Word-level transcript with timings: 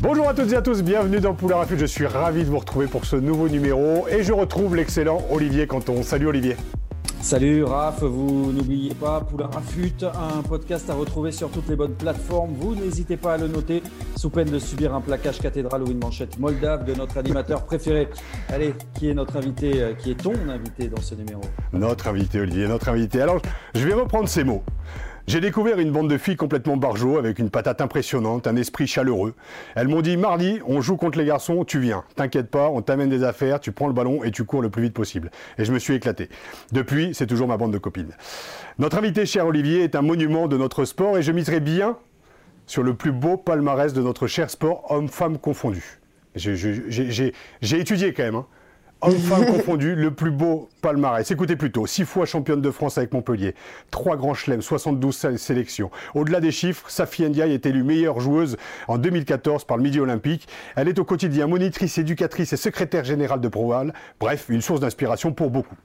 Bonjour 0.00 0.28
à 0.28 0.34
toutes 0.34 0.52
et 0.52 0.56
à 0.56 0.62
tous, 0.62 0.84
bienvenue 0.84 1.18
dans 1.18 1.34
Poulain 1.34 1.56
Rafut. 1.56 1.76
Je 1.76 1.84
suis 1.84 2.06
ravi 2.06 2.44
de 2.44 2.48
vous 2.48 2.60
retrouver 2.60 2.86
pour 2.86 3.04
ce 3.04 3.16
nouveau 3.16 3.48
numéro 3.48 4.06
et 4.08 4.22
je 4.22 4.32
retrouve 4.32 4.76
l'excellent 4.76 5.20
Olivier 5.28 5.66
Canton. 5.66 6.04
Salut 6.04 6.28
Olivier. 6.28 6.54
Salut 7.20 7.64
Raph, 7.64 8.04
vous 8.04 8.52
n'oubliez 8.52 8.94
pas 8.94 9.20
Poulain 9.20 9.48
Rafut, 9.52 10.04
un 10.04 10.40
podcast 10.42 10.88
à 10.88 10.94
retrouver 10.94 11.32
sur 11.32 11.50
toutes 11.50 11.68
les 11.68 11.74
bonnes 11.74 11.96
plateformes. 11.96 12.52
Vous 12.54 12.76
n'hésitez 12.76 13.16
pas 13.16 13.34
à 13.34 13.38
le 13.38 13.48
noter 13.48 13.82
sous 14.14 14.30
peine 14.30 14.48
de 14.48 14.60
subir 14.60 14.94
un 14.94 15.00
plaquage 15.00 15.40
cathédral 15.40 15.82
ou 15.82 15.90
une 15.90 15.98
manchette 15.98 16.38
moldave 16.38 16.84
de 16.84 16.94
notre 16.94 17.18
animateur 17.18 17.64
préféré. 17.64 18.08
Allez, 18.50 18.74
qui 18.94 19.10
est 19.10 19.14
notre 19.14 19.36
invité, 19.36 19.82
euh, 19.82 19.94
qui 19.94 20.12
est 20.12 20.22
ton 20.22 20.32
invité 20.48 20.86
dans 20.86 21.02
ce 21.02 21.16
numéro? 21.16 21.40
Notre 21.72 22.06
invité 22.06 22.38
Olivier, 22.38 22.68
notre 22.68 22.88
invité. 22.88 23.20
Alors, 23.20 23.42
je 23.74 23.84
vais 23.84 23.94
reprendre 23.94 24.28
ces 24.28 24.44
mots. 24.44 24.62
J'ai 25.28 25.40
découvert 25.40 25.78
une 25.78 25.90
bande 25.90 26.08
de 26.08 26.16
filles 26.16 26.36
complètement 26.36 26.78
barjot, 26.78 27.18
avec 27.18 27.38
une 27.38 27.50
patate 27.50 27.82
impressionnante, 27.82 28.46
un 28.46 28.56
esprit 28.56 28.86
chaleureux. 28.86 29.34
Elles 29.74 29.86
m'ont 29.86 30.00
dit 30.00 30.16
Mardi, 30.16 30.58
on 30.66 30.80
joue 30.80 30.96
contre 30.96 31.18
les 31.18 31.26
garçons, 31.26 31.66
tu 31.66 31.78
viens. 31.80 32.02
T'inquiète 32.16 32.50
pas, 32.50 32.70
on 32.70 32.80
t'amène 32.80 33.10
des 33.10 33.24
affaires, 33.24 33.60
tu 33.60 33.70
prends 33.70 33.88
le 33.88 33.92
ballon 33.92 34.24
et 34.24 34.30
tu 34.30 34.44
cours 34.44 34.62
le 34.62 34.70
plus 34.70 34.84
vite 34.84 34.94
possible. 34.94 35.30
Et 35.58 35.66
je 35.66 35.72
me 35.72 35.78
suis 35.78 35.92
éclaté. 35.92 36.30
Depuis, 36.72 37.10
c'est 37.12 37.26
toujours 37.26 37.46
ma 37.46 37.58
bande 37.58 37.74
de 37.74 37.78
copines. 37.78 38.14
Notre 38.78 38.96
invité, 38.96 39.26
cher 39.26 39.46
Olivier, 39.46 39.82
est 39.82 39.96
un 39.96 40.00
monument 40.00 40.48
de 40.48 40.56
notre 40.56 40.86
sport 40.86 41.18
et 41.18 41.22
je 41.22 41.30
miserai 41.30 41.60
bien 41.60 41.98
sur 42.64 42.82
le 42.82 42.94
plus 42.94 43.12
beau 43.12 43.36
palmarès 43.36 43.92
de 43.92 44.00
notre 44.00 44.28
cher 44.28 44.48
sport, 44.48 44.90
hommes-femmes 44.90 45.36
confondus. 45.36 46.00
J'ai 46.36 47.32
étudié 47.60 48.14
quand 48.14 48.22
même. 48.22 48.34
Hein. 48.36 48.46
Hommes-femmes 49.00 49.46
confondus, 49.52 49.94
le 49.94 50.10
plus 50.10 50.32
beau 50.32 50.68
palmarès. 50.82 51.30
Écoutez 51.30 51.54
plutôt, 51.54 51.86
six 51.86 52.04
fois 52.04 52.26
championne 52.26 52.60
de 52.60 52.70
France 52.72 52.98
avec 52.98 53.12
Montpellier, 53.12 53.54
trois 53.92 54.16
grands 54.16 54.34
chelems, 54.34 54.60
72 54.60 55.36
sélections. 55.36 55.90
Au-delà 56.14 56.40
des 56.40 56.50
chiffres, 56.50 56.90
Safi 56.90 57.22
Ndiaye 57.22 57.52
est 57.52 57.64
élue 57.64 57.84
meilleure 57.84 58.18
joueuse 58.18 58.56
en 58.88 58.98
2014 58.98 59.64
par 59.64 59.76
le 59.76 59.84
Midi 59.84 60.00
Olympique. 60.00 60.48
Elle 60.74 60.88
est 60.88 60.98
au 60.98 61.04
quotidien 61.04 61.46
monitrice, 61.46 61.96
éducatrice 61.98 62.52
et 62.52 62.56
secrétaire 62.56 63.04
générale 63.04 63.40
de 63.40 63.46
Proval. 63.46 63.94
Bref, 64.18 64.46
une 64.48 64.62
source 64.62 64.80
d'inspiration 64.80 65.32
pour 65.32 65.50
beaucoup. 65.50 65.76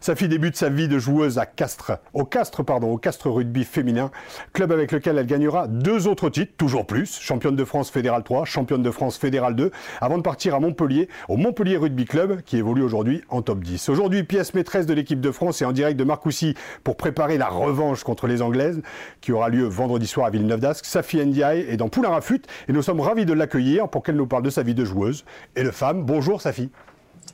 Safi 0.00 0.26
débute 0.26 0.56
sa 0.56 0.70
vie 0.70 0.88
de 0.88 0.98
joueuse 0.98 1.38
à 1.38 1.46
Castres, 1.46 1.98
au 2.14 2.24
Castres, 2.24 2.64
pardon, 2.64 2.90
au 2.90 2.96
Castres 2.96 3.30
Rugby 3.30 3.64
féminin, 3.64 4.10
club 4.54 4.72
avec 4.72 4.90
lequel 4.92 5.18
elle 5.18 5.26
gagnera 5.26 5.68
deux 5.68 6.08
autres 6.08 6.30
titres, 6.30 6.52
toujours 6.56 6.86
plus, 6.86 7.20
championne 7.20 7.54
de 7.54 7.64
France 7.64 7.90
Fédéral 7.90 8.24
3, 8.24 8.44
championne 8.44 8.82
de 8.82 8.90
France 8.90 9.18
Fédéral 9.18 9.54
2, 9.54 9.70
avant 10.00 10.16
de 10.18 10.22
partir 10.22 10.54
à 10.54 10.60
Montpellier, 10.60 11.08
au 11.28 11.36
Montpellier 11.36 11.76
Rugby 11.76 12.06
Club, 12.06 12.39
qui 12.44 12.56
évolue 12.56 12.82
aujourd'hui 12.82 13.22
en 13.28 13.42
top 13.42 13.60
10. 13.60 13.88
Aujourd'hui, 13.88 14.22
pièce 14.24 14.54
maîtresse 14.54 14.86
de 14.86 14.94
l'équipe 14.94 15.20
de 15.20 15.30
France 15.30 15.62
et 15.62 15.64
en 15.64 15.72
direct 15.72 15.98
de 15.98 16.04
Marcoussis 16.04 16.54
pour 16.84 16.96
préparer 16.96 17.38
la 17.38 17.48
revanche 17.48 18.04
contre 18.04 18.26
les 18.26 18.42
Anglaises 18.42 18.82
qui 19.20 19.32
aura 19.32 19.48
lieu 19.48 19.64
vendredi 19.64 20.06
soir 20.06 20.26
à 20.26 20.30
Villeneuve 20.30 20.60
d'Ascq. 20.60 20.84
Safi 20.84 21.24
Ndiaye 21.24 21.66
est 21.68 21.76
dans 21.76 21.88
Poulain 21.88 22.10
Rafut 22.10 22.42
et 22.68 22.72
nous 22.72 22.82
sommes 22.82 23.00
ravis 23.00 23.26
de 23.26 23.32
l'accueillir 23.32 23.88
pour 23.88 24.02
qu'elle 24.02 24.16
nous 24.16 24.26
parle 24.26 24.42
de 24.42 24.50
sa 24.50 24.62
vie 24.62 24.74
de 24.74 24.84
joueuse 24.84 25.24
et 25.56 25.62
de 25.62 25.70
femme. 25.70 26.04
Bonjour 26.04 26.40
Safi. 26.40 26.70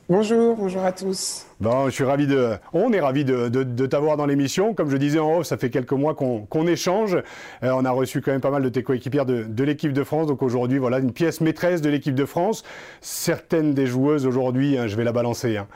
Bonjour, 0.09 0.55
bonjour 0.55 0.85
à 0.85 0.93
tous. 0.93 1.45
Je 1.59 1.89
suis 1.89 2.05
ravi 2.05 2.27
de, 2.27 2.53
on 2.71 2.93
est 2.93 3.01
ravi 3.01 3.25
de, 3.25 3.85
t'avoir 3.87 4.15
dans 4.15 4.25
l'émission. 4.25 4.73
Comme 4.73 4.89
je 4.89 4.95
disais 4.95 5.19
en 5.19 5.39
haut, 5.39 5.43
ça 5.43 5.57
fait 5.57 5.69
quelques 5.69 5.91
mois 5.91 6.15
qu'on 6.15 6.65
échange. 6.65 7.15
Euh, 7.61 7.71
on 7.75 7.83
a 7.83 7.91
reçu 7.91 8.21
quand 8.21 8.31
même 8.31 8.39
pas 8.39 8.49
mal 8.49 8.63
de 8.63 8.69
tes 8.69 8.83
coéquipières 8.83 9.25
de, 9.25 9.63
l'équipe 9.65 9.91
de 9.91 10.03
France. 10.05 10.27
Donc 10.27 10.43
aujourd'hui, 10.43 10.77
voilà 10.77 10.99
une 10.99 11.11
pièce 11.11 11.41
maîtresse 11.41 11.81
de 11.81 11.89
l'équipe 11.89 12.15
de 12.15 12.23
France. 12.23 12.63
Certaines 13.01 13.73
des 13.73 13.85
joueuses 13.85 14.25
aujourd'hui, 14.25 14.77
hein, 14.77 14.87
je 14.87 14.95
vais 14.95 15.03
la 15.03 15.11
balancer. 15.11 15.57
Hein, 15.57 15.67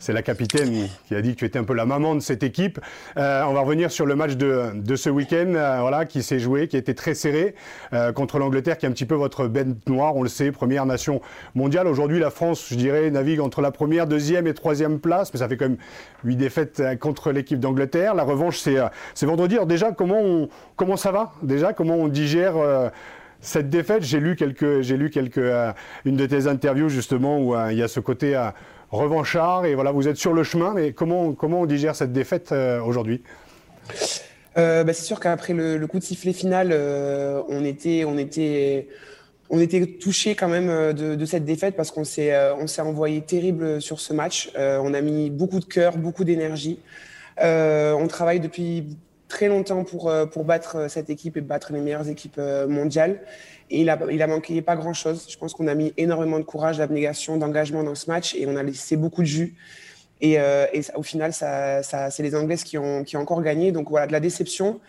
c'est 0.00 0.14
la 0.14 0.22
capitaine 0.22 0.88
qui 1.06 1.14
a 1.14 1.20
dit 1.20 1.34
que 1.34 1.38
tu 1.38 1.44
étais 1.44 1.58
un 1.58 1.64
peu 1.64 1.74
la 1.74 1.86
maman 1.86 2.14
de 2.14 2.20
cette 2.20 2.42
équipe. 2.42 2.80
Euh, 3.16 3.44
on 3.46 3.52
va 3.52 3.60
revenir 3.60 3.92
sur 3.92 4.06
le 4.06 4.16
match 4.16 4.32
de, 4.32 4.96
ce 4.96 5.10
week-end, 5.10 5.52
euh, 5.54 5.78
voilà, 5.80 6.06
qui 6.06 6.22
s'est 6.22 6.40
joué, 6.40 6.66
qui 6.66 6.76
était 6.76 6.94
très 6.94 7.14
serré 7.14 7.54
euh, 7.92 8.10
contre 8.12 8.38
l'Angleterre, 8.38 8.78
qui 8.78 8.86
est 8.86 8.88
un 8.88 8.92
petit 8.92 9.04
peu 9.04 9.14
votre 9.14 9.46
bête 9.46 9.88
noire, 9.88 10.16
on 10.16 10.22
le 10.22 10.28
sait, 10.28 10.50
première 10.50 10.86
nation 10.86 11.20
mondiale. 11.54 11.86
Aujourd'hui, 11.86 12.18
la 12.18 12.30
France, 12.30 12.66
je 12.70 12.74
dirais, 12.74 13.10
navigue 13.10 13.40
entre 13.40 13.60
la 13.60 13.70
première, 13.70 14.06
deuxième 14.06 14.46
et 14.46 14.54
troisième 14.54 14.98
place, 14.98 15.32
mais 15.32 15.38
ça 15.38 15.48
fait 15.48 15.58
quand 15.58 15.68
même 15.68 15.78
huit 16.24 16.36
défaites 16.36 16.82
contre 16.98 17.30
l'équipe 17.30 17.60
d'Angleterre. 17.60 18.14
La 18.14 18.24
revanche, 18.24 18.58
c'est 18.58 19.26
vendredi. 19.26 19.54
Alors 19.54 19.66
déjà, 19.66 19.92
comment, 19.92 20.48
comment 20.76 20.96
ça 20.96 21.12
va? 21.12 21.32
Déjà, 21.42 21.74
comment 21.74 21.96
on 21.96 22.08
digère 22.08 22.54
cette 23.42 23.70
défaite, 23.70 24.02
j'ai 24.02 24.20
lu 24.20 24.36
quelques, 24.36 24.82
j'ai 24.82 24.98
lu 24.98 25.08
quelques, 25.08 25.40
une 26.04 26.16
de 26.16 26.26
tes 26.26 26.46
interviews 26.46 26.88
justement 26.88 27.38
où 27.38 27.54
il 27.70 27.76
y 27.76 27.82
a 27.82 27.88
ce 27.88 28.00
côté 28.00 28.34
revanchard 28.90 29.66
et 29.66 29.74
voilà, 29.74 29.92
vous 29.92 30.08
êtes 30.08 30.16
sur 30.16 30.32
le 30.32 30.42
chemin. 30.42 30.74
Mais 30.74 30.92
comment, 30.92 31.32
comment 31.32 31.60
on 31.60 31.66
digère 31.66 31.94
cette 31.96 32.12
défaite 32.12 32.52
euh, 32.52 32.80
aujourd'hui? 32.82 33.22
Euh, 34.58 34.84
bah, 34.84 34.92
C'est 34.92 35.04
sûr 35.04 35.20
qu'après 35.20 35.52
le, 35.52 35.86
coup 35.86 35.98
de 35.98 36.04
sifflet 36.04 36.32
final, 36.32 36.70
euh, 36.72 37.42
on 37.48 37.64
était, 37.64 38.04
on 38.04 38.18
était, 38.18 38.88
on 39.48 39.60
était 39.60 39.86
touché 39.86 40.34
quand 40.34 40.48
même 40.48 40.92
de, 40.92 41.24
cette 41.24 41.44
défaite 41.44 41.76
parce 41.76 41.90
qu'on 41.90 42.04
s'est, 42.04 42.34
on 42.54 42.66
s'est 42.66 42.82
envoyé 42.82 43.20
terrible 43.22 43.80
sur 43.80 44.00
ce 44.00 44.12
match. 44.12 44.50
on 44.56 44.94
a 44.94 45.00
mis 45.00 45.30
beaucoup 45.30 45.60
de 45.60 45.64
cœur, 45.64 45.96
beaucoup 45.96 46.24
d'énergie. 46.24 46.78
on 47.40 48.06
travaille 48.08 48.40
depuis 48.40 48.96
très 49.30 49.48
longtemps 49.48 49.84
pour, 49.84 50.12
pour 50.30 50.44
battre 50.44 50.90
cette 50.90 51.08
équipe 51.08 51.38
et 51.38 51.40
battre 51.40 51.72
les 51.72 51.80
meilleures 51.80 52.08
équipes 52.08 52.40
mondiales. 52.68 53.20
Et 53.70 53.80
il 53.80 53.88
a, 53.88 53.98
il 54.10 54.20
a 54.20 54.26
manqué 54.26 54.60
pas 54.60 54.76
grand-chose. 54.76 55.26
Je 55.30 55.38
pense 55.38 55.54
qu'on 55.54 55.68
a 55.68 55.74
mis 55.74 55.94
énormément 55.96 56.38
de 56.38 56.44
courage, 56.44 56.78
d'abnégation, 56.78 57.38
d'engagement 57.38 57.82
dans 57.84 57.94
ce 57.94 58.10
match 58.10 58.34
et 58.34 58.46
on 58.46 58.56
a 58.56 58.62
laissé 58.62 58.96
beaucoup 58.96 59.22
de 59.22 59.26
jus. 59.26 59.54
Et, 60.20 60.38
euh, 60.38 60.66
au 60.94 61.02
final, 61.02 61.32
ça, 61.32 61.82
c'est 61.82 62.22
les 62.22 62.34
Anglaises 62.34 62.64
qui 62.64 62.76
ont, 62.76 63.04
qui 63.04 63.16
ont 63.16 63.20
encore 63.20 63.42
gagné. 63.42 63.72
Donc 63.72 63.88
voilà, 63.88 64.06
de 64.06 64.12
la 64.12 64.20
déception. 64.20 64.80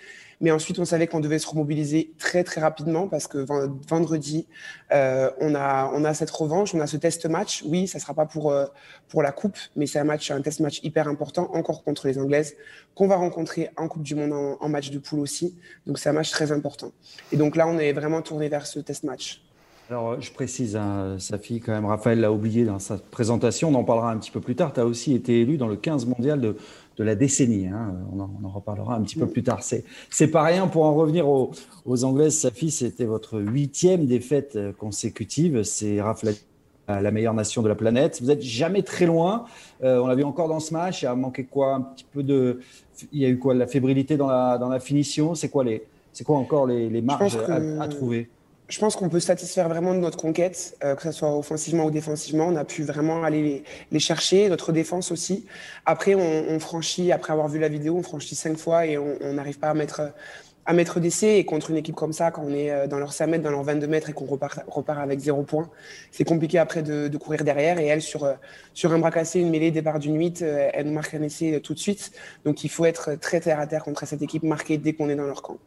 Mais 0.41 0.49
ensuite, 0.49 0.79
on 0.79 0.85
savait 0.85 1.05
qu'on 1.05 1.19
devait 1.19 1.37
se 1.37 1.47
remobiliser 1.47 2.13
très, 2.17 2.43
très 2.43 2.59
rapidement 2.59 3.07
parce 3.07 3.27
que 3.27 3.45
vendredi, 3.87 4.47
euh, 4.91 5.29
on, 5.39 5.53
a, 5.53 5.91
on 5.93 6.03
a 6.03 6.15
cette 6.15 6.31
revanche, 6.31 6.73
on 6.73 6.79
a 6.79 6.87
ce 6.87 6.97
test 6.97 7.27
match. 7.27 7.63
Oui, 7.65 7.87
ça 7.87 7.99
ne 7.99 8.01
sera 8.01 8.15
pas 8.15 8.25
pour, 8.25 8.51
euh, 8.51 8.65
pour 9.07 9.21
la 9.21 9.31
Coupe, 9.31 9.57
mais 9.75 9.85
c'est 9.85 9.99
un 9.99 10.03
match, 10.03 10.31
un 10.31 10.41
test 10.41 10.59
match 10.59 10.79
hyper 10.83 11.07
important, 11.07 11.53
encore 11.53 11.83
contre 11.83 12.07
les 12.07 12.17
Anglaises, 12.17 12.55
qu'on 12.95 13.07
va 13.07 13.17
rencontrer 13.17 13.69
en 13.77 13.87
Coupe 13.87 14.01
du 14.01 14.15
Monde 14.15 14.57
en, 14.59 14.69
match 14.69 14.89
de 14.89 14.97
poule 14.97 15.19
aussi. 15.19 15.55
Donc, 15.85 15.99
c'est 15.99 16.09
un 16.09 16.13
match 16.13 16.31
très 16.31 16.51
important. 16.51 16.91
Et 17.31 17.37
donc 17.37 17.55
là, 17.55 17.67
on 17.67 17.77
est 17.77 17.93
vraiment 17.93 18.23
tourné 18.23 18.49
vers 18.49 18.65
ce 18.65 18.79
test 18.79 19.03
match. 19.03 19.43
Alors, 19.91 20.21
je 20.21 20.31
précise, 20.31 20.77
hein, 20.77 21.17
quand 21.65 21.73
même, 21.73 21.85
Raphaël 21.85 22.21
l'a 22.21 22.31
oublié 22.31 22.63
dans 22.63 22.79
sa 22.79 22.97
présentation, 22.97 23.69
on 23.69 23.75
en 23.75 23.83
parlera 23.83 24.11
un 24.11 24.17
petit 24.17 24.31
peu 24.31 24.39
plus 24.39 24.55
tard. 24.55 24.71
Tu 24.71 24.79
as 24.79 24.85
aussi 24.85 25.13
été 25.13 25.41
élu 25.41 25.57
dans 25.57 25.67
le 25.67 25.75
15 25.75 26.05
mondial 26.05 26.39
de, 26.39 26.55
de 26.97 27.03
la 27.03 27.15
décennie. 27.15 27.67
Hein. 27.67 27.95
On, 28.13 28.19
en, 28.19 28.49
reparlera 28.49 28.95
un 28.95 29.01
petit 29.01 29.17
peu 29.17 29.27
plus 29.27 29.43
tard. 29.43 29.61
C'est 29.61 30.27
pas 30.27 30.43
rien 30.43 30.67
pour 30.67 30.85
en 30.85 30.93
revenir 30.93 31.27
aux, 31.27 31.53
Anglaises. 32.03 32.37
Safi, 32.37 32.71
c'était 32.71 33.05
votre 33.05 33.39
huitième 33.39 34.05
défaite 34.05 34.55
euh, 34.55 34.71
consécutive. 34.73 35.63
C'est 35.63 36.01
Raphaël 36.01 36.35
la 36.99 37.11
meilleure 37.11 37.33
nation 37.33 37.61
de 37.61 37.69
la 37.69 37.75
planète. 37.75 38.21
Vous 38.21 38.31
êtes 38.31 38.41
jamais 38.41 38.81
très 38.81 39.05
loin. 39.05 39.45
Euh, 39.83 39.99
on 39.99 40.07
l'a 40.07 40.15
vu 40.15 40.23
encore 40.23 40.49
dans 40.49 40.59
ce 40.59 40.73
match. 40.73 41.03
Il 41.03 41.05
a 41.05 41.15
manqué 41.15 41.45
quoi? 41.45 41.75
Un 41.75 41.81
petit 41.81 42.05
peu 42.11 42.23
de. 42.23 42.59
Il 43.13 43.21
y 43.21 43.25
a 43.25 43.29
eu 43.29 43.37
quoi? 43.37 43.53
La 43.53 43.67
fébrilité 43.67 44.17
dans 44.17 44.27
la, 44.27 44.57
dans 44.57 44.67
la 44.67 44.79
finition. 44.79 45.35
C'est 45.35 45.49
quoi 45.49 45.63
les. 45.63 45.83
Quoi 46.25 46.37
encore 46.37 46.67
les, 46.67 46.89
les 46.89 47.01
marges 47.01 47.37
à, 47.47 47.87
trouver? 47.87 48.29
Je 48.71 48.79
pense 48.79 48.95
qu'on 48.95 49.09
peut 49.09 49.19
satisfaire 49.19 49.67
vraiment 49.67 49.93
de 49.93 49.99
notre 49.99 50.17
conquête, 50.17 50.77
euh, 50.83 50.95
que 50.95 51.03
ce 51.03 51.11
soit 51.11 51.37
offensivement 51.37 51.85
ou 51.85 51.91
défensivement. 51.91 52.47
On 52.47 52.55
a 52.55 52.63
pu 52.63 52.83
vraiment 52.83 53.21
aller 53.23 53.63
les, 53.91 53.99
chercher, 53.99 54.47
notre 54.47 54.71
défense 54.71 55.11
aussi. 55.11 55.45
Après, 55.85 56.15
on, 56.15 56.59
franchit, 56.59 57.11
après 57.11 57.33
avoir 57.33 57.49
vu 57.49 57.59
la 57.59 57.67
vidéo, 57.67 57.97
on 57.97 58.03
franchit 58.03 58.35
cinq 58.35 58.57
fois 58.57 58.85
et 58.85 58.97
on 58.97 59.33
n'arrive 59.33 59.59
pas 59.59 59.69
à 59.69 59.73
mettre, 59.73 60.13
à 60.65 60.71
mettre 60.71 61.01
d'essai. 61.01 61.35
Et 61.35 61.43
contre 61.43 61.71
une 61.71 61.77
équipe 61.77 61.95
comme 61.95 62.13
ça, 62.13 62.31
quand 62.31 62.43
on 62.45 62.53
est 62.53 62.71
euh, 62.71 62.87
dans 62.87 62.97
leurs 62.97 63.11
5 63.11 63.27
mètres, 63.27 63.43
dans 63.43 63.51
leurs 63.51 63.63
22 63.63 63.87
mètres 63.87 64.09
et 64.09 64.13
qu'on 64.13 64.25
repart, 64.25 64.61
repart 64.67 64.99
avec 64.99 65.19
zéro 65.19 65.43
point, 65.43 65.69
c'est 66.11 66.23
compliqué 66.23 66.57
après 66.57 66.81
de, 66.81 67.09
de, 67.09 67.17
courir 67.17 67.43
derrière. 67.43 67.77
Et 67.77 67.87
elle, 67.87 68.01
sur, 68.01 68.23
euh, 68.23 68.35
sur 68.73 68.93
un 68.93 68.99
bras 68.99 69.11
cassé, 69.11 69.41
une 69.41 69.49
mêlée, 69.49 69.71
départ 69.71 69.99
d'une 69.99 70.17
8, 70.17 70.43
elle 70.43 70.85
nous 70.85 70.93
marque 70.93 71.13
un 71.13 71.23
essai 71.23 71.59
tout 71.61 71.73
de 71.73 71.79
suite. 71.79 72.13
Donc 72.45 72.63
il 72.63 72.69
faut 72.69 72.85
être 72.85 73.15
très 73.15 73.41
terre 73.41 73.59
à 73.59 73.67
terre 73.67 73.83
contre 73.83 74.07
cette 74.07 74.21
équipe, 74.21 74.43
marquée 74.43 74.77
dès 74.77 74.93
qu'on 74.93 75.09
est 75.09 75.15
dans 75.15 75.27
leur 75.27 75.41
camp. 75.41 75.57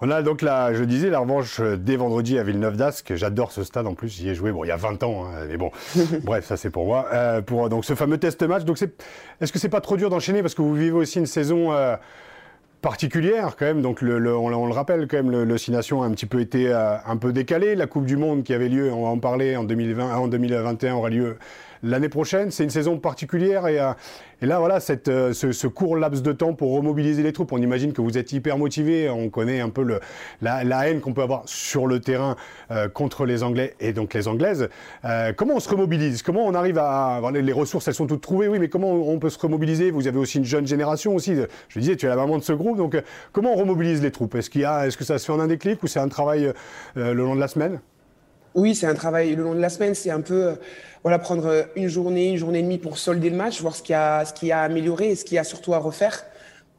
On 0.00 0.10
a 0.10 0.22
donc 0.22 0.42
la, 0.42 0.74
je 0.74 0.84
disais, 0.84 1.10
la 1.10 1.18
revanche 1.18 1.60
dès 1.60 1.96
vendredi 1.96 2.38
à 2.38 2.44
Villeneuve 2.44 2.76
d'Ascq. 2.76 3.16
J'adore 3.16 3.50
ce 3.50 3.64
stade 3.64 3.86
en 3.86 3.94
plus, 3.94 4.08
j'y 4.08 4.28
ai 4.28 4.34
joué, 4.34 4.52
bon, 4.52 4.62
il 4.62 4.68
y 4.68 4.70
a 4.70 4.76
20 4.76 5.02
ans, 5.02 5.24
hein, 5.24 5.46
mais 5.48 5.56
bon, 5.56 5.72
bref, 6.22 6.46
ça 6.46 6.56
c'est 6.56 6.70
pour 6.70 6.86
moi. 6.86 7.06
Euh, 7.12 7.42
pour 7.42 7.68
donc 7.68 7.84
ce 7.84 7.94
fameux 7.94 8.18
test 8.18 8.42
match. 8.42 8.64
Donc 8.64 8.80
est-ce 9.40 9.52
que 9.52 9.58
c'est 9.58 9.68
pas 9.68 9.80
trop 9.80 9.96
dur 9.96 10.08
d'enchaîner? 10.08 10.40
Parce 10.40 10.54
que 10.54 10.62
vous 10.62 10.74
vivez 10.74 10.92
aussi 10.92 11.18
une 11.18 11.26
saison 11.26 11.72
euh, 11.72 11.96
particulière 12.80 13.56
quand 13.58 13.64
même. 13.66 13.82
Donc 13.82 14.00
le, 14.00 14.36
on, 14.36 14.66
le 14.66 14.72
rappelle 14.72 15.08
quand 15.08 15.16
même, 15.16 15.32
le, 15.32 15.54
a 15.54 16.04
un 16.04 16.10
petit 16.12 16.26
peu 16.26 16.40
été 16.40 16.68
euh, 16.68 16.96
un 17.04 17.16
peu 17.16 17.32
décalé. 17.32 17.74
La 17.74 17.88
Coupe 17.88 18.06
du 18.06 18.16
Monde 18.16 18.44
qui 18.44 18.54
avait 18.54 18.68
lieu, 18.68 18.92
on 18.92 19.02
va 19.02 19.08
en 19.08 19.18
parler 19.18 19.56
en 19.56 19.64
2020, 19.64 20.16
en 20.16 20.28
2021 20.28 20.94
aura 20.94 21.10
lieu 21.10 21.38
l'année 21.82 22.08
prochaine. 22.08 22.50
C'est 22.50 22.64
une 22.64 22.70
saison 22.70 22.98
particulière 22.98 23.66
et, 23.66 23.80
euh, 23.80 23.92
là, 24.40 24.58
voilà, 24.58 24.78
euh, 25.08 25.32
ce, 25.32 25.66
court 25.66 25.96
laps 25.96 26.22
de 26.22 26.32
temps 26.32 26.54
pour 26.54 26.74
remobiliser 26.74 27.22
les 27.22 27.32
troupes. 27.32 27.52
On 27.52 27.58
imagine 27.58 27.92
que 27.92 28.00
vous 28.00 28.18
êtes 28.18 28.32
hyper 28.32 28.58
motivé. 28.58 29.08
On 29.10 29.30
connaît 29.30 29.60
un 29.60 29.68
peu 29.68 30.00
la, 30.40 30.88
haine 30.88 31.00
qu'on 31.00 31.12
peut 31.12 31.22
avoir 31.22 31.42
sur 31.46 31.86
le 31.86 32.00
terrain 32.00 32.36
euh, 32.70 32.88
contre 32.88 33.26
les 33.26 33.42
Anglais 33.42 33.74
et 33.80 33.92
donc 33.92 34.14
les 34.14 34.28
Anglaises. 34.28 34.68
comment 35.36 35.54
on 35.56 35.60
se 35.60 35.68
remobilise? 35.68 36.22
Comment 36.22 36.46
on 36.46 36.54
arrive 36.54 36.78
à. 36.78 37.20
les 37.32 37.52
ressources, 37.52 37.88
elles 37.88 37.94
sont 37.94 38.06
toutes 38.06 38.20
trouvées, 38.20 38.48
oui, 38.48 38.58
mais 38.58 38.68
comment 38.68 38.92
on 38.92 39.18
peut 39.18 39.30
se 39.30 39.38
remobiliser? 39.38 39.90
Vous 39.90 40.06
avez 40.06 40.18
aussi 40.18 40.38
une 40.38 40.44
jeune 40.44 40.66
génération 40.66 41.14
aussi. 41.14 41.34
Je 41.68 41.78
disais, 41.78 41.96
tu 41.96 42.06
es 42.06 42.08
la 42.08 42.16
maman 42.16 42.38
de 42.38 42.42
ce 42.42 42.52
groupe. 42.52 42.76
Donc, 42.76 43.00
comment 43.32 43.52
on 43.52 43.56
remobilise 43.56 44.02
les 44.02 44.10
troupes? 44.10 44.34
Est-ce 44.34 44.50
qu'il 44.50 44.62
y 44.62 44.64
a, 44.64 44.86
est-ce 44.86 44.96
que 44.96 45.04
ça 45.04 45.18
se 45.18 45.26
fait 45.26 45.32
en 45.32 45.40
un 45.40 45.46
déclic 45.46 45.82
ou 45.82 45.86
c'est 45.86 46.00
un 46.00 46.08
travail 46.08 46.52
le 46.94 47.12
long 47.12 47.34
de 47.34 47.40
la 47.40 47.48
semaine? 47.48 47.80
Oui, 48.58 48.74
c'est 48.74 48.86
un 48.86 48.94
travail 48.94 49.34
le 49.36 49.44
long 49.44 49.54
de 49.54 49.60
la 49.60 49.68
semaine. 49.68 49.94
C'est 49.94 50.10
un 50.10 50.20
peu 50.20 50.56
voilà, 51.02 51.18
prendre 51.18 51.66
une 51.76 51.88
journée, 51.88 52.30
une 52.30 52.36
journée 52.36 52.58
et 52.58 52.62
demie 52.62 52.78
pour 52.78 52.98
solder 52.98 53.30
le 53.30 53.36
match, 53.36 53.60
voir 53.60 53.76
ce 53.76 53.82
qui 53.82 53.94
a, 53.94 54.24
ce 54.24 54.50
a 54.50 54.62
amélioré 54.62 55.10
et 55.10 55.16
ce 55.16 55.24
qu'il 55.24 55.36
y 55.36 55.38
a 55.38 55.44
surtout 55.44 55.74
à 55.74 55.78
refaire. 55.78 56.24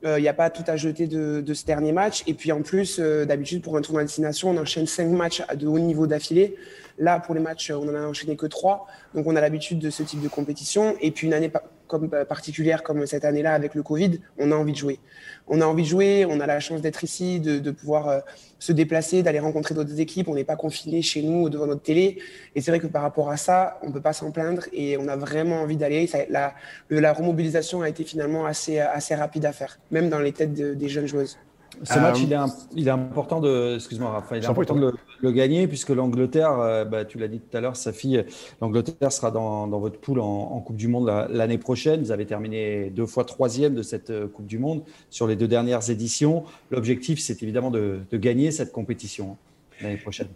Il 0.03 0.21
n'y 0.21 0.27
a 0.29 0.33
pas 0.33 0.49
tout 0.49 0.63
à 0.67 0.77
jeter 0.77 1.07
de, 1.07 1.41
de, 1.41 1.53
ce 1.53 1.65
dernier 1.65 1.91
match. 1.91 2.23
Et 2.25 2.33
puis 2.33 2.51
en 2.51 2.61
plus, 2.61 2.99
d'habitude, 2.99 3.61
pour 3.61 3.77
un 3.77 3.81
tournoi 3.81 4.03
de 4.03 4.07
destination, 4.07 4.49
on 4.49 4.57
enchaîne 4.57 4.87
cinq 4.87 5.07
matchs 5.07 5.41
de 5.55 5.67
haut 5.67 5.79
niveau 5.79 6.07
d'affilée. 6.07 6.55
Là, 6.99 7.19
pour 7.19 7.33
les 7.33 7.41
matchs, 7.41 7.71
on 7.71 7.87
en 7.87 7.95
a 7.95 8.01
enchaîné 8.01 8.35
que 8.35 8.45
trois. 8.45 8.85
Donc, 9.15 9.25
on 9.25 9.35
a 9.35 9.41
l'habitude 9.41 9.79
de 9.79 9.89
ce 9.89 10.03
type 10.03 10.21
de 10.21 10.27
compétition. 10.27 10.95
Et 10.99 11.11
puis, 11.11 11.27
une 11.27 11.33
année 11.33 11.49
comme, 11.87 12.09
euh, 12.13 12.23
particulière 12.23 12.83
comme 12.83 13.05
cette 13.05 13.25
année-là 13.25 13.53
avec 13.53 13.73
le 13.73 13.83
Covid, 13.83 14.19
on 14.37 14.51
a 14.51 14.55
envie 14.55 14.73
de 14.73 14.77
jouer. 14.77 14.99
On 15.47 15.61
a 15.61 15.65
envie 15.65 15.83
de 15.83 15.87
jouer, 15.87 16.25
on 16.29 16.39
a 16.39 16.45
la 16.45 16.59
chance 16.59 16.81
d'être 16.81 17.03
ici, 17.03 17.39
de, 17.39 17.71
pouvoir 17.71 18.07
euh, 18.07 18.19
se 18.59 18.71
déplacer, 18.71 19.23
d'aller 19.23 19.39
rencontrer 19.39 19.75
d'autres 19.75 19.99
équipes. 19.99 20.27
On 20.27 20.35
n'est 20.35 20.43
pas 20.43 20.55
confiné 20.55 21.01
chez 21.01 21.21
nous 21.21 21.49
devant 21.49 21.67
notre 21.67 21.81
télé. 21.81 22.19
Et 22.55 22.61
c'est 22.61 22.71
vrai 22.71 22.79
que 22.79 22.87
par 22.87 23.01
rapport 23.01 23.29
à 23.29 23.37
ça, 23.37 23.79
on 23.81 23.87
ne 23.87 23.93
peut 23.93 24.01
pas 24.01 24.13
s'en 24.13 24.31
plaindre 24.31 24.63
et 24.71 24.97
on 24.97 25.07
a 25.07 25.15
vraiment 25.15 25.61
envie 25.61 25.77
d'aller. 25.77 26.09
La, 26.29 26.53
la, 26.89 27.13
remobilisation 27.13 27.81
a 27.81 27.89
été 27.89 28.03
finalement 28.03 28.45
assez, 28.45 28.79
assez 28.79 29.15
rapide 29.15 29.45
à 29.45 29.51
faire, 29.51 29.79
même 29.91 30.09
dans 30.09 30.19
les 30.19 30.31
têtes 30.31 30.53
des 30.53 30.89
jeunes 30.89 31.07
joueuses. 31.07 31.37
Ce 31.83 31.99
match, 31.99 32.17
euh, 32.17 32.23
il, 32.23 32.33
est 32.33 32.37
il 32.75 32.87
est, 32.87 32.91
important 32.91 33.39
de, 33.39 33.75
excuse-moi 33.75 34.09
Raphaël, 34.09 34.41
il 34.41 34.45
est 34.45 34.49
important 34.49 34.75
de 34.75 34.93
le, 35.21 35.31
gagner 35.31 35.67
puisque 35.67 35.89
l'Angleterre, 35.89 36.59
euh, 36.59 36.85
bah, 36.85 37.05
tu 37.05 37.17
l'as 37.17 37.27
dit 37.27 37.39
tout 37.39 37.55
à 37.55 37.61
l'heure, 37.61 37.75
Safi, 37.75 38.17
l'Angleterre 38.61 39.11
sera 39.11 39.31
dans, 39.31 39.67
dans, 39.67 39.79
votre 39.79 39.99
poule 39.99 40.19
en, 40.19 40.59
Coupe 40.59 40.75
du 40.75 40.87
Monde 40.87 41.09
l'année 41.29 41.57
prochaine. 41.57 42.01
Vous 42.01 42.11
avez 42.11 42.25
terminé 42.25 42.89
deux 42.89 43.05
fois 43.05 43.23
troisième 43.23 43.75
de 43.75 43.81
cette 43.81 44.09
euh, 44.09 44.27
Coupe 44.27 44.45
du 44.45 44.59
Monde 44.59 44.83
sur 45.09 45.25
les 45.25 45.35
deux 45.35 45.47
dernières 45.47 45.89
éditions. 45.89 46.43
L'objectif, 46.69 47.19
c'est 47.19 47.41
évidemment 47.43 47.71
de, 47.71 47.99
de, 48.09 48.17
gagner 48.17 48.51
cette 48.51 48.71
compétition 48.71 49.31
hein, 49.31 49.83
l'année 49.83 49.97
prochaine. 49.97 50.27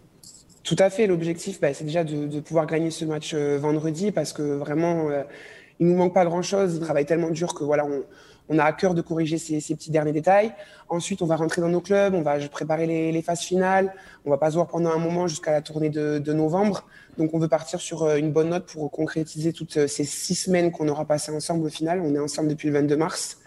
Tout 0.62 0.76
à 0.78 0.88
fait. 0.88 1.06
L'objectif, 1.06 1.60
bah, 1.60 1.74
c'est 1.74 1.84
déjà 1.84 2.04
de, 2.04 2.26
de, 2.26 2.40
pouvoir 2.40 2.66
gagner 2.66 2.90
ce 2.90 3.04
match 3.04 3.34
vendredi 3.34 4.12
parce 4.12 4.32
que 4.32 4.42
vraiment, 4.42 5.08
il 5.78 5.86
nous 5.86 5.96
manque 5.96 6.14
pas 6.14 6.24
grand-chose. 6.24 6.76
Il 6.76 6.80
travaille 6.80 7.04
tellement 7.04 7.30
dur 7.30 7.54
que 7.54 7.64
voilà, 7.64 7.84
on 7.84 8.02
on 8.48 8.58
a 8.58 8.64
à 8.64 8.72
cœur 8.72 8.94
de 8.94 9.00
corriger 9.00 9.38
ces, 9.38 9.60
petits 9.74 9.90
derniers 9.90 10.12
détails. 10.12 10.52
Ensuite, 10.88 11.22
on 11.22 11.26
va 11.26 11.36
rentrer 11.36 11.62
dans 11.62 11.68
nos 11.68 11.80
clubs, 11.80 12.14
on 12.14 12.22
va 12.22 12.38
préparer 12.48 12.86
les, 12.86 13.22
phases 13.22 13.40
finales. 13.40 13.94
On 14.24 14.30
va 14.30 14.38
pas 14.38 14.50
se 14.50 14.56
voir 14.56 14.66
pendant 14.66 14.90
un 14.90 14.98
moment 14.98 15.26
jusqu'à 15.26 15.52
la 15.52 15.62
tournée 15.62 15.90
de, 15.90 16.32
novembre. 16.32 16.86
Donc, 17.16 17.32
on 17.32 17.38
veut 17.38 17.48
partir 17.48 17.80
sur 17.80 18.02
euh, 18.02 18.16
une 18.16 18.32
bonne 18.32 18.48
note 18.48 18.66
pour 18.66 18.90
concrétiser 18.90 19.52
toutes 19.52 19.76
euh, 19.76 19.86
ces 19.86 20.02
six 20.02 20.34
semaines 20.34 20.72
qu'on 20.72 20.88
aura 20.88 21.04
passées 21.04 21.30
ensemble 21.30 21.64
au 21.64 21.68
final. 21.68 22.00
On 22.00 22.12
est 22.12 22.18
ensemble 22.18 22.48
depuis 22.48 22.66
le 22.66 22.74
22 22.74 22.96
mars. 22.96 23.38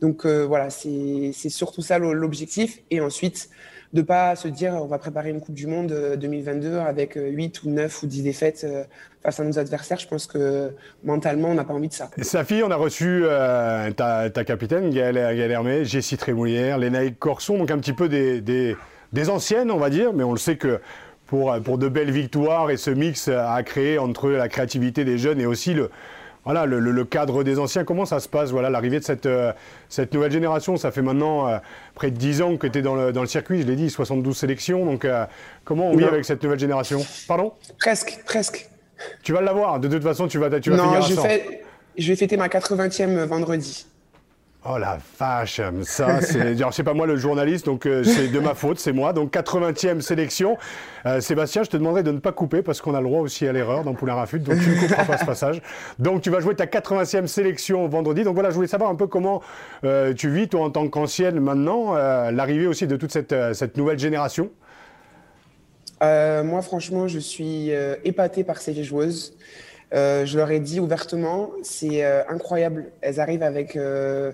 Donc, 0.00 0.26
euh, 0.26 0.44
voilà, 0.44 0.70
c'est 0.70 1.32
surtout 1.32 1.82
ça 1.82 1.98
l'objectif. 1.98 2.80
Et 2.90 3.00
ensuite, 3.00 3.48
de 3.92 4.02
pas 4.02 4.36
se 4.36 4.48
dire 4.48 4.72
on 4.74 4.86
va 4.86 4.98
préparer 4.98 5.30
une 5.30 5.40
Coupe 5.40 5.54
du 5.54 5.66
Monde 5.66 6.16
2022 6.18 6.68
euh, 6.68 6.84
avec 6.84 7.14
8 7.14 7.60
euh, 7.64 7.68
ou 7.68 7.72
9 7.72 8.02
ou 8.02 8.06
10 8.06 8.22
défaites 8.22 8.62
euh, 8.64 8.84
face 9.22 9.38
à 9.38 9.44
nos 9.44 9.58
adversaires. 9.58 9.98
Je 9.98 10.08
pense 10.08 10.26
que 10.26 10.72
mentalement, 11.04 11.48
on 11.48 11.54
n'a 11.54 11.64
pas 11.64 11.74
envie 11.74 11.88
de 11.88 11.92
ça. 11.92 12.10
Safi, 12.20 12.62
on 12.64 12.70
a 12.70 12.76
reçu 12.76 13.24
ta, 13.96 14.30
capitaine, 14.44 14.90
Gaëlle, 14.90 15.18
Hermé, 15.18 15.84
Jessie 15.84 16.16
Trémouillère, 16.16 16.78
Lénaïque 16.78 17.18
Corson, 17.18 17.58
donc 17.58 17.70
un 17.70 17.78
petit 17.78 17.92
peu 17.92 18.08
des, 18.08 18.40
des, 18.40 19.30
anciennes, 19.30 19.70
on 19.70 19.78
va 19.78 19.90
dire, 19.90 20.12
mais 20.12 20.24
on 20.24 20.32
le 20.32 20.38
sait 20.38 20.56
que 20.56 20.80
pour, 21.26 21.54
pour 21.62 21.78
de 21.78 21.88
belles 21.88 22.10
victoires 22.10 22.70
et 22.70 22.76
ce 22.76 22.90
mix 22.90 23.28
à 23.28 23.62
créer 23.62 23.98
entre 23.98 24.30
la 24.30 24.48
créativité 24.48 25.04
des 25.04 25.18
jeunes 25.18 25.40
et 25.40 25.46
aussi 25.46 25.72
le, 25.74 25.90
voilà, 26.44 26.66
le, 26.66 27.04
cadre 27.04 27.44
des 27.44 27.58
anciens, 27.58 27.84
comment 27.84 28.04
ça 28.04 28.18
se 28.18 28.28
passe 28.28 28.50
voilà, 28.50 28.68
L'arrivée 28.68 28.98
de 28.98 29.04
cette, 29.04 29.26
euh, 29.26 29.52
cette 29.88 30.12
nouvelle 30.12 30.32
génération, 30.32 30.76
ça 30.76 30.90
fait 30.90 31.02
maintenant 31.02 31.48
euh, 31.48 31.58
près 31.94 32.10
de 32.10 32.16
10 32.16 32.42
ans 32.42 32.56
que 32.56 32.66
tu 32.66 32.78
es 32.78 32.82
dans 32.82 32.96
le, 32.96 33.12
dans 33.12 33.20
le, 33.20 33.28
circuit, 33.28 33.62
je 33.62 33.66
l'ai 33.66 33.76
dit, 33.76 33.90
72 33.90 34.36
sélections. 34.36 34.84
Donc 34.84 35.04
euh, 35.04 35.24
comment 35.64 35.90
on 35.90 35.96
vit 35.96 36.04
avec 36.04 36.24
cette 36.24 36.42
nouvelle 36.42 36.58
génération? 36.58 37.00
Pardon? 37.28 37.52
Presque, 37.78 38.20
presque. 38.26 38.68
Tu 39.22 39.32
vas 39.32 39.40
l'avoir, 39.40 39.78
de 39.78 39.88
toute 39.88 40.02
façon, 40.02 40.26
tu 40.26 40.38
vas, 40.38 40.48
tu 40.60 40.70
vas 40.70 40.76
non, 40.76 41.00
finir 41.00 41.02
je, 41.02 42.02
je 42.02 42.08
vais 42.08 42.16
fêter 42.16 42.36
ma 42.36 42.48
80e 42.48 43.24
vendredi. 43.24 43.86
Oh 44.64 44.78
la 44.78 44.98
vache, 45.18 45.60
ça 45.82 46.20
c'est, 46.20 46.40
alors 46.56 46.72
c'est 46.72 46.84
pas 46.84 46.94
moi 46.94 47.04
le 47.04 47.16
journaliste, 47.16 47.66
donc 47.66 47.84
euh, 47.84 48.04
c'est 48.04 48.28
de 48.28 48.38
ma 48.38 48.54
faute, 48.54 48.78
c'est 48.78 48.92
moi. 48.92 49.12
Donc 49.12 49.32
80e 49.34 50.00
sélection. 50.00 50.56
Euh, 51.04 51.20
Sébastien, 51.20 51.64
je 51.64 51.70
te 51.70 51.76
demanderai 51.76 52.04
de 52.04 52.12
ne 52.12 52.20
pas 52.20 52.30
couper 52.30 52.62
parce 52.62 52.80
qu'on 52.80 52.94
a 52.94 53.00
le 53.00 53.08
droit 53.08 53.22
aussi 53.22 53.44
à 53.48 53.52
l'erreur 53.52 53.82
dans 53.82 53.94
Poulain 53.94 54.14
Rafut, 54.14 54.38
donc 54.38 54.60
tu 54.60 54.70
ne 54.70 54.78
couperas 54.78 55.04
pas 55.04 55.18
ce 55.18 55.24
passage. 55.24 55.60
Donc 55.98 56.22
tu 56.22 56.30
vas 56.30 56.38
jouer 56.38 56.54
ta 56.54 56.66
80e 56.66 57.26
sélection 57.26 57.88
vendredi. 57.88 58.22
Donc 58.22 58.34
voilà, 58.34 58.50
je 58.50 58.54
voulais 58.54 58.68
savoir 58.68 58.88
un 58.88 58.94
peu 58.94 59.08
comment 59.08 59.42
euh, 59.82 60.14
tu 60.14 60.30
vis 60.30 60.46
toi 60.46 60.60
en 60.60 60.70
tant 60.70 60.88
qu'ancienne 60.88 61.40
maintenant, 61.40 61.94
l'arrivée 62.30 62.68
aussi 62.68 62.86
de 62.86 62.94
toute 62.94 63.10
cette, 63.10 63.34
cette 63.54 63.76
nouvelle 63.76 63.98
génération. 63.98 64.50
moi 66.00 66.62
franchement, 66.62 67.08
je 67.08 67.18
suis 67.18 67.72
épaté 68.04 68.44
par 68.44 68.58
ces 68.58 68.84
joueuses. 68.84 69.34
Euh, 69.92 70.24
je 70.24 70.38
leur 70.38 70.50
ai 70.50 70.60
dit 70.60 70.80
ouvertement, 70.80 71.50
c'est 71.62 72.04
euh, 72.04 72.22
incroyable. 72.28 72.92
Elles 73.02 73.20
arrivent 73.20 73.42
avec 73.42 73.76
euh, 73.76 74.32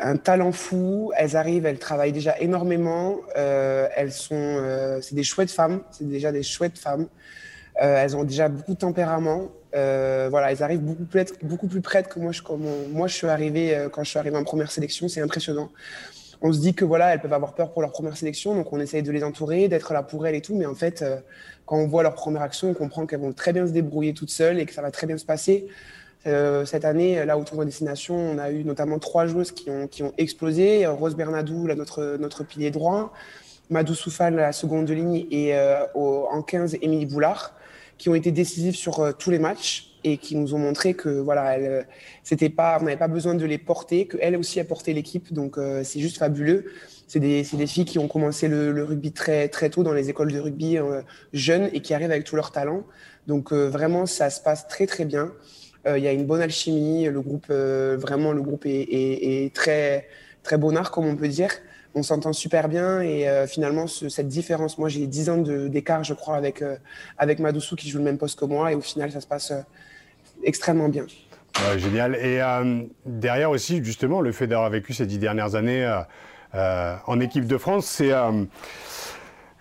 un 0.00 0.16
talent 0.16 0.52
fou. 0.52 1.12
Elles 1.16 1.36
arrivent, 1.36 1.66
elles 1.66 1.78
travaillent 1.78 2.12
déjà 2.12 2.38
énormément. 2.40 3.18
elles 3.34 4.12
sont, 4.12 4.98
c'est 5.00 5.14
des 5.14 5.22
chouettes 5.22 5.50
femmes. 5.50 5.82
C'est 5.90 6.08
déjà 6.08 6.32
des 6.32 6.42
chouettes 6.42 6.78
femmes. 6.78 7.06
elles 7.76 8.16
ont 8.16 8.24
déjà 8.24 8.48
beaucoup 8.48 8.74
de 8.74 8.78
tempérament. 8.78 9.50
voilà, 9.72 10.50
elles 10.50 10.62
arrivent 10.62 10.82
beaucoup 10.82 11.04
plus, 11.04 11.26
beaucoup 11.42 11.68
plus 11.68 11.80
prêtes 11.80 12.08
que 12.08 12.18
moi. 12.18 12.32
Moi, 12.90 13.06
je 13.06 13.14
suis 13.14 13.28
arrivé 13.28 13.86
quand 13.92 14.02
je 14.02 14.10
suis 14.10 14.18
arrivé 14.18 14.36
en 14.36 14.44
première 14.44 14.72
sélection. 14.72 15.08
C'est 15.08 15.20
impressionnant 15.20 15.70
on 16.44 16.52
se 16.52 16.60
dit 16.60 16.74
que 16.74 16.84
voilà, 16.84 17.14
elles 17.14 17.20
peuvent 17.20 17.32
avoir 17.32 17.54
peur 17.54 17.72
pour 17.72 17.80
leur 17.80 17.90
première 17.90 18.18
sélection, 18.18 18.54
donc 18.54 18.70
on 18.70 18.78
essaye 18.78 19.02
de 19.02 19.10
les 19.10 19.24
entourer, 19.24 19.66
d'être 19.68 19.94
là 19.94 20.02
pour 20.02 20.26
elles 20.26 20.34
et 20.34 20.42
tout. 20.42 20.54
Mais 20.54 20.66
en 20.66 20.74
fait, 20.74 21.00
euh, 21.00 21.16
quand 21.64 21.78
on 21.78 21.86
voit 21.86 22.02
leur 22.02 22.14
première 22.14 22.42
action, 22.42 22.68
on 22.68 22.74
comprend 22.74 23.06
qu'elles 23.06 23.20
vont 23.20 23.32
très 23.32 23.54
bien 23.54 23.66
se 23.66 23.72
débrouiller 23.72 24.12
toutes 24.12 24.28
seules 24.28 24.60
et 24.60 24.66
que 24.66 24.74
ça 24.74 24.82
va 24.82 24.90
très 24.90 25.06
bien 25.06 25.16
se 25.16 25.24
passer. 25.24 25.68
Euh, 26.26 26.66
cette 26.66 26.84
année, 26.84 27.24
là 27.24 27.38
au 27.38 27.44
tournoi 27.44 27.64
destination, 27.64 28.14
on 28.14 28.36
a 28.36 28.50
eu 28.50 28.62
notamment 28.62 28.98
trois 28.98 29.26
joueuses 29.26 29.52
qui 29.52 29.70
ont, 29.70 29.88
qui 29.88 30.02
ont 30.02 30.12
explosé. 30.18 30.86
Rose 30.86 31.16
Bernadou, 31.16 31.66
notre, 31.68 32.18
notre 32.20 32.44
pilier 32.44 32.70
droit, 32.70 33.14
Madou 33.70 33.94
Soufal, 33.94 34.34
la 34.34 34.52
seconde 34.52 34.84
de 34.84 34.92
ligne, 34.92 35.26
et 35.30 35.56
euh, 35.56 35.86
en 35.94 36.42
15, 36.42 36.76
Émilie 36.82 37.06
Boulard, 37.06 37.54
qui 37.96 38.10
ont 38.10 38.14
été 38.14 38.32
décisives 38.32 38.76
sur 38.76 39.16
tous 39.16 39.30
les 39.30 39.38
matchs 39.38 39.93
et 40.04 40.18
qui 40.18 40.36
nous 40.36 40.54
ont 40.54 40.58
montré 40.58 40.94
que 40.94 41.08
voilà, 41.08 41.54
euh, 41.54 41.82
c'était 42.22 42.50
pas, 42.50 42.78
on 42.80 42.84
n'avait 42.84 42.98
pas 42.98 43.08
besoin 43.08 43.34
de 43.34 43.44
les 43.44 43.58
porter, 43.58 44.06
qu'elle 44.06 44.36
aussi 44.36 44.60
a 44.60 44.64
porté 44.64 44.92
l'équipe, 44.92 45.32
donc 45.32 45.56
euh, 45.56 45.82
c'est 45.82 45.98
juste 45.98 46.18
fabuleux. 46.18 46.66
C'est 47.08 47.20
des, 47.20 47.42
des, 47.42 47.66
filles 47.66 47.84
qui 47.84 47.98
ont 47.98 48.08
commencé 48.08 48.48
le, 48.48 48.84
rugby 48.84 49.12
très, 49.12 49.48
très 49.48 49.70
tôt 49.70 49.82
dans 49.82 49.92
les 49.92 50.10
écoles 50.10 50.32
de 50.32 50.38
rugby 50.38 50.78
euh, 50.78 51.02
jeunes 51.32 51.68
et 51.72 51.80
qui 51.80 51.94
arrivent 51.94 52.10
avec 52.10 52.24
tout 52.24 52.36
leur 52.36 52.52
talent. 52.52 52.84
Donc 53.26 53.52
vraiment, 53.52 54.04
ça 54.04 54.28
se 54.28 54.40
passe 54.40 54.68
très 54.68 54.86
très 54.86 55.06
bien. 55.06 55.32
Il 55.86 56.02
y 56.02 56.08
a 56.08 56.12
une 56.12 56.24
bonne 56.24 56.40
alchimie, 56.42 57.06
le 57.06 57.20
groupe, 57.22 57.48
vraiment, 57.48 58.32
le 58.32 58.42
groupe 58.42 58.64
est, 58.66 59.54
très, 59.54 60.08
très 60.42 60.58
bonnard, 60.58 60.90
comme 60.90 61.06
on 61.06 61.16
peut 61.16 61.28
dire 61.28 61.50
on 61.96 62.02
s'entend 62.02 62.32
super 62.32 62.68
bien 62.68 63.02
et 63.02 63.46
finalement 63.46 63.86
cette 63.86 64.26
différence, 64.26 64.78
moi 64.78 64.88
j'ai 64.88 65.06
10 65.06 65.30
ans 65.30 65.38
d'écart 65.38 66.02
je 66.02 66.12
crois 66.12 66.36
avec, 66.36 66.64
avec 67.18 67.38
Madoussou 67.38 67.76
qui 67.76 67.88
joue 67.88 67.98
le 67.98 68.04
même 68.04 68.18
poste 68.18 68.36
que 68.36 68.44
moi 68.44 68.72
et 68.72 68.74
au 68.74 68.80
final 68.80 69.12
ça 69.12 69.20
se 69.20 69.28
passe 69.28 69.52
extrêmement 70.42 70.88
bien. 70.88 71.06
génial. 71.78 72.16
Et 72.16 72.40
euh, 72.40 72.82
derrière 73.06 73.50
aussi, 73.50 73.82
justement, 73.84 74.20
le 74.20 74.32
fait 74.32 74.46
d'avoir 74.46 74.70
vécu 74.70 74.92
ces 74.92 75.06
dix 75.06 75.18
dernières 75.18 75.54
années 75.54 75.84
euh, 75.84 76.00
euh, 76.54 76.96
en 77.06 77.20
équipe 77.20 77.46
de 77.46 77.58
France, 77.58 77.86
c'est 77.86 78.12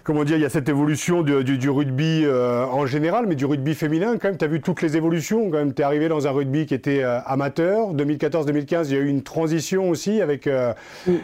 comment 0.04 0.24
dire, 0.24 0.36
il 0.36 0.42
y 0.42 0.46
a 0.46 0.50
cette 0.50 0.68
évolution 0.68 1.22
du, 1.22 1.70
rugby 1.70 2.24
euh, 2.26 2.66
en 2.66 2.86
général, 2.86 3.26
mais 3.28 3.36
du 3.36 3.46
rugby 3.46 3.74
féminin 3.74 4.18
quand 4.18 4.28
même. 4.30 4.38
Tu 4.38 4.46
as 4.46 4.48
vu 4.48 4.62
toutes 4.62 4.82
les 4.82 4.98
évolutions 4.98 5.50
quand 5.50 5.58
même. 5.58 5.74
Tu 5.74 5.82
es 5.82 5.86
arrivé 5.86 6.10
dans 6.10 6.28
un 6.28 6.32
rugby 6.32 6.66
qui 6.66 6.74
était 6.74 7.04
euh, 7.04 7.20
amateur. 7.26 7.94
2014-2015, 7.94 8.88
il 8.88 8.94
y 8.94 8.98
a 8.98 9.00
eu 9.00 9.08
une 9.08 9.24
transition 9.24 9.90
aussi 9.90 10.22
avec, 10.22 10.48
euh, 10.48 10.74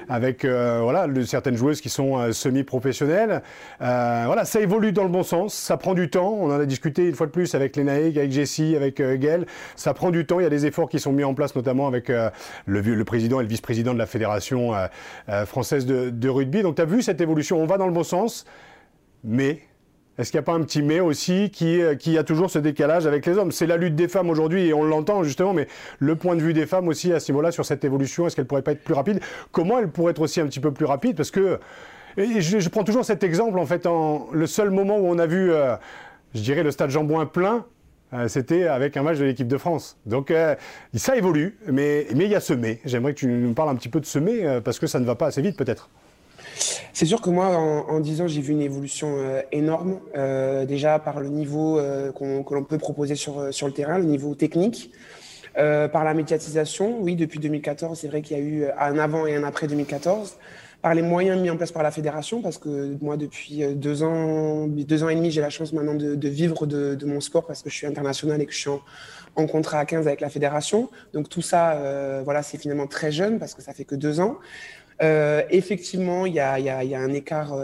avec 0.07 0.45
voilà, 0.45 1.07
certaines 1.25 1.57
joueuses 1.57 1.81
qui 1.81 1.89
sont 1.89 2.31
semi-professionnelles. 2.31 3.41
voilà, 3.79 4.45
ça 4.45 4.61
évolue 4.61 4.91
dans 4.91 5.03
le 5.03 5.09
bon 5.09 5.23
sens. 5.23 5.53
Ça 5.53 5.77
prend 5.77 5.93
du 5.93 6.09
temps. 6.09 6.37
On 6.39 6.51
en 6.51 6.59
a 6.59 6.65
discuté 6.65 7.07
une 7.07 7.15
fois 7.15 7.27
de 7.27 7.31
plus 7.31 7.55
avec 7.55 7.75
Lénaïque, 7.75 8.17
avec 8.17 8.31
Jessie, 8.31 8.75
avec 8.75 9.01
Gaël. 9.01 9.45
Ça 9.75 9.93
prend 9.93 10.11
du 10.11 10.25
temps. 10.25 10.39
Il 10.39 10.43
y 10.43 10.47
a 10.47 10.49
des 10.49 10.65
efforts 10.65 10.89
qui 10.89 10.99
sont 10.99 11.11
mis 11.11 11.23
en 11.23 11.33
place, 11.33 11.55
notamment 11.55 11.87
avec 11.87 12.07
le, 12.09 12.31
le, 12.65 13.03
président 13.03 13.39
et 13.39 13.43
le 13.43 13.49
vice-président 13.49 13.93
de 13.93 13.99
la 13.99 14.05
Fédération 14.05 14.71
française 15.45 15.85
de, 15.85 16.09
de 16.09 16.29
rugby. 16.29 16.61
Donc 16.61 16.75
tu 16.75 16.81
as 16.81 16.85
vu 16.85 17.01
cette 17.01 17.19
évolution. 17.19 17.61
On 17.61 17.65
va 17.65 17.77
dans 17.77 17.87
le 17.87 17.93
bon 17.93 18.03
sens. 18.03 18.45
Mais 19.23 19.61
est-ce 20.19 20.31
qu'il 20.31 20.37
n'y 20.37 20.43
a 20.43 20.45
pas 20.45 20.53
un 20.53 20.63
petit 20.63 20.81
mais 20.81 20.99
aussi 20.99 21.49
qui, 21.49 21.81
euh, 21.81 21.95
qui 21.95 22.17
a 22.17 22.25
toujours 22.25 22.51
ce 22.51 22.59
décalage 22.59 23.07
avec 23.07 23.25
les 23.25 23.37
hommes? 23.37 23.53
C'est 23.53 23.67
la 23.67 23.77
lutte 23.77 23.95
des 23.95 24.09
femmes 24.09 24.29
aujourd'hui 24.29 24.67
et 24.67 24.73
on 24.73 24.83
l'entend 24.83 25.23
justement, 25.23 25.53
mais 25.53 25.69
le 25.99 26.17
point 26.17 26.35
de 26.35 26.41
vue 26.41 26.51
des 26.51 26.65
femmes 26.65 26.89
aussi 26.89 27.13
à 27.13 27.21
ce 27.21 27.31
niveau-là 27.31 27.53
sur 27.53 27.65
cette 27.65 27.85
évolution, 27.85 28.27
est-ce 28.27 28.35
qu'elle 28.35 28.45
pourrait 28.45 28.61
pas 28.61 28.73
être 28.73 28.83
plus 28.83 28.93
rapide? 28.93 29.21
Comment 29.53 29.79
elle 29.79 29.87
pourrait 29.87 30.11
être 30.11 30.21
aussi 30.21 30.41
un 30.41 30.45
petit 30.47 30.59
peu 30.59 30.73
plus 30.73 30.83
rapide? 30.85 31.15
Parce 31.15 31.31
que 31.31 31.57
je, 32.17 32.67
prends 32.67 32.83
toujours 32.83 33.05
cet 33.05 33.23
exemple 33.23 33.59
en 33.59 33.65
fait, 33.65 33.87
le 34.33 34.45
seul 34.45 34.71
moment 34.71 34.97
où 34.97 35.07
on 35.07 35.19
a 35.19 35.25
vu, 35.25 35.53
euh, 35.53 35.77
je 36.35 36.41
dirais, 36.41 36.63
le 36.63 36.71
stade 36.71 36.89
Jambouin 36.89 37.25
plein, 37.25 37.65
euh, 38.11 38.27
c'était 38.27 38.67
avec 38.67 38.97
un 38.97 39.03
match 39.03 39.19
de 39.19 39.23
l'équipe 39.23 39.47
de 39.47 39.57
France. 39.57 39.97
Donc 40.05 40.33
ça 40.95 41.15
évolue, 41.15 41.57
mais, 41.71 42.07
mais 42.13 42.25
il 42.25 42.31
y 42.31 42.35
a 42.35 42.41
ce 42.41 42.53
mais. 42.53 42.81
J'aimerais 42.83 43.13
que 43.13 43.19
tu 43.19 43.27
nous 43.27 43.53
parles 43.53 43.69
un 43.69 43.75
petit 43.75 43.87
peu 43.87 44.01
de 44.01 44.05
ce 44.05 44.19
mais, 44.19 44.59
parce 44.59 44.79
que 44.79 44.87
ça 44.87 44.99
ne 44.99 45.05
va 45.05 45.15
pas 45.15 45.27
assez 45.27 45.41
vite 45.41 45.55
peut-être. 45.55 45.89
C'est 46.93 47.05
sûr 47.05 47.21
que 47.21 47.29
moi, 47.29 47.47
en, 47.47 47.99
10 47.99 48.21
ans, 48.21 48.27
j'ai 48.27 48.41
vu 48.41 48.51
une 48.51 48.61
évolution 48.61 49.15
énorme, 49.51 49.99
déjà 50.67 50.99
par 50.99 51.19
le 51.19 51.29
niveau 51.29 51.77
que 51.77 52.53
l'on 52.53 52.63
peut 52.63 52.77
proposer 52.77 53.15
sur, 53.15 53.41
le 53.41 53.71
terrain, 53.71 53.97
le 53.97 54.05
niveau 54.05 54.35
technique. 54.35 54.91
par 55.55 56.03
la 56.03 56.13
médiatisation, 56.13 56.99
oui, 56.99 57.15
depuis 57.15 57.39
2014, 57.39 57.97
c'est 57.97 58.07
vrai 58.07 58.21
qu'il 58.21 58.37
y 58.37 58.41
a 58.41 58.43
eu 58.43 58.65
un 58.77 58.97
avant 58.99 59.25
et 59.25 59.35
un 59.35 59.43
après 59.43 59.67
2014 59.67 60.37
par 60.81 60.93
les 60.93 61.01
moyens 61.01 61.41
mis 61.41 61.49
en 61.49 61.57
place 61.57 61.71
par 61.71 61.83
la 61.83 61.91
fédération, 61.91 62.41
parce 62.41 62.57
que 62.57 62.95
moi, 63.01 63.17
depuis 63.17 63.63
euh, 63.63 63.73
deux 63.73 64.03
ans, 64.03 64.67
deux 64.67 65.03
ans 65.03 65.09
et 65.09 65.15
demi, 65.15 65.29
j'ai 65.29 65.41
la 65.41 65.49
chance 65.49 65.73
maintenant 65.73 65.95
de, 65.95 66.29
vivre 66.29 66.65
de, 66.65 67.05
mon 67.05 67.19
sport 67.19 67.45
parce 67.45 67.61
que 67.61 67.69
je 67.69 67.75
suis 67.75 67.87
international 67.87 68.41
et 68.41 68.45
que 68.45 68.53
je 68.53 68.59
suis 68.59 68.69
en, 69.35 69.47
contrat 69.47 69.79
à 69.79 69.85
15 69.85 70.07
avec 70.07 70.21
la 70.21 70.29
fédération. 70.29 70.89
Donc 71.13 71.29
tout 71.29 71.41
ça, 71.41 71.73
euh, 71.73 72.21
voilà, 72.23 72.43
c'est 72.43 72.57
finalement 72.57 72.87
très 72.87 73.11
jeune 73.11 73.39
parce 73.39 73.53
que 73.53 73.61
ça 73.61 73.73
fait 73.73 73.85
que 73.85 73.95
deux 73.95 74.19
ans. 74.19 74.37
Euh, 75.01 75.43
effectivement, 75.49 76.25
il 76.25 76.33
y 76.33 76.39
a, 76.39 76.53
un 76.53 77.13
écart 77.13 77.57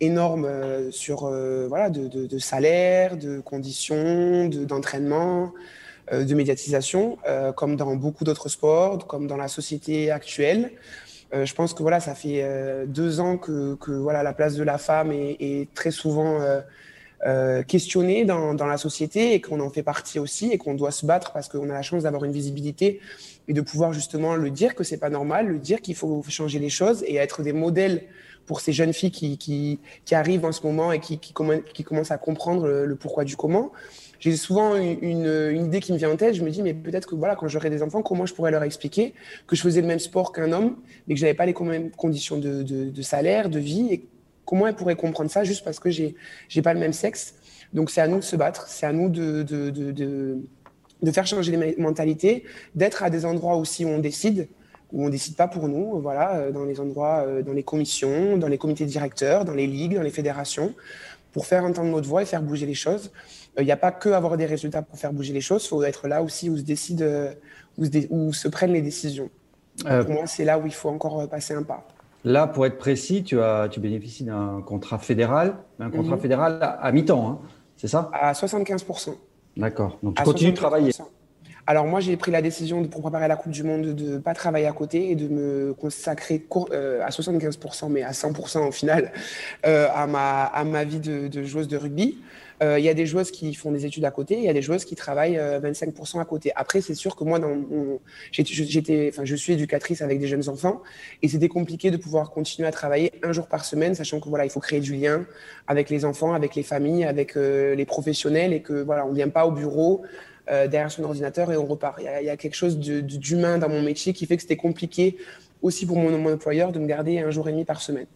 énorme 0.00 0.48
sur 0.90 1.30
voilà 1.68 1.90
de, 1.90 2.08
de, 2.08 2.38
salaire, 2.38 3.16
de 3.16 3.40
conditions, 3.40 4.48
d'entraînement. 4.48 5.52
de 6.12 6.34
médiatisation, 6.34 7.18
comme 7.54 7.76
dans 7.76 7.94
beaucoup 7.94 8.24
d'autres 8.24 8.48
sports, 8.48 9.06
comme 9.06 9.26
dans 9.26 9.36
la 9.36 9.48
société 9.48 10.10
actuelle. 10.10 10.72
Euh, 11.32 11.46
je 11.46 11.54
pense 11.54 11.74
que 11.74 11.82
voilà, 11.82 12.00
ça 12.00 12.14
fait 12.14 12.42
euh, 12.42 12.86
deux 12.86 13.20
ans 13.20 13.36
que, 13.36 13.76
voilà, 13.86 14.22
la 14.22 14.32
place 14.32 14.56
de 14.56 14.64
la 14.64 14.78
femme 14.78 15.12
est 15.12 15.72
très 15.74 15.90
souvent 15.90 16.40
euh, 17.26 17.62
questionnée 17.62 18.24
dans, 18.24 18.54
la 18.54 18.76
société 18.76 19.34
et 19.34 19.40
qu'on 19.40 19.60
en 19.60 19.70
fait 19.70 19.82
partie 19.82 20.18
aussi 20.18 20.50
et 20.50 20.58
qu'on 20.58 20.74
doit 20.74 20.90
se 20.90 21.04
battre 21.04 21.32
parce 21.32 21.48
qu'on 21.48 21.68
a 21.70 21.74
la 21.74 21.82
chance 21.82 22.04
d'avoir 22.04 22.24
une 22.24 22.32
visibilité 22.32 23.00
et 23.48 23.52
de 23.52 23.60
pouvoir 23.60 23.92
justement 23.92 24.36
le 24.36 24.50
dire 24.50 24.74
que 24.74 24.84
c'est 24.84 24.98
pas 24.98 25.10
normal, 25.10 25.48
le 25.48 25.58
dire 25.58 25.80
qu'il 25.80 25.94
faut 25.94 26.22
changer 26.28 26.58
les 26.58 26.70
choses 26.70 27.04
et 27.06 27.16
être 27.16 27.42
des 27.42 27.52
modèles 27.52 28.04
pour 28.46 28.60
ces 28.60 28.72
jeunes 28.72 28.92
filles 28.92 29.10
qui, 29.10 29.78
arrivent 30.12 30.44
en 30.44 30.52
ce 30.52 30.66
moment 30.66 30.92
et 30.92 31.00
qui, 31.00 31.18
commencent 31.84 32.10
à 32.10 32.18
comprendre 32.18 32.68
le 32.68 32.96
pourquoi 32.96 33.24
du 33.24 33.36
comment 33.36 33.70
j'ai 34.20 34.36
souvent 34.36 34.76
une, 34.76 35.64
idée 35.64 35.80
qui 35.80 35.92
me 35.92 35.98
vient 35.98 36.10
en 36.10 36.16
tête. 36.16 36.34
Je 36.34 36.42
me 36.44 36.50
dis, 36.50 36.62
mais 36.62 36.74
peut-être 36.74 37.08
que 37.08 37.14
voilà, 37.14 37.34
quand 37.34 37.48
j'aurai 37.48 37.70
des 37.70 37.82
enfants, 37.82 38.02
comment 38.02 38.26
je 38.26 38.34
pourrais 38.34 38.50
leur 38.50 38.62
expliquer 38.62 39.14
que 39.46 39.56
je 39.56 39.62
faisais 39.62 39.80
le 39.80 39.86
même 39.86 39.98
sport 39.98 40.32
qu'un 40.32 40.52
homme, 40.52 40.76
mais 41.08 41.14
que 41.14 41.20
j'avais 41.20 41.34
pas 41.34 41.46
les 41.46 41.54
mêmes 41.58 41.90
conditions 41.90 42.36
de, 42.36 43.02
salaire, 43.02 43.48
de 43.48 43.58
vie, 43.58 43.88
et 43.90 44.06
comment 44.50 44.66
elles 44.66 44.74
pourraient 44.74 44.96
comprendre 44.96 45.30
ça 45.30 45.44
juste 45.44 45.64
parce 45.64 45.78
que 45.78 45.90
j'ai 45.90 46.16
n'ai 46.54 46.62
pas 46.62 46.74
le 46.74 46.80
même 46.80 46.92
sexe. 46.92 47.34
Donc 47.72 47.88
c'est 47.88 48.00
à 48.00 48.08
nous 48.08 48.16
de 48.16 48.24
se 48.24 48.34
battre, 48.34 48.66
c'est 48.66 48.84
à 48.84 48.92
nous 48.92 49.08
de, 49.08 49.44
de, 49.44 49.70
de, 49.70 51.10
faire 51.12 51.24
changer 51.24 51.56
les 51.56 51.76
mentalités, 51.78 52.42
d'être 52.74 53.04
à 53.04 53.10
des 53.10 53.24
endroits 53.24 53.54
aussi 53.54 53.84
où 53.84 53.88
on 53.88 54.00
décide 54.00 54.48
où 54.92 55.06
on 55.06 55.08
décide 55.08 55.36
pas 55.36 55.46
pour 55.46 55.68
nous, 55.68 56.00
voilà, 56.00 56.34
euh, 56.34 56.50
dans 56.50 56.64
les 56.64 56.80
endroits, 56.80 57.22
euh, 57.24 57.42
dans 57.42 57.52
les 57.52 57.62
commissions, 57.62 58.36
dans 58.36 58.48
les 58.48 58.58
comités 58.58 58.86
directeurs, 58.86 59.44
dans 59.44 59.54
les 59.54 59.68
ligues, 59.68 59.94
dans 59.94 60.02
les 60.02 60.10
fédérations, 60.10 60.74
pour 61.32 61.46
faire 61.46 61.64
entendre 61.64 61.90
notre 61.90 62.08
voix 62.08 62.22
et 62.22 62.24
faire 62.24 62.42
bouger 62.42 62.66
les 62.66 62.74
choses. 62.74 63.12
Il 63.56 63.64
n'y 63.64 63.70
a 63.70 63.76
pas 63.76 63.92
que 63.92 64.08
avoir 64.08 64.36
des 64.36 64.46
résultats 64.46 64.82
pour 64.82 64.98
faire 64.98 65.12
bouger 65.12 65.32
les 65.32 65.40
choses, 65.40 65.64
il 65.64 65.68
faut 65.68 65.84
être 65.84 66.08
là 66.08 66.24
aussi 66.24 66.50
où 66.50 66.56
se 66.56 66.62
décide, 66.62 67.08
où 67.78 67.84
se, 67.84 67.90
où 68.10 68.32
se 68.32 68.48
prennent 68.48 68.72
les 68.72 68.82
décisions. 68.82 69.30
Euh, 69.86 70.02
pour 70.02 70.14
moi, 70.14 70.26
c'est 70.26 70.44
là 70.44 70.58
où 70.58 70.66
il 70.66 70.74
faut 70.74 70.88
encore 70.88 71.28
passer 71.28 71.54
un 71.54 71.62
pas. 71.62 71.86
Là, 72.24 72.46
pour 72.46 72.66
être 72.66 72.78
précis, 72.78 73.22
tu, 73.24 73.40
as, 73.40 73.68
tu 73.70 73.80
bénéficies 73.80 74.24
d'un 74.24 74.62
contrat 74.64 74.98
fédéral, 74.98 75.56
un 75.78 75.90
contrat 75.90 76.16
mhm. 76.16 76.22
fédéral 76.22 76.58
à, 76.60 76.92
mi-temps, 76.92 77.28
hein, 77.28 77.38
c'est 77.76 77.88
ça? 77.88 78.10
À 78.12 78.32
75%. 78.32 79.14
D'accord. 79.56 79.98
Donc 80.02 80.16
tu 80.16 80.22
continues 80.22 80.52
de 80.52 80.56
travailler. 80.56 80.92
Alors 81.66 81.86
moi, 81.86 82.00
j'ai 82.00 82.16
pris 82.16 82.30
la 82.30 82.42
décision 82.42 82.80
de, 82.80 82.88
pour 82.88 83.02
préparer 83.02 83.28
la 83.28 83.36
Coupe 83.36 83.52
du 83.52 83.62
Monde 83.62 83.94
de 83.94 84.12
ne 84.14 84.18
pas 84.18 84.34
travailler 84.34 84.66
à 84.66 84.72
côté 84.72 85.10
et 85.10 85.14
de 85.14 85.28
me 85.28 85.74
consacrer 85.74 86.44
euh, 86.72 87.02
à 87.02 87.10
75%, 87.10 87.88
mais 87.90 88.02
à 88.02 88.12
100% 88.12 88.66
au 88.66 88.72
final, 88.72 89.12
euh, 89.66 89.88
à, 89.94 90.06
ma, 90.06 90.44
à 90.44 90.64
ma 90.64 90.84
vie 90.84 91.00
de, 91.00 91.42
joueuse 91.44 91.68
de 91.68 91.76
rugby. 91.76 92.18
Euh, 92.62 92.78
il 92.78 92.84
y 92.84 92.90
a 92.90 92.94
des 92.94 93.06
joueuses 93.06 93.30
qui 93.30 93.54
font 93.54 93.72
des 93.72 93.86
études 93.86 94.04
à 94.04 94.10
côté, 94.10 94.36
il 94.36 94.44
y 94.44 94.48
a 94.48 94.52
des 94.52 94.60
joueuses 94.60 94.84
qui 94.84 94.94
travaillent 94.94 95.38
25% 95.38 96.18
euh, 96.18 96.20
à 96.20 96.24
côté. 96.26 96.52
Après, 96.56 96.82
c'est 96.82 96.94
sûr 96.94 97.16
que 97.16 97.24
moi, 97.24 97.40
j'étais, 98.32 99.12
je 99.22 99.34
suis 99.34 99.54
éducatrice 99.54 100.02
avec 100.02 100.18
des 100.20 100.26
jeunes 100.26 100.46
enfants 100.46 100.82
et 101.22 101.28
c'était 101.28 101.48
compliqué 101.48 101.90
de 101.90 101.96
pouvoir 101.96 102.30
continuer 102.30 102.68
à 102.68 102.72
travailler 102.72 103.12
un 103.22 103.32
jour 103.32 103.46
par 103.46 103.64
semaine, 103.64 103.94
sachant 103.94 104.20
que 104.20 104.28
voilà, 104.28 104.44
il 104.44 104.50
faut 104.50 104.60
créer 104.60 104.80
du 104.80 104.94
lien 104.94 105.24
avec 105.68 105.88
les 105.88 106.04
enfants, 106.04 106.34
avec 106.34 106.54
les 106.54 106.62
familles, 106.62 107.04
avec 107.04 107.34
les 107.34 107.86
professionnels 107.86 108.52
et 108.52 108.60
que 108.60 108.74
voilà, 108.82 109.06
on 109.06 109.12
vient 109.12 109.30
pas 109.30 109.46
au 109.46 109.52
bureau. 109.52 110.02
Derrière 110.50 110.90
son 110.90 111.04
ordinateur 111.04 111.52
et 111.52 111.56
on 111.56 111.64
repart. 111.64 111.98
Il 112.00 112.26
y 112.26 112.30
a, 112.30 112.36
quelque 112.36 112.56
chose 112.56 112.78
d'humain 112.78 113.58
dans 113.58 113.68
mon 113.68 113.82
métier 113.82 114.12
qui 114.12 114.26
fait 114.26 114.36
que 114.36 114.42
c'était 114.42 114.56
compliqué 114.56 115.16
aussi 115.62 115.86
pour 115.86 115.96
mon, 115.96 116.16
mon 116.18 116.34
employeur 116.34 116.72
de 116.72 116.78
me 116.78 116.86
garder 116.86 117.20
un 117.20 117.30
jour 117.30 117.48
et 117.48 117.52
demi 117.52 117.64
par 117.64 117.80
semaine 117.80 118.06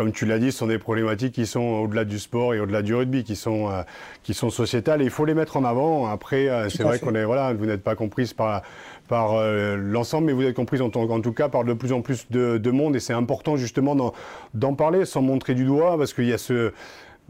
comme 0.00 0.12
tu 0.12 0.24
l'as 0.24 0.38
dit, 0.38 0.50
ce 0.50 0.56
sont 0.56 0.66
des 0.66 0.78
problématiques 0.78 1.34
qui 1.34 1.46
sont 1.46 1.60
au-delà 1.60 2.06
du 2.06 2.18
sport 2.18 2.54
et 2.54 2.60
au-delà 2.60 2.80
du 2.80 2.94
rugby, 2.94 3.22
qui 3.22 3.36
sont, 3.36 3.70
euh, 3.70 3.82
qui 4.22 4.32
sont 4.32 4.48
sociétales. 4.48 5.02
Et 5.02 5.04
il 5.04 5.10
faut 5.10 5.26
les 5.26 5.34
mettre 5.34 5.58
en 5.58 5.64
avant. 5.64 6.06
Après, 6.06 6.48
euh, 6.48 6.70
c'est 6.70 6.82
vrai 6.82 6.98
qu'on 6.98 7.14
est, 7.14 7.24
voilà, 7.24 7.52
vous 7.52 7.66
n'êtes 7.66 7.82
pas 7.82 7.96
comprise 7.96 8.32
par, 8.32 8.62
par 9.08 9.34
euh, 9.34 9.76
l'ensemble, 9.76 10.28
mais 10.28 10.32
vous 10.32 10.44
êtes 10.44 10.56
comprise 10.56 10.80
en, 10.80 10.86
en, 10.86 11.20
tout 11.20 11.32
cas 11.32 11.50
par 11.50 11.64
de 11.64 11.74
plus 11.74 11.92
en 11.92 12.00
plus 12.00 12.26
de, 12.30 12.56
de 12.56 12.70
monde. 12.70 12.96
Et 12.96 13.00
c'est 13.00 13.12
important 13.12 13.56
justement 13.56 14.14
d'en 14.54 14.74
parler 14.74 15.04
sans 15.04 15.20
montrer 15.22 15.54
du 15.54 15.64
doigt, 15.64 15.98
parce 15.98 16.14
qu'il 16.14 16.26
y 16.26 16.32
a 16.32 16.38
ce 16.38 16.72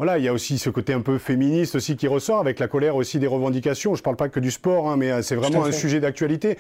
voilà, 0.01 0.17
il 0.17 0.25
y 0.25 0.29
a 0.29 0.33
aussi 0.33 0.57
ce 0.57 0.71
côté 0.71 0.95
un 0.95 1.03
peu 1.03 1.19
féministe 1.19 1.75
aussi 1.75 1.95
qui 1.95 2.09
ressort 2.09 2.39
avec 2.39 2.59
la 2.59 2.69
colère 2.69 2.97
aussi 2.97 3.19
des 3.19 3.27
revendications. 3.27 3.95
Je 3.95 4.01
ne 4.01 4.03
parle 4.03 4.17
pas 4.17 4.31
que 4.31 4.41
du 4.41 4.51
sport, 4.51 4.89
hein, 4.89 4.97
mais 4.97 5.21
c'est 5.21 5.35
vraiment 5.35 5.63
un 5.63 5.73
sujet 5.73 6.01
d'actualité 6.01 6.57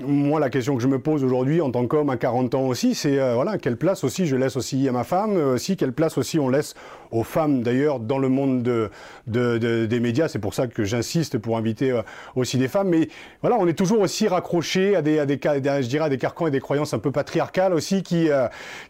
moi, 0.00 0.40
la 0.40 0.50
question 0.50 0.76
que 0.76 0.82
je 0.82 0.88
me 0.88 0.98
pose 0.98 1.24
aujourd'hui 1.24 1.60
en 1.60 1.70
tant 1.70 1.86
qu'homme 1.86 2.10
à 2.10 2.16
40 2.16 2.54
ans 2.54 2.66
aussi, 2.66 2.94
c'est 2.94 3.18
euh, 3.18 3.34
voilà, 3.34 3.58
quelle 3.58 3.76
place 3.76 4.04
aussi 4.04 4.26
je 4.26 4.36
laisse 4.36 4.56
aussi 4.56 4.88
à 4.88 4.92
ma 4.92 5.04
femme, 5.04 5.36
euh, 5.36 5.54
aussi 5.54 5.76
quelle 5.76 5.92
place 5.92 6.18
aussi 6.18 6.38
on 6.38 6.48
laisse 6.48 6.74
aux 7.14 7.22
femmes 7.22 7.62
d'ailleurs 7.62 8.00
dans 8.00 8.18
le 8.18 8.28
monde 8.28 8.62
de, 8.62 8.90
de, 9.26 9.86
des 9.86 10.00
médias. 10.00 10.28
C'est 10.28 10.38
pour 10.38 10.54
ça 10.54 10.66
que 10.66 10.84
j'insiste 10.84 11.38
pour 11.38 11.56
inviter 11.56 11.90
euh, 11.90 12.02
aussi 12.36 12.58
des 12.58 12.68
femmes. 12.68 12.88
Mais 12.88 13.08
voilà, 13.40 13.56
on 13.58 13.66
est 13.66 13.74
toujours 13.74 14.00
aussi 14.00 14.28
raccroché 14.28 14.96
à 14.96 15.02
des, 15.02 15.18
à 15.18 15.26
des, 15.26 15.38
je 15.42 15.88
dirais 15.88 16.04
à 16.04 16.08
des 16.08 16.18
carcans 16.18 16.46
et 16.46 16.50
des 16.50 16.60
croyances 16.60 16.92
un 16.94 16.98
peu 16.98 17.10
patriarcales 17.10 17.72
aussi 17.72 18.02
qui, 18.02 18.28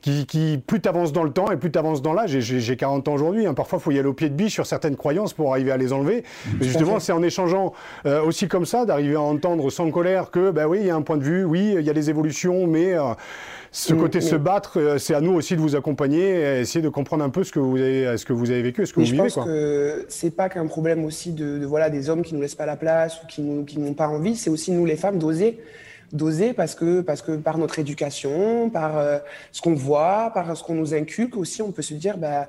qui, 0.00 0.26
qui, 0.26 0.61
plus 0.66 0.81
tu 0.81 0.88
avances 0.88 1.12
dans 1.12 1.23
le 1.23 1.31
temps 1.31 1.50
et 1.50 1.57
plus 1.57 1.71
tu 1.71 1.78
avances 1.78 2.02
dans 2.02 2.12
l'âge. 2.12 2.38
J'ai 2.38 2.76
40 2.76 3.09
ans 3.09 3.14
aujourd'hui. 3.14 3.47
Hein, 3.47 3.54
parfois, 3.54 3.78
il 3.78 3.83
faut 3.83 3.90
y 3.90 3.99
aller 3.99 4.09
au 4.09 4.14
pied 4.14 4.28
de 4.28 4.35
biche 4.35 4.54
sur 4.54 4.66
certaines 4.66 4.97
croyances 4.97 5.33
pour 5.33 5.52
arriver 5.52 5.71
à 5.71 5.76
les 5.76 5.93
enlever. 5.93 6.25
Mais 6.59 6.66
justement, 6.66 6.99
c'est 7.00 7.12
en 7.12 7.23
échangeant 7.23 7.73
aussi 8.04 8.49
comme 8.49 8.66
ça 8.66 8.85
d'arriver 8.85 9.16
à 9.16 9.21
entendre 9.21 9.71
sans 9.71 9.90
colère 9.90 10.31
que, 10.31 10.50
ben 10.50 10.66
oui, 10.66 10.78
il 10.81 10.87
y 10.87 10.90
a 10.90 10.97
un 10.97 11.02
point 11.02 11.16
de 11.16 11.25
vue, 11.25 11.45
oui, 11.45 11.75
il 11.78 11.85
y 11.85 11.90
a 11.90 11.93
des 11.93 12.11
évolutions, 12.11 12.66
mais 12.66 12.95
euh, 12.95 13.12
ce 13.75 13.93
côté 13.93 14.21
se 14.21 14.37
battre, 14.37 14.78
euh, 14.78 14.99
c'est 14.99 15.14
à 15.14 15.21
nous 15.21 15.33
aussi 15.33 15.57
de 15.57 15.61
vous 15.61 15.75
accompagner 15.75 16.23
et 16.23 16.61
essayer 16.61 16.81
de 16.81 16.88
comprendre 16.88 17.25
un 17.25 17.31
peu 17.31 17.43
ce 17.43 17.50
que 17.50 17.59
vous 17.59 17.76
avez, 17.76 18.16
ce 18.16 18.25
que 18.25 18.33
vous 18.33 18.52
avez 18.52 18.62
vécu, 18.62 18.87
ce 18.87 18.93
que 18.93 19.00
vous 19.00 19.07
vivez. 19.07 19.16
Je 19.28 19.35
pense 19.35 19.45
que 19.45 20.07
c'est 20.09 20.31
pas 20.31 20.49
qu'un 20.49 20.69
problème 20.69 21.04
aussi 21.04 21.33
de, 21.33 21.64
voilà 21.66 21.90
des 21.90 22.09
hommes 22.09 22.23
qui 22.23 22.35
nous 22.35 22.40
laissent 22.40 22.54
pas 22.54 22.66
la 22.66 22.76
place 22.76 23.21
ou 23.23 23.26
qui 23.26 23.43
qui 23.66 23.81
n'ont 23.81 23.95
pas 23.95 24.07
envie, 24.07 24.37
c'est 24.37 24.50
aussi 24.50 24.71
nous 24.71 24.87
les 24.87 24.97
femmes 24.97 25.19
d'oser 25.19 25.59
d'oser 26.12 26.52
parce 26.52 26.75
que 26.75 27.00
parce 27.00 27.21
que 27.21 27.33
par 27.33 27.59
notre 27.59 27.78
éducation, 27.78 28.71
par 28.71 28.97
euh, 28.97 29.19
ce 29.52 29.61
qu'on 29.61 29.75
voit, 29.75 30.31
par 30.33 30.57
ce 30.57 30.62
qu'on 30.62 30.75
nous 30.75 30.95
inculque 30.95 31.37
aussi, 31.37 31.61
on 31.61 31.73
peut 31.73 31.83
se 31.83 31.95
dire 31.95 32.16
bah 32.16 32.49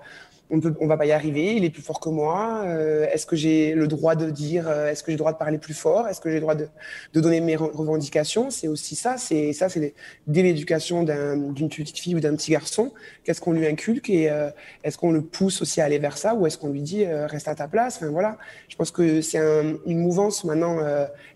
on 0.51 0.57
ne 0.57 0.69
on 0.79 0.87
va 0.87 0.97
pas 0.97 1.05
y 1.05 1.11
arriver, 1.11 1.55
il 1.55 1.65
est 1.65 1.69
plus 1.71 1.81
fort 1.81 1.99
que 1.99 2.09
moi. 2.09 2.61
Euh, 2.65 3.07
est-ce 3.11 3.25
que 3.25 3.35
j'ai 3.35 3.73
le 3.73 3.87
droit 3.87 4.15
de 4.15 4.29
dire, 4.29 4.67
euh, 4.67 4.91
est-ce 4.91 5.01
que 5.01 5.11
j'ai 5.11 5.15
le 5.15 5.19
droit 5.19 5.33
de 5.33 5.37
parler 5.37 5.57
plus 5.57 5.73
fort 5.73 6.07
Est-ce 6.07 6.21
que 6.21 6.29
j'ai 6.29 6.35
le 6.35 6.41
droit 6.41 6.55
de, 6.55 6.67
donner 7.13 7.39
mes 7.41 7.55
revendications 7.55 8.51
C'est 8.51 8.67
aussi 8.67 8.95
ça, 8.95 9.17
c'est 9.17 9.53
ça, 9.53 9.69
c'est 9.69 9.95
dès 10.27 10.43
l'éducation 10.43 11.03
d'une 11.03 11.69
petite 11.69 11.97
fille 11.97 12.15
ou 12.15 12.19
d'un 12.19 12.35
petit 12.35 12.51
garçon, 12.51 12.93
qu'est-ce 13.23 13.41
qu'on 13.41 13.53
lui 13.53 13.65
inculque 13.65 14.09
et 14.09 14.29
euh, 14.29 14.49
est-ce 14.83 14.97
qu'on 14.97 15.11
le 15.11 15.21
pousse 15.21 15.61
aussi 15.61 15.81
à 15.81 15.85
aller 15.85 15.97
vers 15.97 16.17
ça 16.17 16.35
ou 16.35 16.45
est-ce 16.45 16.57
qu'on 16.57 16.69
lui 16.69 16.81
dit 16.81 17.05
reste 17.05 17.47
à 17.47 17.55
ta 17.55 17.67
place 17.67 17.97
Enfin 17.97 18.09
voilà, 18.09 18.37
je 18.69 18.75
pense 18.75 18.91
que 18.91 19.21
c'est 19.21 19.39
une 19.39 19.99
mouvance 19.99 20.43
maintenant 20.43 20.77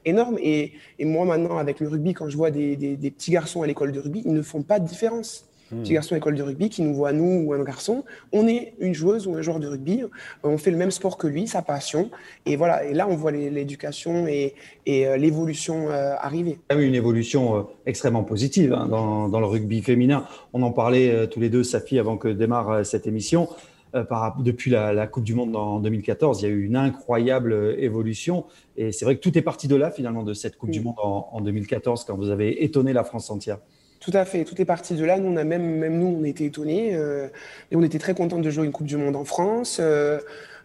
énorme 0.06 0.38
et, 0.40 0.74
moi 1.00 1.26
maintenant 1.26 1.58
avec 1.58 1.80
le 1.80 1.88
rugby, 1.88 2.14
quand 2.14 2.30
je 2.30 2.38
vois 2.38 2.52
des 2.52 2.98
petits 3.16 3.32
garçons 3.32 3.64
à 3.64 3.68
l'école 3.68 3.92
de 3.92 4.00
rugby, 4.00 4.22
ils 4.26 4.34
ne 4.34 4.42
font 4.42 4.62
pas 4.62 4.80
de 4.80 4.88
différence. 4.88 5.49
Hmm. 5.72 5.82
Petit 5.82 5.94
garçon 5.94 6.16
école 6.16 6.36
de 6.36 6.42
rugby 6.42 6.70
qui 6.70 6.82
nous 6.82 6.94
voit, 6.94 7.14
nous 7.14 7.44
ou 7.46 7.54
un 7.54 7.64
garçon, 7.64 8.04
on 8.32 8.48
est 8.48 8.74
une 8.80 8.96
joueuse 8.96 9.28
ou 9.28 9.36
un 9.36 9.42
joueur 9.42 9.60
de 9.60 9.68
rugby, 9.68 10.04
on 10.44 10.58
fait 10.58 10.72
le 10.72 10.78
même 10.78 10.92
sport 10.92 11.18
que 11.18 11.28
lui, 11.28 11.48
sa 11.48 11.62
passion. 11.62 12.10
Et 12.46 12.56
voilà, 12.56 12.84
et 12.86 12.94
là, 12.94 13.08
on 13.08 13.16
voit 13.16 13.32
l'éducation 13.32 14.28
et, 14.28 14.56
euh, 14.88 15.18
l'évolution 15.18 15.90
euh, 15.90 16.16
arriver. 16.20 16.58
Il 16.72 16.76
y 16.76 16.80
a 16.80 16.82
eu 16.82 16.88
une 16.88 16.96
évolution 16.96 17.56
euh, 17.56 17.62
extrêmement 17.86 18.24
positive 18.24 18.74
hein, 18.74 18.88
dans, 18.88 19.40
le 19.40 19.46
rugby 19.46 19.82
féminin. 19.82 20.26
On 20.54 20.62
en 20.64 20.72
parlait 20.72 21.28
tous 21.28 21.40
les 21.40 21.50
deux, 21.50 21.64
Safi, 21.64 22.00
avant 22.00 22.18
que 22.18 22.28
démarre 22.28 22.86
cette 22.86 23.06
émission. 23.06 23.48
depuis 23.94 24.72
la, 24.72 25.08
Coupe 25.08 25.24
du 25.24 25.36
Monde 25.36 25.56
en 25.56 25.80
2014, 25.80 26.42
il 26.42 26.46
y 26.46 26.48
a 26.48 26.52
eu 26.52 26.66
une 26.66 26.76
incroyable 26.76 27.76
évolution. 27.78 28.46
Et 28.76 28.92
c'est 28.92 29.06
vrai 29.06 29.16
que 29.16 29.22
tout 29.22 29.38
est 29.38 29.44
parti 29.44 29.68
de 29.68 29.76
là, 29.76 29.92
finalement, 29.92 30.24
de 30.24 30.34
cette 30.34 30.58
Coupe 30.58 30.72
du 30.72 30.82
Monde 30.82 30.96
en, 30.98 31.30
en 31.32 31.42
2014, 31.42 32.06
quand 32.06 32.16
vous 32.16 32.30
avez 32.30 32.64
étonné 32.64 32.94
la 32.94 33.04
France 33.04 33.30
entière. 33.30 33.60
Tout 34.00 34.12
à 34.14 34.24
fait, 34.24 34.46
tout 34.46 34.60
est 34.62 34.66
parti 34.66 34.96
de 34.96 35.04
là. 35.04 35.18
Nous, 35.20 35.28
on 35.28 35.44
même, 35.44 36.00
nous, 36.00 36.20
on 36.22 36.24
était 36.24 36.46
étonnés 36.46 36.96
euh, 36.96 37.28
et 37.70 37.76
on 37.76 37.84
était 37.84 38.00
très 38.00 38.14
contents 38.14 38.40
de 38.40 38.50
jouer 38.50 38.66
une 38.66 38.72
Coupe 38.72 38.88
du 38.88 38.96
Monde 38.96 39.16
en 39.16 39.26
France. 39.26 39.80
Euh, 39.82 40.20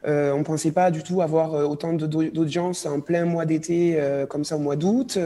euh, 0.06 0.32
on 0.32 0.38
ne 0.38 0.44
pensait 0.44 0.70
pas 0.70 0.90
du 0.90 1.02
tout 1.02 1.20
avoir 1.20 1.54
autant 1.68 1.92
d'audience 1.94 2.86
en 2.86 3.00
plein 3.00 3.24
mois 3.24 3.44
d'été 3.46 3.98
comme 4.28 4.44
ça 4.44 4.56
au 4.56 4.60
mois 4.60 4.76
d'août. 4.76 5.18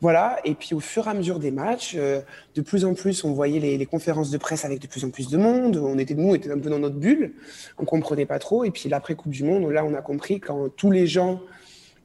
Voilà, 0.00 0.38
et 0.44 0.54
puis 0.54 0.74
au 0.74 0.80
fur 0.80 1.06
et 1.06 1.10
à 1.10 1.14
mesure 1.14 1.38
des 1.38 1.52
matchs, 1.52 1.96
de 1.96 2.60
plus 2.60 2.84
en 2.84 2.92
plus, 2.92 3.24
on 3.24 3.32
voyait 3.32 3.60
les, 3.60 3.86
conférences 3.86 4.30
de 4.30 4.36
presse 4.36 4.64
avec 4.66 4.80
de 4.80 4.86
plus 4.86 5.04
en 5.04 5.10
plus 5.10 5.30
de 5.30 5.38
monde. 5.38 5.76
On 5.76 5.96
était, 5.96 6.14
nous, 6.14 6.28
on 6.30 6.34
était 6.34 6.50
un 6.50 6.58
peu 6.58 6.68
dans 6.68 6.80
notre 6.80 6.96
bulle, 6.96 7.32
on 7.78 7.84
comprenait 7.84 8.26
pas 8.26 8.40
trop. 8.40 8.64
Et 8.64 8.70
puis 8.70 8.88
l'après 8.90 9.14
Coupe 9.14 9.32
du 9.32 9.44
Monde, 9.44 9.70
là, 9.70 9.84
on 9.84 9.94
a 9.94 10.02
compris 10.02 10.40
quand 10.40 10.68
tous 10.76 10.90
les 10.90 11.06
gens 11.06 11.40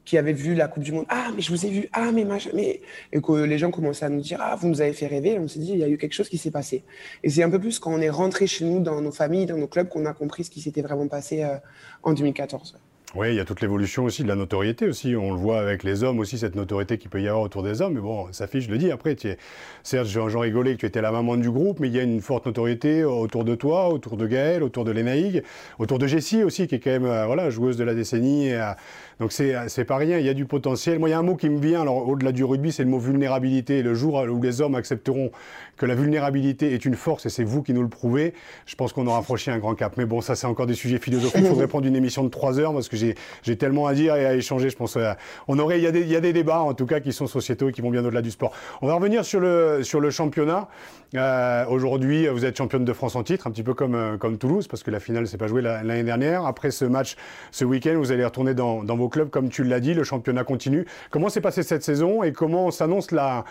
qui 0.09 0.17
avaient 0.17 0.33
vu 0.33 0.55
la 0.55 0.67
Coupe 0.67 0.81
du 0.81 0.91
Monde, 0.91 1.05
ah 1.09 1.27
mais 1.35 1.41
je 1.43 1.51
vous 1.51 1.67
ai 1.67 1.69
vu, 1.69 1.87
ah 1.93 2.11
mais 2.11 2.25
machin, 2.25 2.49
mais 2.55 2.81
et 3.13 3.21
que 3.21 3.31
les 3.31 3.59
gens 3.59 3.69
commençaient 3.69 4.05
à 4.05 4.09
nous 4.09 4.21
dire, 4.21 4.39
ah 4.41 4.55
vous 4.55 4.67
nous 4.67 4.81
avez 4.81 4.93
fait 4.93 5.05
rêver. 5.05 5.37
on 5.37 5.47
s'est 5.47 5.59
dit, 5.59 5.69
il 5.73 5.77
y 5.77 5.83
a 5.83 5.87
eu 5.87 5.99
quelque 5.99 6.13
chose 6.13 6.29
qui 6.29 6.39
s'est 6.39 6.49
passé. 6.49 6.83
Et 7.21 7.29
c'est 7.29 7.43
un 7.43 7.49
peu 7.51 7.59
plus 7.59 7.77
quand 7.77 7.93
on 7.93 8.01
est 8.01 8.09
rentré 8.09 8.47
chez 8.47 8.65
nous, 8.65 8.79
dans 8.79 9.01
nos 9.01 9.11
familles, 9.11 9.45
dans 9.45 9.57
nos 9.57 9.67
clubs, 9.67 9.87
qu'on 9.87 10.07
a 10.07 10.13
compris 10.13 10.45
ce 10.45 10.49
qui 10.49 10.61
s'était 10.61 10.81
vraiment 10.81 11.07
passé 11.07 11.43
euh, 11.43 11.57
en 12.01 12.13
2014. 12.13 12.79
Oui, 13.15 13.29
il 13.29 13.35
y 13.35 13.39
a 13.39 13.45
toute 13.45 13.61
l'évolution 13.61 14.03
aussi 14.03 14.21
de 14.21 14.27
la 14.27 14.35
notoriété 14.35 14.87
aussi. 14.87 15.15
On 15.15 15.31
le 15.31 15.37
voit 15.37 15.59
avec 15.59 15.81
les 15.81 16.03
hommes 16.03 16.19
aussi, 16.19 16.37
cette 16.37 16.53
notoriété 16.55 16.99
qu'il 16.99 17.09
peut 17.09 17.19
y 17.19 17.27
avoir 17.27 17.41
autour 17.41 17.63
des 17.63 17.81
hommes. 17.81 17.95
Mais 17.95 18.01
bon, 18.01 18.31
ça 18.33 18.45
fiche, 18.45 18.65
je 18.65 18.69
le 18.69 18.77
dis 18.77 18.91
après. 18.91 19.15
Tu 19.15 19.29
es, 19.29 19.37
certes, 19.81 20.05
j'en 20.05 20.39
rigolais 20.39 20.75
que 20.75 20.81
tu 20.81 20.85
étais 20.85 21.01
la 21.01 21.11
maman 21.11 21.35
du 21.35 21.49
groupe, 21.49 21.79
mais 21.79 21.87
il 21.87 21.95
y 21.95 21.99
a 21.99 22.03
une 22.03 22.21
forte 22.21 22.45
notoriété 22.45 23.03
autour 23.03 23.45
de 23.45 23.55
toi, 23.55 23.89
autour 23.89 24.15
de 24.15 24.27
Gaël, 24.27 24.61
autour 24.61 24.85
de 24.85 24.91
Lénaïg, 24.91 25.41
autour 25.79 25.97
de 25.97 26.05
Jessie 26.05 26.43
aussi, 26.43 26.67
qui 26.67 26.75
est 26.75 26.79
quand 26.79 26.91
même 26.91 27.05
euh, 27.05 27.25
voilà, 27.25 27.49
joueuse 27.49 27.77
de 27.77 27.83
la 27.83 27.95
décennie. 27.95 28.53
Euh, 28.53 28.73
donc 29.19 29.33
c'est 29.33 29.85
pas 29.85 29.97
rien, 29.97 30.17
il 30.17 30.25
y 30.25 30.29
a 30.29 30.33
du 30.33 30.45
potentiel. 30.45 30.97
Moi, 30.97 31.09
il 31.09 31.11
y 31.11 31.15
a 31.15 31.19
un 31.19 31.23
mot 31.23 31.35
qui 31.35 31.49
me 31.49 31.59
vient, 31.59 31.81
alors 31.81 32.07
au-delà 32.07 32.31
du 32.31 32.45
rugby, 32.45 32.71
c'est 32.71 32.83
le 32.83 32.89
mot 32.89 32.99
vulnérabilité. 32.99 33.83
Le 33.83 33.93
jour 33.93 34.15
où 34.15 34.41
les 34.41 34.61
hommes 34.61 34.75
accepteront 34.75 35.31
que 35.75 35.85
la 35.85 35.95
vulnérabilité 35.95 36.73
est 36.73 36.85
une 36.85 36.95
force, 36.95 37.25
et 37.25 37.29
c'est 37.29 37.43
vous 37.43 37.61
qui 37.61 37.73
nous 37.73 37.81
le 37.81 37.89
prouvez, 37.89 38.33
je 38.65 38.75
pense 38.75 38.93
qu'on 38.93 39.07
aura 39.07 39.21
franchi 39.21 39.51
un 39.51 39.57
grand 39.57 39.75
cap. 39.75 39.95
Mais 39.97 40.05
bon, 40.05 40.21
ça, 40.21 40.35
c'est 40.35 40.47
encore 40.47 40.67
des 40.67 40.73
sujets 40.73 40.99
philosophiques. 40.99 41.41
Il 41.41 41.47
faudrait 41.47 41.67
prendre 41.67 41.85
une 41.85 41.95
émission 41.95 42.23
de 42.23 42.29
trois 42.29 42.59
heures, 42.59 42.73
parce 42.73 42.87
que 42.87 42.95
j'ai 42.95 43.57
tellement 43.57 43.87
à 43.87 43.93
dire 43.93 44.15
et 44.15 44.25
à 44.25 44.35
échanger. 44.35 44.69
Je 44.69 44.77
pense 44.77 44.95
euh, 44.95 45.11
on 45.49 45.59
aurait, 45.59 45.79
il 45.79 45.83
y, 45.83 45.87
a 45.87 45.91
des, 45.91 46.01
il 46.01 46.09
y, 46.09 46.15
a 46.15 46.21
des, 46.21 46.31
débats, 46.31 46.61
en 46.61 46.73
tout 46.73 46.85
cas, 46.85 47.01
qui 47.01 47.11
sont 47.11 47.27
sociétaux 47.27 47.69
et 47.69 47.71
qui 47.73 47.81
vont 47.81 47.91
bien 47.91 48.05
au-delà 48.05 48.21
du 48.21 48.31
sport. 48.31 48.53
On 48.81 48.87
va 48.87 48.93
revenir 48.93 49.25
sur 49.25 49.41
le, 49.41 49.83
sur 49.83 49.99
le 49.99 50.11
championnat. 50.11 50.69
Euh, 51.15 51.65
Aujourd'hui, 51.67 52.27
vous 52.27 52.45
êtes 52.45 52.57
championne 52.57 52.85
de 52.85 52.93
France 52.93 53.15
en 53.15 53.23
titre, 53.23 53.47
un 53.47 53.51
petit 53.51 53.63
peu 53.63 53.73
comme, 53.73 53.95
euh, 53.95 54.17
comme 54.17 54.37
Toulouse, 54.37 54.67
parce 54.67 54.83
que 54.83 54.91
la 54.91 54.99
finale 54.99 55.27
s'est 55.27 55.37
pas 55.37 55.47
jouée 55.47 55.61
l'année 55.61 56.03
dernière. 56.03 56.45
Après 56.45 56.71
ce 56.71 56.85
match, 56.85 57.15
ce 57.51 57.65
week-end, 57.65 57.95
vous 57.97 58.11
allez 58.11 58.23
retourner 58.23 58.53
dans 58.53 58.83
vos 58.83 59.08
club, 59.09 59.29
comme 59.29 59.49
tu 59.49 59.63
l'as 59.63 59.79
dit, 59.79 59.93
le 59.93 60.03
championnat 60.03 60.43
continue. 60.43 60.85
Comment 61.09 61.29
s'est 61.29 61.41
passée 61.41 61.63
cette 61.63 61.83
saison 61.83 62.23
et 62.23 62.31
comment 62.31 62.71
s'annonce 62.71 63.11
la, 63.11 63.45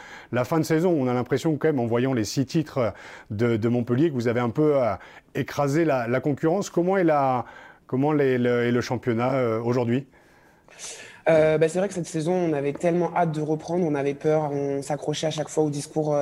fin 0.44 0.58
de 0.58 0.64
saison? 0.64 0.96
On 0.98 1.06
a 1.08 1.14
l'impression 1.14 1.56
quand 1.56 1.68
même, 1.68 1.80
en 1.80 1.86
voyant 1.86 2.12
les 2.12 2.24
six 2.24 2.46
titres 2.46 2.92
de, 3.30 3.68
Montpellier, 3.68 4.08
que 4.10 4.14
vous 4.14 4.28
avez 4.28 4.40
un 4.40 4.50
peu 4.50 4.82
euh, 4.82 4.94
écrasé 5.34 5.84
la, 5.84 6.20
concurrence. 6.20 6.70
Comment 6.70 6.96
est, 6.96 7.04
la, 7.04 7.44
comment 7.86 8.14
est 8.14 8.38
le, 8.38 8.80
championnat 8.80 9.34
euh, 9.34 9.60
aujourd'hui? 9.60 10.06
Euh, 11.28 11.58
bah, 11.58 11.68
c'est 11.68 11.78
vrai 11.78 11.88
que 11.88 11.94
cette 11.94 12.06
saison, 12.06 12.32
on 12.32 12.52
avait 12.54 12.72
tellement 12.72 13.14
hâte 13.14 13.32
de 13.32 13.42
reprendre, 13.42 13.84
on 13.84 13.94
avait 13.94 14.14
peur, 14.14 14.50
on 14.50 14.80
s'accrochait 14.80 15.26
à 15.26 15.30
chaque 15.30 15.50
fois 15.50 15.64
au 15.64 15.70
discours 15.70 16.16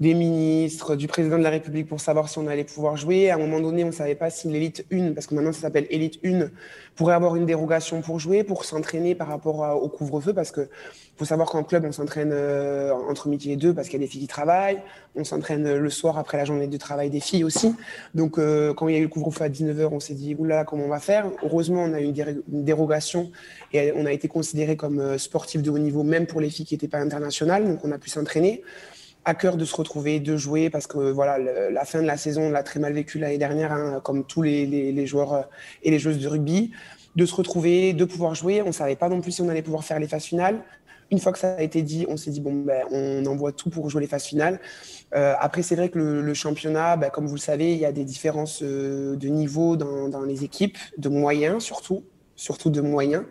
des 0.00 0.14
ministres, 0.14 0.96
du 0.96 1.06
président 1.06 1.38
de 1.38 1.42
la 1.42 1.50
République 1.50 1.88
pour 1.88 2.00
savoir 2.00 2.28
si 2.28 2.38
on 2.38 2.46
allait 2.46 2.64
pouvoir 2.64 2.96
jouer. 2.96 3.30
À 3.30 3.34
un 3.34 3.38
moment 3.38 3.60
donné, 3.60 3.84
on 3.84 3.88
ne 3.88 3.92
savait 3.92 4.14
pas 4.14 4.30
si 4.30 4.48
l'élite 4.48 4.84
1, 4.92 5.12
parce 5.12 5.26
que 5.26 5.34
maintenant 5.34 5.52
ça 5.52 5.60
s'appelle 5.60 5.86
élite 5.90 6.18
1, 6.24 6.48
pourrait 6.96 7.14
avoir 7.14 7.36
une 7.36 7.46
dérogation 7.46 8.00
pour 8.02 8.18
jouer, 8.20 8.44
pour 8.44 8.64
s'entraîner 8.64 9.14
par 9.14 9.28
rapport 9.28 9.60
au 9.82 9.88
couvre-feu, 9.88 10.32
parce 10.32 10.50
que 10.50 10.68
faut 11.16 11.24
savoir 11.24 11.48
qu'en 11.48 11.62
club, 11.62 11.84
on 11.84 11.92
s'entraîne 11.92 12.32
euh, 12.32 12.92
entre 12.92 13.28
midi 13.28 13.52
et 13.52 13.56
deux 13.56 13.72
parce 13.72 13.88
qu'il 13.88 14.00
y 14.00 14.02
a 14.02 14.06
des 14.06 14.10
filles 14.10 14.22
qui 14.22 14.26
travaillent. 14.26 14.80
On 15.14 15.22
s'entraîne 15.22 15.76
le 15.76 15.90
soir 15.90 16.18
après 16.18 16.36
la 16.38 16.44
journée 16.44 16.66
de 16.66 16.76
travail 16.76 17.08
des 17.08 17.20
filles 17.20 17.44
aussi. 17.44 17.72
Donc, 18.14 18.36
euh, 18.36 18.74
quand 18.74 18.88
il 18.88 18.94
y 18.94 18.96
a 18.96 19.00
eu 19.00 19.04
le 19.04 19.08
couvre-feu 19.08 19.44
à 19.44 19.48
19h, 19.48 19.88
on 19.92 20.00
s'est 20.00 20.14
dit, 20.14 20.34
oula, 20.36 20.64
comment 20.64 20.84
on 20.84 20.88
va 20.88 20.98
faire? 20.98 21.30
Heureusement, 21.44 21.84
on 21.84 21.92
a 21.92 22.00
eu 22.00 22.06
une, 22.06 22.42
dérogation 22.64 23.30
et 23.72 23.92
on 23.94 24.06
a 24.06 24.12
été 24.12 24.26
considéré 24.26 24.76
comme 24.76 24.98
euh, 24.98 25.18
sportif 25.18 25.62
de 25.62 25.70
haut 25.70 25.78
niveau, 25.78 26.02
même 26.02 26.26
pour 26.26 26.40
les 26.40 26.50
filles 26.50 26.66
qui 26.66 26.74
n'étaient 26.74 26.88
pas 26.88 26.98
internationales. 26.98 27.64
Donc, 27.64 27.84
on 27.84 27.92
a 27.92 27.98
pu 27.98 28.10
s'entraîner 28.10 28.62
à 29.24 29.34
cœur 29.34 29.56
de 29.56 29.64
se 29.64 29.74
retrouver, 29.74 30.20
de 30.20 30.36
jouer, 30.36 30.70
parce 30.70 30.86
que 30.86 30.98
voilà, 30.98 31.38
la 31.38 31.84
fin 31.84 32.02
de 32.02 32.06
la 32.06 32.16
saison, 32.16 32.42
on 32.42 32.50
l'a 32.50 32.62
très 32.62 32.80
mal 32.80 32.92
vécu 32.92 33.18
l'année 33.18 33.38
dernière, 33.38 33.72
hein, 33.72 34.00
comme 34.02 34.24
tous 34.24 34.42
les, 34.42 35.06
joueurs 35.06 35.32
euh, 35.32 35.42
et 35.82 35.90
les 35.90 35.98
joueuses 35.98 36.18
de 36.18 36.28
rugby, 36.28 36.72
de 37.16 37.26
se 37.26 37.34
retrouver, 37.34 37.92
de 37.92 38.04
pouvoir 38.04 38.34
jouer. 38.34 38.62
On 38.62 38.68
ne 38.68 38.72
savait 38.72 38.96
pas 38.96 39.08
non 39.08 39.20
plus 39.20 39.32
si 39.32 39.42
on 39.42 39.48
allait 39.48 39.62
pouvoir 39.62 39.84
faire 39.84 39.98
les 39.98 40.08
phases 40.08 40.24
finales. 40.24 40.62
Une 41.10 41.18
fois 41.18 41.32
que 41.32 41.38
ça 41.38 41.54
a 41.54 41.62
été 41.62 41.82
dit, 41.82 42.06
on 42.08 42.16
s'est 42.16 42.30
dit, 42.30 42.40
bon, 42.40 42.54
ben, 42.54 42.84
on 42.90 43.24
envoie 43.26 43.52
tout 43.52 43.70
pour 43.70 43.88
jouer 43.88 44.02
les 44.02 44.06
phases 44.06 44.24
finales. 44.24 44.58
Euh, 45.14 45.34
après, 45.38 45.62
c'est 45.62 45.76
vrai 45.76 45.88
que 45.88 45.98
le, 45.98 46.34
championnat, 46.34 46.96
ben, 46.96 47.10
comme 47.10 47.26
vous 47.26 47.34
le 47.34 47.40
savez, 47.40 47.72
il 47.72 47.78
y 47.78 47.84
a 47.84 47.92
des 47.92 48.04
différences 48.04 48.62
euh, 48.62 49.16
de 49.16 49.28
niveau 49.28 49.76
dans, 49.76 50.08
dans 50.08 50.22
les 50.22 50.44
équipes, 50.44 50.78
de 50.98 51.08
moyens 51.08 51.62
surtout, 51.62 52.04
surtout 52.36 52.70
de 52.70 52.80
moyens 52.80 53.24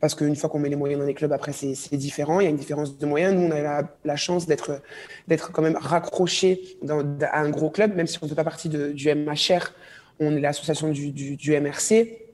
parce 0.00 0.14
qu'une 0.14 0.36
fois 0.36 0.48
qu'on 0.48 0.58
met 0.58 0.68
les 0.68 0.76
moyens 0.76 1.00
dans 1.00 1.06
les 1.06 1.14
clubs, 1.14 1.32
après, 1.32 1.52
c'est 1.52 1.96
différent. 1.96 2.40
Il 2.40 2.44
y 2.44 2.46
a 2.46 2.50
une 2.50 2.56
différence 2.56 2.98
de 2.98 3.06
moyens. 3.06 3.34
Nous, 3.34 3.46
on 3.46 3.50
a 3.50 3.82
la, 4.04 4.16
chance 4.16 4.46
d'être 4.46 4.80
quand 5.52 5.62
même 5.62 5.76
raccroché 5.76 6.78
à 7.22 7.40
un 7.40 7.50
gros 7.50 7.70
club, 7.70 7.94
même 7.94 8.06
si 8.06 8.18
on 8.22 8.26
ne 8.26 8.28
fait 8.28 8.36
pas 8.36 8.44
partie 8.44 8.68
du 8.68 9.14
MHR, 9.14 9.72
on 10.20 10.36
est 10.36 10.40
l'association 10.40 10.88
du, 10.90 11.60
MRC. 11.60 12.24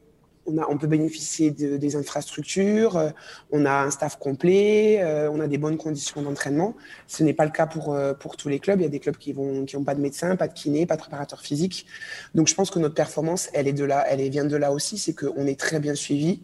On, 0.46 0.76
peut 0.76 0.86
bénéficier 0.86 1.50
de, 1.50 1.78
des 1.78 1.96
infrastructures, 1.96 3.12
on 3.50 3.64
a 3.64 3.72
un 3.72 3.90
staff 3.90 4.18
complet, 4.18 4.98
euh, 5.00 5.30
on 5.32 5.40
a 5.40 5.46
des 5.46 5.56
bonnes 5.56 5.78
conditions 5.78 6.20
d'entraînement. 6.20 6.74
Ce 7.06 7.22
n'est 7.22 7.32
pas 7.32 7.46
le 7.46 7.50
cas 7.50 7.66
pour, 7.66 7.94
euh, 7.94 8.12
pour 8.12 8.36
tous 8.36 8.50
les 8.50 8.58
clubs. 8.58 8.78
Il 8.78 8.82
y 8.82 8.86
a 8.86 8.90
des 8.90 9.00
clubs 9.00 9.16
qui 9.16 9.32
n'ont 9.32 9.64
qui 9.64 9.74
pas 9.78 9.94
de 9.94 10.02
médecin, 10.02 10.36
pas 10.36 10.46
de 10.46 10.52
kiné, 10.52 10.84
pas 10.84 10.96
de 10.96 11.00
préparateur 11.00 11.40
physique. 11.40 11.86
Donc 12.34 12.48
je 12.48 12.54
pense 12.54 12.70
que 12.70 12.78
notre 12.78 12.94
performance, 12.94 13.48
elle, 13.54 13.68
est 13.68 13.72
de 13.72 13.84
là, 13.84 14.04
elle 14.06 14.20
vient 14.28 14.44
de 14.44 14.56
là 14.56 14.70
aussi, 14.70 14.98
c'est 14.98 15.14
qu'on 15.14 15.46
est 15.46 15.58
très 15.58 15.80
bien 15.80 15.94
suivi. 15.94 16.42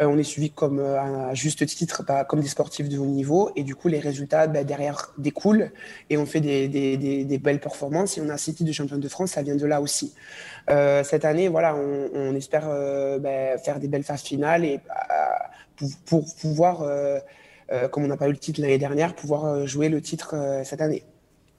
Euh, 0.00 0.06
on 0.06 0.18
est 0.18 0.24
suivi 0.24 0.50
comme 0.50 0.80
euh, 0.80 1.00
à 1.00 1.34
juste 1.34 1.64
titre, 1.66 2.02
bah, 2.06 2.24
comme 2.24 2.40
des 2.40 2.48
sportifs 2.48 2.88
de 2.88 2.98
haut 2.98 3.06
niveau, 3.06 3.50
et 3.54 3.62
du 3.62 3.76
coup 3.76 3.88
les 3.88 4.00
résultats 4.00 4.46
bah, 4.48 4.64
derrière 4.64 5.12
découlent 5.18 5.70
et 6.10 6.16
on 6.16 6.26
fait 6.26 6.40
des, 6.40 7.38
belles 7.40 7.60
performances. 7.60 8.18
Et 8.18 8.20
on 8.20 8.28
a 8.28 8.36
six 8.36 8.54
titres 8.54 8.68
de 8.68 8.72
champion 8.72 8.98
de 8.98 9.08
France, 9.08 9.32
ça 9.32 9.42
vient 9.42 9.56
de 9.56 9.66
là 9.66 9.80
aussi. 9.80 10.14
Euh, 10.70 11.04
cette 11.04 11.24
année, 11.24 11.48
voilà, 11.48 11.76
on, 11.76 12.34
espère 12.34 12.68
bah, 13.20 13.56
faire 13.58 13.78
des 13.78 13.88
belles 13.88 14.02
phases 14.02 14.22
finales 14.22 14.64
et 14.64 14.80
pour, 16.06 16.24
pouvoir, 16.40 16.84
comme 17.90 18.04
on 18.04 18.08
n'a 18.08 18.16
pas 18.16 18.28
eu 18.28 18.32
le 18.32 18.38
titre 18.38 18.60
l'année 18.60 18.78
dernière, 18.78 19.14
pouvoir 19.14 19.66
jouer 19.66 19.88
le 19.88 20.00
titre 20.00 20.34
cette 20.64 20.80
année. 20.80 21.04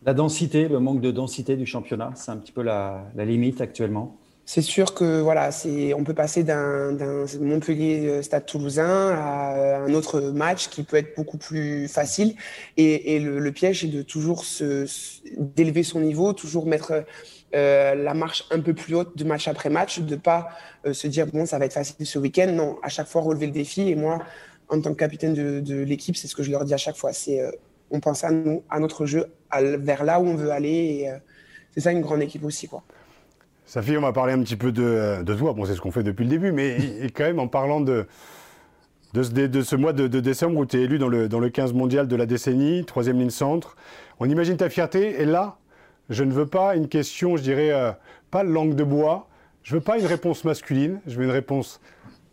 La 0.06 0.14
densité, 0.14 0.68
le 0.68 0.80
manque 0.80 1.02
de 1.02 1.12
densité 1.12 1.56
du 1.56 1.66
championnat, 1.66 2.12
c'est 2.16 2.32
un 2.32 2.38
petit 2.38 2.52
peu 2.52 2.62
la 2.62 3.06
limite 3.16 3.62
actuellement. 3.62 4.18
C'est 4.48 4.62
sûr 4.62 4.94
que 4.94 5.22
voilà, 5.22 5.52
c'est 5.52 5.96
on 5.96 6.04
peut 6.04 6.14
passer 6.14 6.44
d'un 6.44 6.96
Montpellier 7.42 8.08
euh, 8.08 8.22
Stade 8.22 8.46
Toulousain 8.46 9.10
à 9.18 9.56
euh, 9.56 9.88
un 9.88 9.94
autre 9.96 10.22
match 10.22 10.70
qui 10.70 10.84
peut 10.84 10.98
être 10.98 11.16
beaucoup 11.16 11.40
plus 11.40 11.88
facile. 11.88 12.36
Et, 12.78 13.20
le, 13.20 13.52
piège 13.52 13.84
est 13.84 13.88
de 13.88 14.04
toujours 14.04 14.46
se, 14.46 14.86
d'élever 15.36 15.82
son 15.82 16.00
niveau, 16.00 16.32
toujours 16.34 16.68
mettre 16.68 17.06
euh, 17.56 17.96
la 17.96 18.14
marche 18.14 18.46
un 18.52 18.60
peu 18.60 18.76
plus 18.76 18.94
haute 18.94 19.18
de 19.18 19.24
match 19.24 19.48
après 19.48 19.72
match, 19.72 20.00
de 20.00 20.16
pas 20.16 20.50
se 20.92 21.08
dire 21.08 21.26
bon 21.26 21.48
ça 21.48 21.58
va 21.58 21.66
être 21.66 21.74
facile 21.74 22.06
ce 22.06 22.20
week-end. 22.20 22.52
Non, 22.52 22.78
à 22.84 22.90
chaque 22.90 23.08
fois 23.08 23.24
relever 23.24 23.48
le 23.48 23.52
défi. 23.52 23.90
Et 23.90 23.96
moi, 23.96 24.20
en 24.70 24.80
tant 24.80 24.92
que 24.92 25.00
capitaine 25.00 25.34
de, 25.34 25.82
l'équipe, 25.82 26.16
c'est 26.16 26.28
ce 26.28 26.36
que 26.36 26.44
je 26.44 26.52
leur 26.52 26.66
dis 26.66 26.74
à 26.76 26.78
chaque 26.78 26.98
fois. 26.98 27.14
C'est 27.14 27.42
on 27.90 28.00
pense 28.00 28.24
à 28.24 28.30
nous, 28.30 28.64
à 28.70 28.80
notre 28.80 29.08
jeu, 29.08 29.26
vers 29.52 30.04
là 30.04 30.20
où 30.20 30.28
on 30.28 30.36
veut 30.36 30.52
aller. 30.52 30.70
Et 30.70 31.10
c'est 31.74 31.82
ça 31.82 31.92
une 31.92 32.02
grande 32.02 32.22
équipe 32.22 32.44
aussi 32.44 32.68
quoi. 32.68 32.84
Safi, 33.66 33.98
on 33.98 34.02
va 34.02 34.14
parler 34.14 34.34
un 34.34 34.42
petit 34.42 34.56
peu 34.56 34.72
de, 34.72 35.24
toi. 35.38 35.54
Bon, 35.54 35.66
c'est 35.66 35.74
ce 35.74 35.82
qu'on 35.82 35.92
fait 35.92 36.04
depuis 36.04 36.24
le 36.24 36.30
début, 36.30 36.52
mais 36.52 36.78
quand 37.16 37.24
même 37.24 37.40
en 37.40 37.48
parlant 37.48 37.82
de, 37.82 38.06
de, 39.14 39.62
ce, 39.62 39.76
mois 39.76 39.92
de, 39.92 40.08
décembre 40.08 40.58
où 40.58 40.66
tu 40.66 40.78
es 40.78 40.82
élu 40.82 41.00
dans 41.00 41.08
le, 41.08 41.28
dans 41.28 41.40
le 41.40 41.50
15 41.50 41.74
mondial 41.74 42.08
de 42.08 42.16
la 42.16 42.26
décennie, 42.26 42.86
troisième 42.86 43.20
ligne 43.20 43.32
centre. 43.32 43.76
On 44.20 44.30
imagine 44.30 44.58
ta 44.58 44.70
fierté. 44.70 45.22
Et 45.22 45.26
là, 45.26 45.58
je 46.10 46.24
ne 46.24 46.32
veux 46.32 46.46
pas 46.46 46.76
une 46.76 46.88
question, 46.88 47.38
je 47.38 47.42
dirais, 47.42 47.72
euh, 47.72 47.92
pas 48.30 48.44
langue 48.44 48.76
de 48.76 48.84
bois. 48.84 49.28
Je 49.64 49.74
veux 49.74 49.82
pas 49.82 49.98
une 49.98 50.06
réponse 50.06 50.44
masculine. 50.44 51.00
Je 51.08 51.16
veux 51.18 51.24
une 51.24 51.32
réponse 51.32 51.82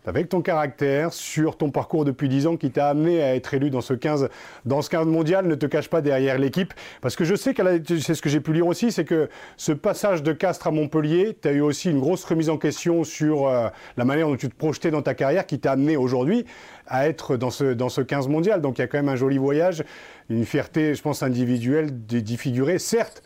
avec 0.07 0.29
ton 0.29 0.43
caractère, 0.43 1.13
sur 1.13 1.57
ton 1.57 1.71
parcours 1.71 2.05
depuis 2.05 2.29
10 2.29 2.47
ans 2.49 2.57
qui 2.57 2.71
t'a 2.71 2.89
amené 2.89 3.23
à 3.23 3.35
être 3.37 3.55
élu 3.55 3.71
dans 3.71 3.81
ce 3.81 3.95
15, 3.95 4.29
dans 4.65 4.83
ce 4.83 4.91
15 4.91 5.07
mondial, 5.07 5.47
ne 5.47 5.55
te 5.55 5.67
cache 5.67 5.89
pas 5.89 6.01
derrière 6.01 6.39
l'équipe. 6.39 6.75
Parce 7.01 7.15
que 7.15 7.25
je 7.25 7.35
sais 7.35 7.55
que 7.55 7.63
c'est 8.01 8.15
ce 8.15 8.23
que 8.23 8.29
j'ai 8.29 8.41
pu 8.41 8.53
lire 8.53 8.67
aussi, 8.67 8.91
c'est 8.91 9.05
que 9.05 9.29
ce 9.57 9.73
passage 9.73 10.23
de 10.23 10.33
Castres 10.33 10.67
à 10.67 10.71
Montpellier, 10.71 11.37
tu 11.41 11.49
as 11.49 11.53
eu 11.53 11.61
aussi 11.61 11.91
une 11.91 12.01
grosse 12.01 12.25
remise 12.25 12.51
en 12.51 12.59
question 12.59 13.05
sur 13.05 13.47
euh, 13.47 13.69
la 13.97 14.05
manière 14.05 14.27
dont 14.27 14.37
tu 14.37 14.49
te 14.49 14.57
projetais 14.57 14.91
dans 14.91 15.03
ta 15.03 15.15
carrière 15.15 15.47
qui 15.47 15.61
t'a 15.61 15.73
amené 15.73 15.97
aujourd'hui 15.97 16.47
à 16.87 17.07
être 17.09 17.37
dans 17.37 17.51
ce, 17.51 17.73
dans 17.73 17.89
ce 17.89 18.01
15 18.01 18.29
mondial. 18.29 18.61
Donc 18.61 18.79
il 18.79 18.81
y 18.81 18.85
a 18.85 18.89
quand 18.89 18.99
même 18.99 19.09
un 19.09 19.17
joli 19.17 19.39
voyage, 19.39 19.85
une 20.31 20.45
fierté, 20.45 20.95
je 20.95 21.03
pense, 21.03 21.23
individuelle 21.23 21.91
d'y 22.07 22.37
figurer, 22.37 22.79
certes, 22.79 23.23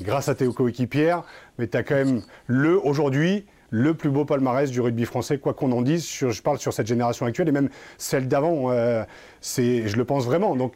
grâce 0.00 0.28
à 0.28 0.34
tes 0.34 0.46
coéquipières, 0.46 1.22
mais 1.58 1.66
tu 1.66 1.76
as 1.76 1.82
quand 1.82 1.94
même 1.94 2.22
le, 2.46 2.78
aujourd'hui, 2.78 3.44
le 3.74 3.94
plus 3.94 4.10
beau 4.10 4.24
palmarès 4.24 4.70
du 4.70 4.80
rugby 4.80 5.04
français, 5.04 5.38
quoi 5.38 5.52
qu'on 5.52 5.72
en 5.72 5.82
dise. 5.82 6.08
je 6.08 6.42
parle 6.42 6.58
sur 6.58 6.72
cette 6.72 6.86
génération 6.86 7.26
actuelle 7.26 7.48
et 7.48 7.52
même 7.52 7.70
celle 7.98 8.28
d'avant. 8.28 8.70
Euh, 8.70 9.02
je 9.42 9.96
le 9.96 10.04
pense 10.04 10.24
vraiment. 10.24 10.54
Donc, 10.54 10.74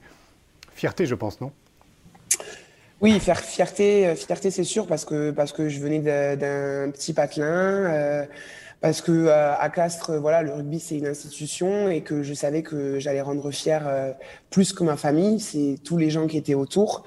fierté, 0.74 1.06
je 1.06 1.14
pense, 1.14 1.40
non? 1.40 1.52
Oui, 3.00 3.20
faire 3.20 3.38
fierté, 3.38 4.12
fierté 4.16 4.50
c'est 4.50 4.64
sûr, 4.64 4.88
parce 4.88 5.04
que, 5.04 5.30
parce 5.30 5.52
que 5.52 5.68
je 5.68 5.78
venais 5.78 6.00
d'un 6.00 6.90
petit 6.90 7.12
patelin 7.12 8.26
parce 8.80 9.00
que 9.00 9.12
euh, 9.12 9.54
à 9.56 9.68
Castres, 9.70 10.12
voilà, 10.12 10.42
le 10.42 10.52
rugby 10.52 10.78
c'est 10.78 10.96
une 10.96 11.06
institution 11.06 11.88
et 11.88 12.02
que 12.02 12.22
je 12.22 12.32
savais 12.34 12.62
que 12.62 12.98
j'allais 12.98 13.20
rendre 13.20 13.50
fier 13.50 13.82
euh, 13.86 14.12
plus 14.50 14.72
que 14.72 14.84
ma 14.84 14.96
famille, 14.96 15.40
c'est 15.40 15.76
tous 15.82 15.96
les 15.96 16.10
gens 16.10 16.26
qui 16.26 16.36
étaient 16.36 16.54
autour. 16.54 17.04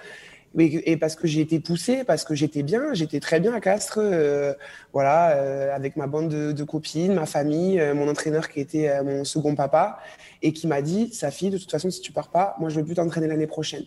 Et, 0.58 0.98
parce 0.98 1.16
que 1.16 1.28
j'ai 1.28 1.42
été 1.42 1.60
poussé, 1.60 2.04
parce 2.04 2.26
que 2.26 2.36
j'étais 2.36 2.62
bien, 2.62 2.94
j'étais 2.94 3.22
très 3.22 3.40
bien 3.40 3.54
à 3.54 3.62
Castres, 3.62 4.00
euh, 4.02 4.54
voilà, 4.92 5.74
avec 5.74 5.96
ma 5.96 6.08
bande 6.08 6.30
de, 6.30 6.64
copines, 6.64 7.14
ma 7.14 7.26
famille, 7.26 7.82
mon 7.96 8.10
entraîneur 8.10 8.50
qui 8.50 8.60
était 8.60 9.02
mon 9.04 9.24
second 9.24 9.56
papa 9.56 10.00
et 10.42 10.52
qui 10.52 10.68
m'a 10.68 10.82
dit, 10.82 11.14
sa 11.14 11.32
fille, 11.32 11.52
de 11.52 11.58
toute 11.58 11.72
façon, 11.72 11.90
si 11.90 12.02
tu 12.02 12.12
pars 12.12 12.30
pas, 12.30 12.56
moi 12.60 12.70
je 12.70 12.80
veux 12.80 12.86
plus 12.86 12.96
t'entraîner 12.96 13.28
l'année 13.28 13.48
prochaine. 13.48 13.86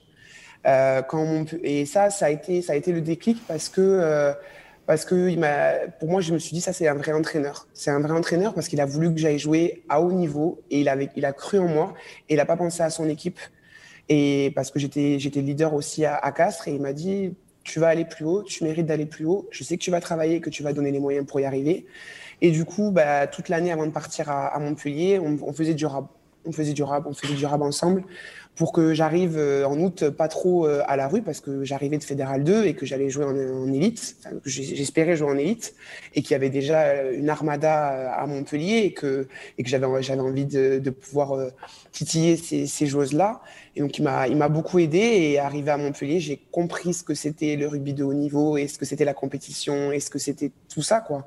quand 0.65 1.47
et 1.63 1.85
ça, 1.85 2.09
ça 2.09 2.27
a 2.27 2.31
été, 2.31 2.63
ça 2.63 2.73
a 2.73 2.77
été 2.77 2.93
le 2.93 3.03
déclic 3.03 3.47
parce 3.47 3.69
que 3.69 4.35
parce 4.87 5.05
que 5.05 5.29
il 5.31 5.39
m'a, 5.39 5.73
pour 5.99 6.11
moi, 6.11 6.21
je 6.21 6.33
me 6.33 6.39
suis 6.39 6.55
dit, 6.55 6.61
ça, 6.61 6.73
c'est 6.73 6.89
un 6.89 6.95
vrai 6.95 7.13
entraîneur. 7.13 7.67
C'est 7.73 7.91
un 7.91 8.01
vrai 8.01 8.13
entraîneur 8.13 8.55
parce 8.55 8.69
qu'il 8.69 8.81
a 8.81 8.87
voulu 8.87 9.13
que 9.13 9.19
j'aille 9.19 9.39
jouer 9.39 9.83
à 9.89 10.01
haut 10.01 10.13
niveau 10.13 10.63
et 10.71 10.81
il, 10.81 10.89
avait, 10.89 11.11
il 11.17 11.25
a 11.25 11.33
cru 11.33 11.59
en 11.59 11.69
moi 11.69 11.95
et 12.29 12.35
il 12.35 12.37
n'a 12.37 12.45
pas 12.45 12.57
pensé 12.57 12.83
à 12.83 12.91
son 12.91 13.09
équipe. 13.09 13.39
Et 14.09 14.53
parce 14.55 14.71
que 14.71 14.79
j'étais, 14.79 15.19
leader 15.19 15.75
aussi 15.75 16.05
à, 16.05 16.33
Castres 16.33 16.69
et 16.69 16.75
il 16.75 16.81
m'a 16.81 16.93
dit, 16.93 17.35
tu 17.63 17.81
vas 17.81 17.89
aller 17.89 18.05
plus 18.05 18.25
haut, 18.25 18.43
tu 18.43 18.65
mérites 18.65 18.87
d'aller 18.87 19.07
plus 19.07 19.25
haut. 19.25 19.49
Je 19.51 19.65
sais 19.65 19.77
que 19.77 19.83
tu 19.83 19.91
vas 19.91 20.01
travailler, 20.01 20.41
que 20.41 20.51
tu 20.51 20.63
vas 20.63 20.73
donner 20.73 20.91
les 20.91 21.01
moyens 21.01 21.27
pour 21.27 21.41
y 21.41 21.45
arriver. 21.45 21.87
Et 22.41 22.51
du 22.51 22.65
coup, 22.65 22.91
bah, 22.91 23.27
toute 23.27 23.49
l'année 23.49 23.73
avant 23.73 23.87
de 23.87 23.93
partir 23.93 24.29
à, 24.29 24.49
à 24.49 24.59
Montpellier, 24.59 25.19
on, 25.19 25.39
on, 25.43 25.53
faisait 25.53 25.75
du 25.75 25.87
rap. 25.87 26.11
On 26.45 26.53
faisait 26.53 26.75
du 26.75 26.83
rap, 26.83 27.07
on 27.07 27.15
faisait 27.15 27.35
du 27.35 27.47
rap 27.47 27.63
ensemble 27.63 28.05
pour 28.57 28.73
que 28.73 28.95
j'arrive 28.95 29.37
euh, 29.37 29.67
en 29.67 29.79
août 29.81 30.11
pas 30.11 30.29
trop 30.29 30.67
euh, 30.67 30.83
à 30.87 30.97
la 30.97 31.09
rue 31.09 31.23
parce 31.23 31.41
que 31.41 31.65
j'arrivais 31.65 31.99
de 31.99 32.05
Fédéral 32.05 32.45
2 32.45 32.67
et 32.67 32.75
que 32.75 32.87
j'allais 32.87 33.11
jouer 33.11 33.25
en, 33.25 33.73
élite, 33.73 34.17
enfin, 34.21 34.37
j'espérais 34.45 35.17
jouer 35.17 35.29
en 35.29 35.37
élite 35.37 35.75
et 36.15 36.23
qu'il 36.23 36.33
y 36.33 36.35
avait 36.35 36.51
déjà 36.51 36.83
euh, 36.83 37.17
une 37.17 37.29
armada 37.29 38.13
à 38.13 38.27
Montpellier 38.27 38.83
et 38.85 38.93
que, 38.93 39.27
et 39.59 39.65
que 39.65 39.69
j'avais, 39.69 39.87
j'avais 40.03 40.21
envie 40.21 40.47
de, 40.47 40.79
de 40.79 40.91
pouvoir 40.91 41.51
titiller 41.91 42.37
ces, 42.37 42.67
ces 42.67 42.87
joueuses-là. 42.87 43.41
Et 43.77 43.81
donc, 43.81 43.99
il 43.99 44.03
m'a, 44.03 44.29
il 44.29 44.37
m'a 44.37 44.49
beaucoup 44.49 44.79
aidé 44.79 44.99
et 44.99 45.39
arrivé 45.39 45.71
à 45.71 45.77
Montpellier, 45.77 46.21
j'ai 46.21 46.41
compris 46.53 46.95
ce 46.95 47.03
que 47.03 47.15
c'était 47.15 47.57
le 47.57 47.67
rugby 47.67 47.93
de 47.93 48.05
haut 48.05 48.15
niveau 48.15 48.57
et 48.57 48.69
ce 48.69 48.79
que 48.79 48.85
c'était 48.85 49.05
la 49.05 49.15
compétition 49.15 49.91
et 49.91 49.99
ce 49.99 50.11
que 50.11 50.19
c'était 50.19 50.53
tout 50.69 50.83
ça, 50.83 51.01
quoi. 51.01 51.27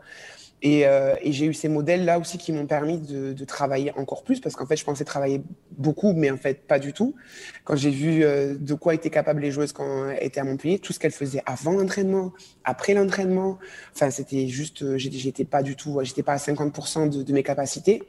Euh, 0.66 1.16
et, 1.22 1.32
j'ai 1.32 1.46
eu 1.46 1.54
ces 1.54 1.70
modèles-là 1.70 2.18
aussi 2.18 2.38
qui 2.38 2.52
m'ont 2.52 2.66
permis 2.66 2.98
de, 2.98 3.46
travailler 3.46 3.92
encore 3.96 4.24
plus, 4.24 4.40
parce 4.40 4.56
qu'en 4.56 4.66
fait, 4.66 4.76
je 4.76 4.84
pensais 4.84 5.06
travailler 5.06 5.42
beaucoup, 5.72 6.14
mais 6.14 6.32
en 6.32 6.38
fait, 6.38 6.66
pas 6.68 6.80
du 6.80 6.94
tout. 6.94 7.16
Quand 7.64 7.76
j'ai 7.76 7.92
vu 7.92 8.24
euh, 8.24 8.56
de 8.60 8.74
quoi 8.74 8.96
étaient 8.96 9.10
capables 9.10 9.42
les 9.42 9.52
joueuses 9.52 9.72
quand 9.72 10.10
elles 10.10 10.26
étaient 10.26 10.40
à 10.40 10.44
Montpellier, 10.44 10.80
tout 10.80 10.94
ce 10.94 11.00
qu'elles 11.00 11.12
faisaient 11.12 11.44
avant 11.46 11.74
l'entraînement, 11.74 12.34
après 12.64 12.94
l'entraînement, 12.94 13.60
enfin, 13.94 14.10
c'était 14.10 14.48
juste, 14.48 14.82
euh, 14.82 14.98
j'étais 14.98 15.46
pas 15.46 15.62
du 15.62 15.76
tout, 15.76 16.00
j'étais 16.04 16.24
pas 16.24 16.34
à 16.34 16.38
50% 16.38 17.24
de, 17.24 17.34
mes 17.34 17.44
capacités. 17.44 18.04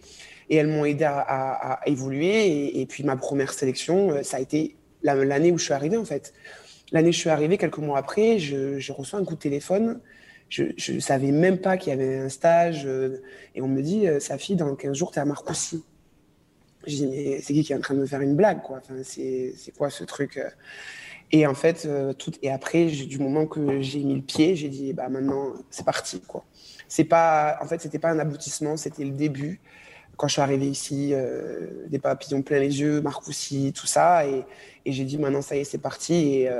Et 0.51 0.57
elles 0.57 0.69
m'ont 0.69 0.87
aidé 0.87 1.05
à, 1.05 1.81
évoluer. 1.85 2.81
Et, 2.81 2.87
puis, 2.87 3.05
ma 3.05 3.17
première 3.17 3.53
sélection, 3.53 4.23
ça 4.23 4.39
a 4.39 4.41
été 4.41 4.77
l'année 5.03 5.53
où 5.53 5.59
je 5.59 5.65
suis 5.65 5.75
arrivé, 5.75 5.99
en 5.99 6.07
fait. 6.07 6.33
L'année 6.91 7.11
où 7.11 7.13
je 7.13 7.19
suis 7.19 7.29
arrivé, 7.29 7.59
quelques 7.59 7.77
mois 7.77 7.99
après, 7.99 8.39
je, 8.39 8.79
je 8.79 8.93
reçois 8.93 9.19
un 9.19 9.25
coup 9.25 9.35
de 9.35 9.41
téléphone 9.41 10.01
je 10.49 10.93
ne 10.93 11.01
savais 11.01 11.31
même 11.31 11.59
pas 11.59 11.77
qu'il 11.77 11.91
y 11.91 11.93
avait 11.93 12.19
un 12.19 12.29
stage. 12.29 12.87
Euh, 12.87 13.21
et 13.55 13.63
on 13.63 13.69
me 13.69 13.83
dit, 13.83 14.07
euh, 14.07 14.21
sa 14.21 14.39
fille, 14.39 14.57
dans 14.57 14.75
15 14.75 14.97
jours, 14.97 15.11
tu 15.11 15.19
es 15.19 15.23
à 15.23 15.25
Marcoussis. 15.25 15.85
Je 16.87 16.95
dis, 16.95 17.07
mais 17.07 17.41
c'est 17.43 17.53
qui 17.53 17.65
qui 17.65 17.73
est 17.73 17.77
en 17.77 17.81
train 17.81 17.95
de 17.95 18.01
me 18.01 18.07
faire 18.07 18.21
une 18.21 18.37
blague 18.37 18.63
quoi? 18.63 18.79
Enfin, 18.79 18.95
C'est 19.03 19.53
quoi 19.77 19.91
ce 19.91 20.05
truc 20.05 20.39
euh? 20.39 20.49
Et 21.31 21.47
en 21.47 21.53
fait, 21.53 21.87
tout, 22.17 22.33
et 22.41 22.51
après, 22.51 22.87
du 22.87 23.19
moment 23.19 23.45
que 23.45 23.83
j'ai 23.83 23.99
mis 24.03 24.15
le 24.15 24.23
pied, 24.23 24.57
j'ai 24.57 24.71
dit, 24.71 24.95
bah 24.95 25.11
maintenant, 25.11 25.53
c'est 25.69 25.85
parti. 25.85 26.23
quoi. 26.23 26.43
C'est 26.89 27.05
pas, 27.05 27.59
en 27.61 27.67
fait, 27.67 27.83
c'était 27.83 27.99
pas 27.99 28.09
un 28.09 28.19
aboutissement, 28.19 28.79
c'était 28.79 29.05
le 29.05 29.11
début. 29.11 29.61
Quand 30.17 30.27
je 30.27 30.33
suis 30.33 30.41
arrivé 30.41 30.67
ici, 30.67 31.13
des 31.89 31.99
papillons 31.99 32.41
plein 32.41 32.61
les 32.61 32.81
yeux, 32.81 33.03
Marcoussis, 33.03 33.75
tout 33.75 33.87
ça. 33.87 34.27
Et, 34.27 34.43
et 34.87 34.93
j'ai 34.93 35.05
dit, 35.05 35.19
maintenant, 35.19 35.43
ça 35.43 35.55
y 35.55 35.59
est, 35.59 35.65
c'est 35.65 35.77
parti. 35.77 36.15
Et, 36.15 36.51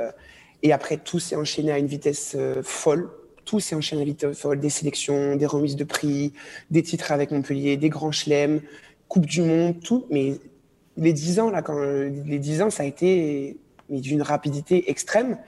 et 0.61 0.71
après, 0.71 0.97
tout 0.97 1.17
s'est 1.17 1.35
enchaîné 1.35 1.71
à 1.71 1.79
une 1.79 1.87
vitesse 1.87 2.37
folle 2.61 3.09
tout 3.49 3.59
s'est 3.59 3.73
enchaîné 3.73 4.05
vite, 4.05 4.27
des 4.57 4.69
sélections, 4.69 5.35
des 5.35 5.47
remises 5.47 5.75
de 5.75 5.83
prix, 5.83 6.33
des 6.69 6.83
titres 6.83 7.11
avec 7.11 7.31
Montpellier, 7.31 7.77
des 7.77 7.89
grands 7.89 8.11
chelems, 8.11 8.61
Coupe 9.07 9.25
du 9.25 9.41
Monde, 9.41 9.79
tout. 9.79 10.05
Mais 10.11 10.33
les 10.97 11.13
dix 11.13 11.39
ans, 11.39 11.49
là, 11.49 11.63
quand, 11.63 11.79
les 11.79 12.37
dix 12.37 12.61
ans, 12.61 12.69
ça 12.69 12.83
a 12.83 12.85
été 12.85 13.57
d'une 13.89 14.21
rapidité 14.21 14.91
extrême. 14.91 15.39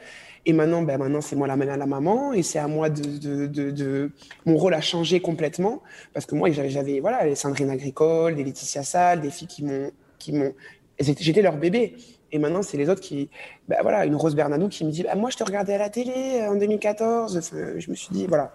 Et 0.47 0.53
maintenant, 0.53 0.81
ben 0.81 0.97
maintenant 0.97 1.21
c'est 1.21 1.35
moi 1.35 1.45
la, 1.45 1.55
la 1.55 1.85
maman 1.85 2.33
et 2.33 2.41
c'est 2.41 2.57
à 2.57 2.67
moi 2.67 2.89
de, 2.89 3.45
de, 3.45 3.69
de, 3.69 4.09
Mon 4.47 4.57
rôle 4.57 4.73
a 4.73 4.81
changé 4.81 5.19
complètement 5.19 5.83
parce 6.15 6.25
que 6.25 6.33
moi, 6.33 6.49
j'avais 6.49 7.01
voilà, 7.01 7.23
les 7.25 7.35
Sandrine 7.35 7.69
Agricole, 7.69 8.33
des 8.33 8.43
Laetitia 8.43 8.81
Salle, 8.81 9.21
des 9.21 9.29
filles 9.29 9.47
qui 9.47 9.63
m'ont 9.63 10.53
J'étais 10.99 11.43
leur 11.43 11.57
bébé. 11.57 11.95
Et 12.31 12.39
maintenant, 12.39 12.61
c'est 12.61 12.77
les 12.77 12.89
autres 12.89 13.01
qui. 13.01 13.29
Ben 13.67 13.77
voilà, 13.81 14.05
une 14.05 14.15
Rose 14.15 14.35
Bernadou 14.35 14.69
qui 14.69 14.85
me 14.85 14.91
dit 14.91 15.05
ah, 15.09 15.15
Moi, 15.15 15.29
je 15.29 15.37
te 15.37 15.43
regardais 15.43 15.73
à 15.73 15.77
la 15.77 15.89
télé 15.89 16.41
euh, 16.41 16.51
en 16.51 16.55
2014. 16.55 17.39
je 17.77 17.89
me 17.89 17.95
suis 17.95 18.09
dit, 18.11 18.25
voilà. 18.27 18.53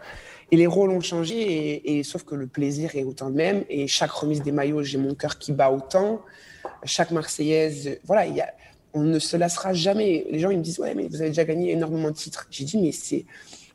Et 0.51 0.57
les 0.57 0.67
rôles 0.67 0.91
ont 0.91 1.01
changé, 1.01 1.99
et, 1.99 2.03
sauf 2.05 2.23
que 2.23 2.35
le 2.35 2.47
plaisir 2.47 2.95
est 2.95 3.05
autant 3.05 3.29
le 3.29 3.35
même. 3.35 3.65
Et 3.69 3.87
chaque 3.87 4.13
remise 4.13 4.43
des 4.43 4.53
maillots, 4.53 4.83
j'ai 4.83 4.99
mon 4.99 5.15
cœur 5.15 5.39
qui 5.39 5.53
bat 5.53 5.71
autant. 5.71 6.23
Chaque 6.85 7.11
Marseillaise, 7.11 7.99
voilà, 8.05 8.25
on 8.95 9.03
ne 9.03 9.19
se 9.19 9.37
lassera 9.37 9.73
jamais. 9.73 10.27
Les 10.31 10.39
gens, 10.39 10.51
ils 10.51 10.59
me 10.59 10.63
disent 10.63 10.79
Ouais, 10.79 10.95
mais 10.95 11.09
vous 11.09 11.21
avez 11.21 11.31
déjà 11.31 11.45
gagné 11.45 11.73
énormément 11.73 12.11
de 12.11 12.17
titres. 12.17 12.47
J'ai 12.51 12.65
dit 12.65 12.81
Mais 12.81 12.93
c'est. 12.93 13.25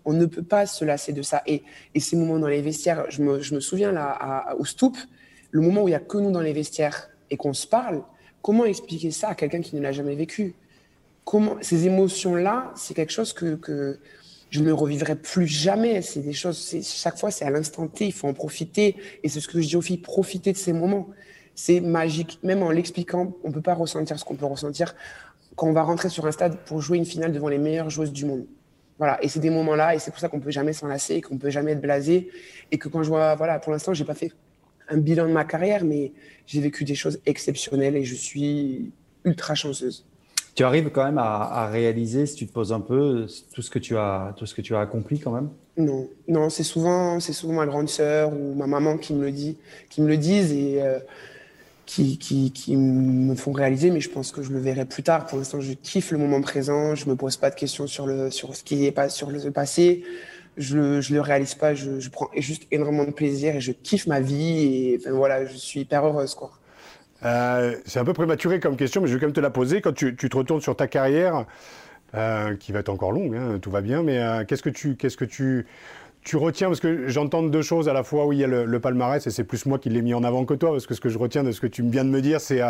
On 0.03 0.13
ne 0.13 0.25
peut 0.25 0.41
pas 0.41 0.65
se 0.65 0.83
lasser 0.83 1.13
de 1.13 1.21
ça. 1.21 1.43
Et, 1.45 1.61
ces 1.99 2.15
moments 2.15 2.39
dans 2.39 2.47
les 2.47 2.61
vestiaires, 2.61 3.05
je 3.09 3.21
me, 3.21 3.59
souviens 3.59 3.91
là, 3.91 4.55
au 4.57 4.65
Stoop, 4.65 4.97
le 5.51 5.61
moment 5.61 5.83
où 5.83 5.87
il 5.87 5.91
n'y 5.91 5.95
a 5.95 5.99
que 5.99 6.17
nous 6.17 6.31
dans 6.31 6.41
les 6.41 6.53
vestiaires 6.53 7.11
et 7.29 7.37
qu'on 7.37 7.53
se 7.53 7.67
parle, 7.67 8.01
Comment 8.41 8.65
expliquer 8.65 9.11
ça 9.11 9.29
à 9.29 9.35
quelqu'un 9.35 9.61
qui 9.61 9.75
ne 9.75 9.81
l'a 9.81 9.91
jamais 9.91 10.15
vécu? 10.15 10.55
Comment 11.25 11.57
ces 11.61 11.85
émotions-là, 11.85 12.71
c'est 12.75 12.93
quelque 12.93 13.11
chose 13.11 13.33
que, 13.33 13.99
je 14.49 14.59
ne 14.59 14.71
revivrai 14.71 15.15
plus 15.15 15.47
jamais. 15.47 16.01
C'est 16.01 16.19
des 16.19 16.33
choses. 16.33 16.75
Chaque 16.83 17.17
fois, 17.17 17.31
c'est 17.31 17.45
à 17.45 17.49
l'instant 17.49 17.87
T. 17.87 18.07
Il 18.07 18.11
faut 18.11 18.27
en 18.27 18.33
profiter. 18.33 18.97
Et 19.23 19.29
c'est 19.29 19.39
ce 19.39 19.47
que 19.47 19.61
je 19.61 19.67
dis 19.67 19.75
aux 19.77 19.81
filles 19.81 19.99
profiter 19.99 20.51
de 20.51 20.57
ces 20.57 20.73
moments. 20.73 21.07
C'est 21.55 21.79
magique. 21.79 22.37
Même 22.43 22.61
en 22.61 22.69
l'expliquant, 22.69 23.33
on 23.45 23.49
ne 23.49 23.53
peut 23.53 23.61
pas 23.61 23.75
ressentir 23.75 24.19
ce 24.19 24.25
qu'on 24.25 24.35
peut 24.35 24.45
ressentir 24.45 24.93
quand 25.55 25.67
on 25.67 25.73
va 25.73 25.83
rentrer 25.83 26.09
sur 26.09 26.25
un 26.25 26.31
stade 26.31 26.57
pour 26.65 26.81
jouer 26.81 26.97
une 26.97 27.05
finale 27.05 27.31
devant 27.31 27.47
les 27.47 27.59
meilleures 27.59 27.89
joueuses 27.89 28.11
du 28.11 28.25
monde. 28.25 28.45
Voilà. 28.97 29.23
Et 29.23 29.29
c'est 29.29 29.39
des 29.39 29.49
moments-là, 29.49 29.95
et 29.95 29.99
c'est 29.99 30.11
pour 30.11 30.19
ça 30.19 30.27
qu'on 30.27 30.39
peut 30.39 30.51
jamais 30.51 30.73
s'en 30.73 30.87
lasser, 30.87 31.21
qu'on 31.21 31.37
peut 31.37 31.49
jamais 31.49 31.71
être 31.71 31.81
blasé, 31.81 32.29
et 32.71 32.77
que 32.77 32.89
quand 32.89 33.03
je 33.03 33.09
vois, 33.09 33.35
voilà, 33.35 33.59
pour 33.59 33.71
l'instant, 33.71 33.93
j'ai 33.93 34.05
pas 34.05 34.15
fait 34.15 34.31
un 34.91 34.97
bilan 34.97 35.27
de 35.27 35.31
ma 35.31 35.45
carrière, 35.45 35.83
mais 35.83 36.11
j'ai 36.45 36.61
vécu 36.61 36.83
des 36.83 36.95
choses 36.95 37.19
exceptionnelles 37.25 37.95
et 37.95 38.03
je 38.03 38.15
suis 38.15 38.91
ultra 39.23 39.55
chanceuse. 39.55 40.05
Tu 40.53 40.63
arrives 40.63 40.89
quand 40.89 41.05
même 41.05 41.17
à, 41.17 41.67
réaliser, 41.71 42.25
si 42.25 42.35
tu 42.35 42.45
te 42.45 42.51
poses 42.51 42.73
un 42.73 42.81
peu, 42.81 43.25
tout 43.53 43.61
ce 43.61 43.69
que 43.69 43.79
tu 43.79 43.97
as, 43.97 44.33
tout 44.35 44.45
ce 44.45 44.53
que 44.53 44.61
tu 44.61 44.75
as 44.75 44.81
accompli 44.81 45.19
quand 45.19 45.31
même? 45.31 45.49
Non, 45.77 46.09
non, 46.27 46.49
c'est 46.49 46.63
souvent, 46.63 47.21
c'est 47.21 47.31
souvent 47.31 47.53
ma 47.53 47.65
grande 47.65 47.87
sœur 47.87 48.33
ou 48.33 48.53
ma 48.55 48.67
maman 48.67 48.97
qui 48.97 49.13
me 49.13 49.23
le 49.23 49.31
dit, 49.31 49.57
qui 49.89 50.01
me 50.01 50.09
le 50.09 50.17
disent 50.17 50.51
et 50.51 50.81
euh, 50.81 50.99
qui, 51.85 52.17
qui, 52.17 52.51
qui, 52.51 52.75
me 52.75 53.33
font 53.35 53.53
réaliser. 53.53 53.91
Mais 53.91 54.01
je 54.01 54.09
pense 54.09 54.33
que 54.33 54.41
je 54.41 54.51
le 54.51 54.59
verrai 54.59 54.83
plus 54.83 55.03
tard. 55.03 55.25
Pour 55.25 55.37
l'instant, 55.37 55.61
je 55.61 55.71
kiffe 55.71 56.11
le 56.11 56.17
moment 56.17 56.41
présent. 56.41 56.95
Je 56.95 57.07
me 57.09 57.15
pose 57.15 57.37
pas 57.37 57.49
de 57.49 57.55
questions 57.55 57.87
sur 57.87 58.05
le, 58.05 58.29
sur 58.29 58.53
ce 58.53 58.63
qui 58.65 58.85
est 58.85 58.91
pas 58.91 59.07
sur 59.07 59.31
le 59.31 59.51
passé 59.51 60.03
je 60.61 60.77
ne 60.77 61.15
le 61.15 61.21
réalise 61.21 61.55
pas, 61.55 61.73
je, 61.73 62.09
prends 62.09 62.29
juste 62.37 62.67
énormément 62.71 63.03
de 63.03 63.11
plaisir 63.11 63.55
et 63.55 63.61
je 63.61 63.71
kiffe 63.71 64.07
ma 64.07 64.19
vie 64.19 64.93
et 64.93 65.01
voilà, 65.09 65.45
je 65.45 65.55
suis 65.55 65.81
hyper 65.81 66.05
heureuse. 66.05 66.35
Quoi. 66.35 66.51
Euh, 67.23 67.75
c'est 67.85 67.99
un 67.99 68.05
peu 68.05 68.13
prématuré 68.13 68.59
comme 68.59 68.77
question, 68.77 69.01
mais 69.01 69.07
je 69.07 69.13
vais 69.13 69.19
quand 69.19 69.27
même 69.27 69.33
te 69.33 69.41
la 69.41 69.49
poser. 69.49 69.81
Quand 69.81 69.93
tu, 69.93 70.15
tu 70.15 70.29
te 70.29 70.37
retournes 70.37 70.61
sur 70.61 70.75
ta 70.75 70.87
carrière, 70.87 71.45
euh, 72.15 72.55
qui 72.55 72.71
va 72.71 72.79
être 72.79 72.89
encore 72.89 73.11
longue, 73.11 73.35
hein, 73.35 73.59
tout 73.61 73.71
va 73.71 73.81
bien, 73.81 74.03
mais 74.03 74.19
euh, 74.19 74.43
qu'est-ce 74.45 74.63
que 74.63 74.69
tu, 74.69 74.95
qu'est-ce 74.95 75.17
que 75.17 75.25
tu, 75.25 75.65
tu 76.23 76.35
retiens? 76.35 76.67
Parce 76.67 76.79
que 76.79 77.07
j'entends 77.07 77.43
deux 77.43 77.61
choses 77.61 77.89
à 77.89 77.93
la 77.93 78.03
fois. 78.03 78.25
Oui, 78.25 78.37
il 78.37 78.39
y 78.39 78.43
a 78.43 78.47
le, 78.47 78.65
le 78.65 78.79
palmarès, 78.79 79.25
et 79.25 79.29
c'est 79.29 79.43
plus 79.43 79.65
moi 79.65 79.79
qui 79.79 79.89
l'ai 79.89 80.01
mis 80.01 80.13
en 80.13 80.23
avant 80.23 80.45
que 80.45 80.53
toi, 80.53 80.71
parce 80.71 80.87
que 80.87 80.93
ce 80.93 81.01
que 81.01 81.09
je 81.09 81.17
retiens 81.17 81.43
de 81.43 81.51
ce 81.51 81.61
que 81.61 81.67
tu 81.67 81.83
viens 81.83 82.03
de 82.03 82.09
me 82.09 82.21
dire, 82.21 82.41
c'est 82.41 82.61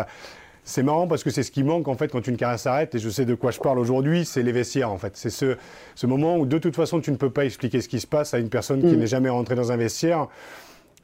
c'est 0.64 0.84
marrant 0.84 1.08
parce 1.08 1.24
que 1.24 1.30
c'est 1.30 1.44
ce 1.44 1.52
qui 1.52 1.64
manque 1.64 1.88
en 1.88 1.96
fait 1.96 2.12
quand 2.12 2.28
une 2.28 2.38
carrière 2.38 2.60
s'arrête, 2.60 2.96
et 2.96 3.00
je 3.00 3.10
sais 3.10 3.26
de 3.26 3.36
quoi 3.36 3.52
je 3.52 3.60
parle 3.60 3.80
aujourd'hui, 3.80 4.26
c'est 4.26 4.44
les 4.44 4.52
vestiaires 4.52 4.92
en 4.92 4.98
fait. 4.98 5.14
C'est 5.16 5.30
ce, 5.30 5.58
ce 5.96 6.08
moment 6.08 6.38
où 6.38 6.46
de 6.46 6.58
toute 6.58 6.76
façon 6.76 7.02
tu 7.02 7.12
ne 7.12 7.18
peux 7.18 7.30
pas 7.30 7.46
expliquer 7.46 7.82
ce 7.82 7.90
qui 7.90 8.00
se 8.00 8.08
passe 8.08 8.34
à 8.34 8.40
une 8.40 8.50
personne 8.50 8.82
qui 8.82 8.96
mm. 8.96 9.00
n'est 9.00 9.08
jamais 9.08 9.30
rentrée 9.30 9.56
dans 9.56 9.72
un 9.72 9.78
vestiaire. 9.78 10.28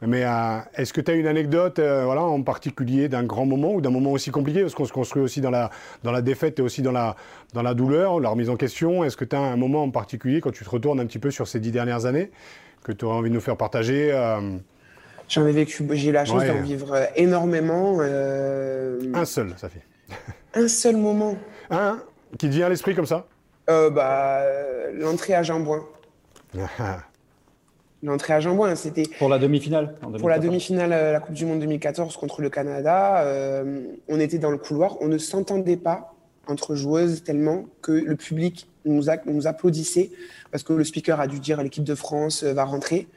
Mais 0.01 0.23
euh, 0.25 0.59
est-ce 0.75 0.93
que 0.93 1.01
tu 1.01 1.09
as 1.09 1.15
une 1.15 1.25
anecdote 1.25 1.79
euh, 1.79 2.03
voilà, 2.05 2.21
en 2.21 2.43
particulier 2.43 3.09
d'un 3.09 3.23
grand 3.23 3.47
moment 3.47 3.73
ou 3.73 3.81
d'un 3.81 3.89
moment 3.89 4.11
aussi 4.11 4.29
compliqué? 4.29 4.61
Parce 4.61 4.75
qu'on 4.75 4.85
se 4.85 4.93
construit 4.93 5.23
aussi 5.23 5.41
dans 5.41 5.49
la, 5.49 5.71
dans 6.03 6.11
la 6.11 6.21
défaite 6.21 6.59
et 6.59 6.61
aussi 6.61 6.83
dans 6.83 6.91
la, 6.91 7.15
dans 7.53 7.63
la 7.63 7.73
douleur, 7.73 8.19
la 8.19 8.29
remise 8.29 8.51
en 8.51 8.57
question. 8.57 9.03
Est-ce 9.03 9.17
que 9.17 9.25
tu 9.25 9.35
as 9.35 9.39
un 9.39 9.55
moment 9.55 9.83
en 9.83 9.89
particulier 9.89 10.39
quand 10.39 10.51
tu 10.51 10.63
te 10.63 10.69
retournes 10.69 10.99
un 10.99 11.05
petit 11.07 11.17
peu 11.17 11.31
sur 11.31 11.47
ces 11.47 11.59
dix 11.59 11.71
dernières 11.71 12.05
années 12.05 12.29
que 12.83 12.91
tu 12.91 13.05
aurais 13.05 13.17
envie 13.17 13.29
de 13.31 13.35
nous 13.35 13.41
faire 13.41 13.57
partager 13.57 14.11
euh, 14.13 14.39
J'en 15.29 15.45
ai 15.45 15.51
vécu, 15.51 15.85
j'ai 15.91 16.09
eu 16.09 16.11
la 16.11 16.25
chance 16.25 16.43
d'en 16.43 16.61
vivre 16.61 16.93
euh, 16.93 17.05
énormément. 17.15 17.97
Euh, 17.99 18.99
un 19.13 19.25
seul, 19.25 19.53
ça 19.57 19.67
fait. 19.69 19.81
un 20.53 20.67
seul 20.67 20.95
moment. 20.95 21.37
Un 21.69 21.99
qui 22.37 22.47
te 22.47 22.53
vient 22.53 22.67
à 22.67 22.69
l'esprit 22.69 22.95
comme 22.95 23.05
ça? 23.05 23.25
Bah, 23.67 24.41
L'entrée 24.93 25.33
à 25.33 25.43
Jambouin. 25.43 25.83
L'entrée 28.03 28.33
à 28.33 28.39
Jambouin, 28.39 28.75
c'était. 28.75 29.03
Pour 29.19 29.27
la 29.27 29.39
demi-finale 29.39 29.95
Pour 30.19 30.29
la 30.29 30.39
demi-finale, 30.39 30.89
la 30.89 31.19
Coupe 31.19 31.33
du 31.33 31.45
Monde 31.45 31.59
2014 31.59 32.15
contre 32.15 32.41
le 32.41 32.49
Canada, 32.49 33.25
on 34.07 34.19
était 34.19 34.37
dans 34.37 34.51
le 34.51 34.57
couloir, 34.57 35.01
on 35.01 35.07
ne 35.07 35.17
s'entendait 35.17 35.77
pas 35.77 36.13
entre 36.47 36.75
joueuses 36.75 37.23
tellement 37.23 37.65
que 37.81 37.91
le 37.91 38.15
public 38.15 38.69
nous, 38.85 39.03
nous 39.25 39.47
applaudissait 39.47 40.11
parce 40.51 40.63
que 40.63 40.71
le 40.71 40.85
speaker 40.85 41.19
a 41.19 41.27
dû 41.27 41.41
dire 41.41 41.61
l'équipe 41.61 41.83
de 41.83 41.95
France 41.95 42.43
va 42.43 42.63
rentrer. 42.63 43.07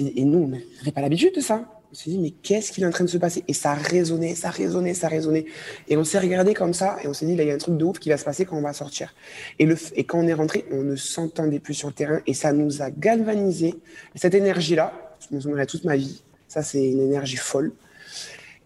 Et, 0.00 0.24
nous, 0.24 0.38
on 0.38 0.48
n'avait 0.48 0.92
pas 0.92 1.00
l'habitude 1.00 1.34
de 1.34 1.40
ça. 1.40 1.64
On 1.90 1.94
s'est 1.94 2.10
dit, 2.10 2.18
mais 2.18 2.30
qu'est-ce 2.30 2.72
qui 2.72 2.82
est 2.82 2.86
en 2.86 2.90
train 2.90 3.04
de 3.04 3.08
se 3.08 3.16
passer? 3.16 3.44
Et 3.48 3.54
ça 3.54 3.72
résonnait, 3.72 4.34
ça 4.34 4.50
résonnait, 4.50 4.92
ça 4.92 5.08
résonnait. 5.08 5.46
Et 5.88 5.96
on 5.96 6.04
s'est 6.04 6.18
regardé 6.18 6.52
comme 6.52 6.74
ça 6.74 6.98
et 7.02 7.08
on 7.08 7.14
s'est 7.14 7.24
dit, 7.24 7.34
là, 7.34 7.44
il 7.44 7.48
y 7.48 7.50
a 7.50 7.54
un 7.54 7.58
truc 7.58 7.78
de 7.78 7.84
ouf 7.84 7.98
qui 7.98 8.10
va 8.10 8.18
se 8.18 8.24
passer 8.24 8.44
quand 8.44 8.56
on 8.58 8.62
va 8.62 8.74
sortir. 8.74 9.14
Et, 9.58 9.64
le, 9.64 9.76
et 9.94 10.04
quand 10.04 10.18
on 10.18 10.26
est 10.26 10.34
rentré, 10.34 10.66
on 10.70 10.82
ne 10.82 10.96
s'entendait 10.96 11.60
plus 11.60 11.74
sur 11.74 11.88
le 11.88 11.94
terrain 11.94 12.20
et 12.26 12.34
ça 12.34 12.52
nous 12.52 12.82
a 12.82 12.90
galvanisé. 12.90 13.74
cette 14.16 14.34
énergie-là, 14.34 15.16
je 15.30 15.34
me 15.34 15.40
souviendrai 15.40 15.66
toute 15.66 15.84
ma 15.84 15.96
vie. 15.96 16.22
Ça, 16.46 16.62
c'est 16.62 16.84
une 16.84 17.00
énergie 17.00 17.36
folle. 17.36 17.72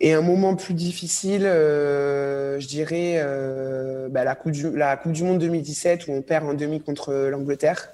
Et 0.00 0.14
un 0.14 0.22
moment 0.22 0.56
plus 0.56 0.74
difficile, 0.74 1.44
euh, 1.44 2.58
je 2.58 2.66
dirais 2.66 3.16
euh, 3.18 4.08
bah, 4.08 4.24
la, 4.24 4.34
coupe 4.34 4.50
du, 4.50 4.76
la 4.76 4.96
Coupe 4.96 5.12
du 5.12 5.22
Monde 5.22 5.38
2017 5.38 6.08
où 6.08 6.12
on 6.12 6.22
perd 6.22 6.44
en 6.48 6.54
demi 6.54 6.80
contre 6.80 7.14
l'Angleterre 7.30 7.90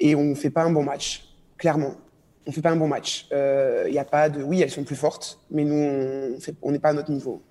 et 0.00 0.16
on 0.16 0.24
ne 0.24 0.34
fait 0.34 0.50
pas 0.50 0.64
un 0.64 0.72
bon 0.72 0.82
match, 0.82 1.28
clairement 1.56 1.94
on 2.46 2.52
fait 2.52 2.62
pas 2.62 2.70
un 2.70 2.76
bon 2.76 2.88
match. 2.88 3.26
Il 3.30 3.36
euh, 3.36 3.90
y 3.90 3.98
a 3.98 4.04
pas 4.04 4.28
de, 4.28 4.42
oui, 4.42 4.60
elles 4.60 4.70
sont 4.70 4.84
plus 4.84 4.96
fortes, 4.96 5.40
mais 5.50 5.64
nous, 5.64 6.36
on 6.62 6.72
n'est 6.72 6.78
pas 6.78 6.90
à 6.90 6.92
notre 6.92 7.10
niveau. 7.10 7.42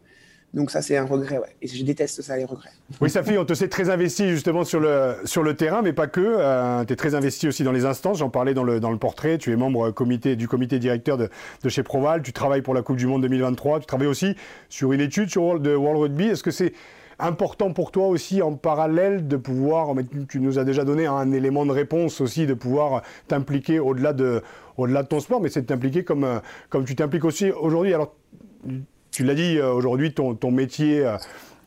Donc 0.54 0.70
ça, 0.70 0.84
c'est 0.84 0.96
un 0.96 1.06
regret, 1.06 1.40
ouais. 1.40 1.56
Et 1.64 1.68
je 1.68 1.84
déteste 1.84 2.22
ça, 2.22 2.38
les 2.38 2.46
regrets. 2.46 2.70
Oui, 3.02 3.10
Safi, 3.10 3.40
on 3.40 3.46
te 3.46 3.56
sait 3.56 3.70
très 3.70 3.90
investi 3.90 4.30
justement 4.30 4.64
sur 4.64 4.80
le, 4.80 5.16
sur 5.26 5.42
le 5.42 5.56
terrain, 5.56 5.82
mais 5.82 5.94
pas 5.94 6.06
que. 6.06 6.22
Euh, 6.22 6.86
tu 6.86 6.94
es 6.94 6.96
très 6.96 7.16
investi 7.16 7.48
aussi 7.48 7.64
dans 7.64 7.72
les 7.72 7.86
instances. 7.86 8.20
J'en 8.20 8.30
parlais 8.30 8.54
dans 8.54 8.64
le, 8.64 8.80
dans 8.80 8.92
le 8.92 9.00
portrait. 9.00 9.40
Tu 9.40 9.52
es 9.52 9.56
membre 9.56 9.90
comité, 9.90 10.36
du 10.36 10.48
comité 10.48 10.78
directeur 10.78 11.18
de, 11.18 11.30
de, 11.64 11.70
chez 11.70 11.82
Proval. 11.82 12.22
Tu 12.22 12.34
travailles 12.34 12.62
pour 12.62 12.76
la 12.76 12.84
Coupe 12.84 12.98
du 12.98 13.08
Monde 13.08 13.24
2023. 13.24 13.80
Tu 13.80 13.88
travailles 13.88 14.08
aussi 14.08 14.36
sur 14.70 14.94
une 14.94 15.02
étude 15.02 15.32
sur 15.32 15.60
de 15.60 15.74
World 15.74 16.00
Rugby. 16.00 16.26
Est-ce 16.26 16.44
que 16.44 16.52
c'est 16.52 16.74
important 17.24 17.72
pour 17.72 17.92
toi 17.92 18.08
aussi 18.08 18.42
en 18.42 18.54
parallèle 18.54 19.28
de 19.28 19.38
pouvoir, 19.38 19.96
tu 20.30 20.40
nous 20.40 20.60
as 20.60 20.66
déjà 20.66 20.84
donné 20.84 21.06
un 21.06 21.32
élément 21.32 21.66
de 21.66 21.72
réponse 21.72 22.20
aussi, 22.22 22.46
de 22.46 22.54
pouvoir 22.54 23.02
t'impliquer 23.28 23.80
au-delà 23.80 24.14
de, 24.14 24.44
de 24.78 25.02
ton 25.04 25.20
sport, 25.20 25.42
mais 25.42 25.50
c'est 25.50 25.62
de 25.62 25.68
t'impliquer 25.68 26.04
comme, 26.04 26.26
euh, 26.26 26.40
comme 26.70 26.84
tu 26.84 26.96
t'impliques 26.96 27.24
aussi 27.24 27.50
aujourd'hui. 27.52 27.94
Alors, 27.94 28.14
tu 29.12 29.24
l'as 29.24 29.36
dit, 29.36 29.58
euh, 29.58 29.72
aujourd'hui, 29.72 30.14
ton, 30.14 30.36
ton 30.36 30.52
métier 30.52 31.06
euh, 31.06 31.18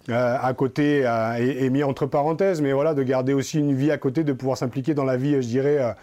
à 0.09 0.53
côté 0.53 1.01
est, 1.01 1.71
mis 1.71 1.83
entre 1.83 2.07
parenthèses, 2.07 2.61
mais 2.61 2.73
voilà, 2.73 2.95
de 2.95 3.03
garder 3.03 3.33
aussi 3.33 3.59
une 3.59 3.75
vie 3.75 3.91
à 3.91 3.99
côté, 3.99 4.25
de 4.25 4.33
pouvoir 4.33 4.59
s'impliquer 4.59 4.95
dans 4.95 5.05
la 5.05 5.17
vie, 5.17 5.35
je 5.43 5.49
dirais, 5.49 5.97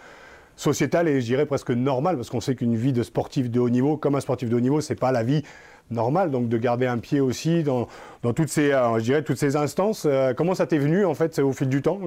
sociétale 0.56 1.08
et 1.08 1.20
je 1.20 1.26
dirais 1.26 1.46
presque 1.46 1.70
normale, 1.70 2.16
parce 2.16 2.30
qu'on 2.30 2.40
sait 2.40 2.54
qu'une 2.54 2.76
vie 2.76 2.92
de 2.92 3.02
sportif 3.02 3.50
de 3.50 3.60
haut 3.60 3.70
niveau, 3.70 3.96
comme 3.96 4.14
un 4.14 4.20
sportif 4.20 4.48
de 4.48 4.56
haut 4.56 4.60
niveau, 4.60 4.80
c'est 4.80 4.94
pas 4.98 5.12
la 5.12 5.22
vie 5.22 5.42
normale, 5.90 6.30
donc 6.30 6.48
de 6.48 6.56
garder 6.56 6.86
un 6.86 6.98
pied 6.98 7.20
aussi 7.20 7.62
dans, 7.62 7.88
dans 8.22 8.32
toutes 8.32 8.48
ces, 8.48 8.72
instances. 9.56 10.06
comment 10.36 10.54
ça 10.54 10.66
t'est 10.66 10.78
venu, 10.78 11.04
en 11.04 11.14
fait, 11.14 11.38
au 11.38 11.52
fil 11.52 11.68
du 11.68 11.82
temps 11.82 12.00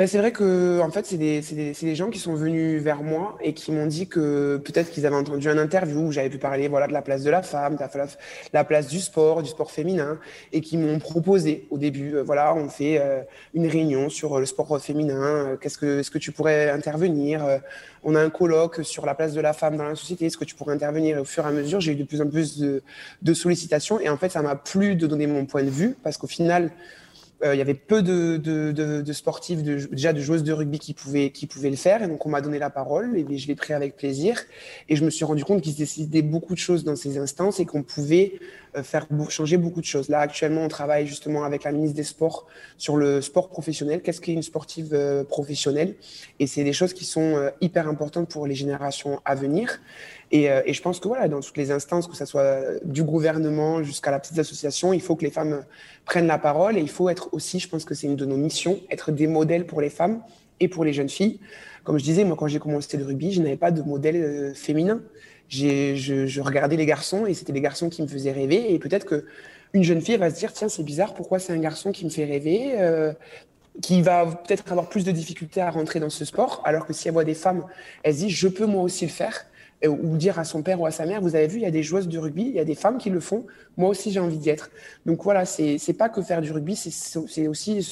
ben, 0.00 0.06
c'est 0.06 0.16
vrai 0.16 0.32
que 0.32 0.80
en 0.80 0.90
fait, 0.90 1.04
c'est 1.04 1.18
des, 1.18 1.42
des, 1.42 1.72
des, 1.72 1.94
gens 1.94 2.08
qui 2.08 2.18
sont 2.18 2.32
venus 2.32 2.80
vers 2.80 3.02
moi 3.02 3.36
et 3.42 3.52
qui 3.52 3.70
m'ont 3.70 3.84
dit 3.84 4.08
que 4.08 4.56
peut-être 4.56 4.90
qu'ils 4.90 5.04
avaient 5.04 5.14
entendu 5.14 5.46
un 5.50 5.58
interview 5.58 6.06
où 6.06 6.10
j'avais 6.10 6.30
pu 6.30 6.38
parler 6.38 6.68
voilà, 6.68 6.86
de 6.86 6.94
la 6.94 7.02
place 7.02 7.22
de 7.22 7.28
la 7.28 7.42
femme, 7.42 7.74
de 7.74 7.80
la, 7.80 8.06
la 8.54 8.64
place 8.64 8.86
du 8.86 8.98
sport, 8.98 9.42
du 9.42 9.50
sport 9.50 9.70
féminin, 9.70 10.18
et 10.54 10.62
qui 10.62 10.78
m'ont 10.78 10.98
proposé 11.00 11.66
au 11.68 11.76
début, 11.76 12.14
euh, 12.14 12.22
voilà, 12.22 12.54
on 12.54 12.70
fait 12.70 12.96
euh, 12.98 13.20
une 13.52 13.66
réunion 13.66 14.08
sur 14.08 14.40
le 14.40 14.46
sport 14.46 14.80
féminin, 14.80 15.20
euh, 15.20 15.56
qu'est-ce 15.58 15.76
que, 15.76 16.00
est-ce 16.00 16.10
que 16.10 16.16
tu 16.16 16.32
pourrais 16.32 16.70
intervenir 16.70 17.60
On 18.02 18.14
a 18.14 18.22
un 18.22 18.30
colloque 18.30 18.82
sur 18.82 19.04
la 19.04 19.14
place 19.14 19.34
de 19.34 19.42
la 19.42 19.52
femme 19.52 19.76
dans 19.76 19.84
la 19.84 19.96
société, 19.96 20.24
est-ce 20.24 20.38
que 20.38 20.46
tu 20.46 20.54
pourrais 20.54 20.72
intervenir 20.72 21.18
Et 21.18 21.20
au 21.20 21.26
fur 21.26 21.44
et 21.44 21.48
à 21.48 21.52
mesure, 21.52 21.78
j'ai 21.82 21.92
eu 21.92 21.96
de 21.96 22.04
plus 22.04 22.22
en 22.22 22.26
plus 22.26 22.56
de, 22.56 22.82
de 23.20 23.34
sollicitations 23.34 24.00
et 24.00 24.08
en 24.08 24.16
fait, 24.16 24.30
ça 24.30 24.40
m'a 24.40 24.56
plu 24.56 24.96
de 24.96 25.06
donner 25.06 25.26
mon 25.26 25.44
point 25.44 25.62
de 25.62 25.68
vue 25.68 25.94
parce 26.02 26.16
qu'au 26.16 26.26
final, 26.26 26.70
il 27.42 27.56
y 27.56 27.60
avait 27.60 27.74
peu 27.74 28.02
de, 28.02 28.36
de, 28.36 28.72
de, 28.72 29.00
de 29.00 29.12
sportifs, 29.12 29.62
déjà 29.62 30.12
de 30.12 30.20
joueuses 30.20 30.42
de 30.42 30.52
rugby 30.52 30.78
qui 30.78 30.94
pouvaient, 30.94 31.30
qui 31.30 31.46
pouvaient 31.46 31.70
le 31.70 31.76
faire. 31.76 32.02
Et 32.02 32.06
donc, 32.06 32.24
on 32.26 32.28
m'a 32.28 32.40
donné 32.40 32.58
la 32.58 32.70
parole 32.70 33.16
et 33.16 33.38
je 33.38 33.48
l'ai 33.48 33.54
pris 33.54 33.72
avec 33.72 33.96
plaisir. 33.96 34.38
Et 34.88 34.96
je 34.96 35.04
me 35.04 35.10
suis 35.10 35.24
rendu 35.24 35.44
compte 35.44 35.62
qu'il 35.62 35.72
se 35.72 35.78
décidait 35.78 36.22
beaucoup 36.22 36.54
de 36.54 36.58
choses 36.58 36.84
dans 36.84 36.96
ces 36.96 37.18
instances 37.18 37.58
et 37.58 37.64
qu'on 37.64 37.82
pouvait 37.82 38.34
euh, 38.69 38.69
faire 38.82 39.06
changer 39.28 39.56
beaucoup 39.56 39.80
de 39.80 39.86
choses. 39.86 40.08
Là, 40.08 40.20
actuellement, 40.20 40.62
on 40.62 40.68
travaille 40.68 41.06
justement 41.06 41.44
avec 41.44 41.64
la 41.64 41.72
ministre 41.72 41.96
des 41.96 42.04
Sports 42.04 42.46
sur 42.78 42.96
le 42.96 43.20
sport 43.20 43.48
professionnel. 43.48 44.02
Qu'est-ce 44.02 44.20
qu'est 44.20 44.32
une 44.32 44.42
sportive 44.42 44.90
euh, 44.92 45.24
professionnelle 45.24 45.94
Et 46.38 46.46
c'est 46.46 46.64
des 46.64 46.72
choses 46.72 46.94
qui 46.94 47.04
sont 47.04 47.50
hyper 47.60 47.88
importantes 47.88 48.28
pour 48.28 48.46
les 48.46 48.54
générations 48.54 49.20
à 49.24 49.34
venir. 49.34 49.80
Et, 50.32 50.48
je 50.72 50.80
pense 50.80 51.00
que 51.00 51.08
voilà, 51.08 51.28
dans 51.28 51.40
toutes 51.40 51.56
les 51.56 51.70
instances, 51.72 52.06
que 52.06 52.16
ce 52.16 52.24
soit 52.24 52.60
du 52.84 53.02
gouvernement 53.02 53.82
jusqu'à 53.82 54.10
la 54.10 54.20
petite 54.20 54.38
association, 54.38 54.92
il 54.92 55.00
faut 55.00 55.16
que 55.16 55.24
les 55.24 55.30
femmes 55.30 55.64
prennent 56.04 56.28
la 56.28 56.38
parole 56.38 56.78
et 56.78 56.80
il 56.80 56.88
faut 56.88 57.08
être 57.08 57.28
aussi, 57.32 57.58
je 57.58 57.68
pense 57.68 57.84
que 57.84 57.94
c'est 57.94 58.06
une 58.06 58.16
de 58.16 58.26
nos 58.26 58.36
missions, 58.36 58.78
être 58.90 59.10
des 59.10 59.26
modèles 59.26 59.66
pour 59.66 59.80
les 59.80 59.90
femmes 59.90 60.22
et 60.60 60.68
pour 60.68 60.84
les 60.84 60.92
jeunes 60.92 61.08
filles. 61.08 61.40
Comme 61.84 61.98
je 61.98 62.04
disais, 62.04 62.24
moi, 62.24 62.36
quand 62.36 62.46
j'ai 62.46 62.58
commencé 62.58 62.96
le 62.96 63.04
rugby, 63.04 63.32
je 63.32 63.42
n'avais 63.42 63.56
pas 63.56 63.70
de 63.70 63.82
modèle 63.82 64.16
euh, 64.16 64.54
féminin. 64.54 65.00
Je, 65.50 66.40
regardais 66.40 66.76
les 66.76 66.86
garçons 66.86 67.26
et 67.26 67.34
c'était 67.34 67.52
les 67.52 67.60
garçons 67.60 67.90
qui 67.90 68.02
me 68.02 68.06
faisaient 68.06 68.32
rêver. 68.32 68.72
Et 68.72 68.78
peut-être 68.78 69.04
que 69.04 69.26
une 69.72 69.84
jeune 69.84 70.00
fille 70.00 70.16
va 70.16 70.30
se 70.30 70.36
dire 70.36 70.52
tiens, 70.52 70.68
c'est 70.68 70.82
bizarre, 70.82 71.14
pourquoi 71.14 71.38
c'est 71.38 71.52
un 71.52 71.58
garçon 71.58 71.92
qui 71.92 72.04
me 72.04 72.10
fait 72.10 72.24
rêver 72.24 72.72
euh, 72.78 73.12
qui 73.82 74.02
va 74.02 74.26
peut-être 74.26 74.70
avoir 74.70 74.88
plus 74.88 75.04
de 75.04 75.12
difficultés 75.12 75.60
à 75.60 75.70
rentrer 75.70 76.00
dans 76.00 76.10
ce 76.10 76.24
sport, 76.24 76.60
alors 76.64 76.86
que 76.86 76.92
si 76.92 77.08
elle 77.08 77.14
voit 77.14 77.24
des 77.24 77.34
femmes, 77.34 77.64
elle 78.02 78.14
se 78.14 78.20
dit 78.20 78.30
je 78.30 78.48
peux 78.48 78.66
moi 78.66 78.82
aussi 78.82 79.04
le 79.04 79.10
faire 79.10 79.46
ou 79.86 80.16
dire 80.16 80.38
à 80.38 80.44
son 80.44 80.62
père 80.62 80.80
ou 80.80 80.86
à 80.86 80.90
sa 80.90 81.06
mère, 81.06 81.22
vous 81.22 81.34
avez 81.34 81.46
vu, 81.46 81.56
il 81.56 81.62
y 81.62 81.66
a 81.66 81.70
des 81.70 81.82
joueuses 81.82 82.08
de 82.08 82.18
rugby, 82.18 82.42
il 82.42 82.52
y 82.54 82.60
a 82.60 82.64
des 82.64 82.74
femmes 82.74 82.98
qui 82.98 83.08
le 83.08 83.20
font, 83.20 83.46
moi 83.76 83.88
aussi 83.88 84.12
j'ai 84.12 84.20
envie 84.20 84.36
d'y 84.36 84.50
être. 84.50 84.70
Donc 85.06 85.22
voilà, 85.24 85.46
c'est 85.46 85.96
pas 85.96 86.08
que 86.08 86.20
faire 86.20 86.42
du 86.42 86.52
rugby, 86.52 86.76
c'est 86.76 87.48
aussi 87.48 87.82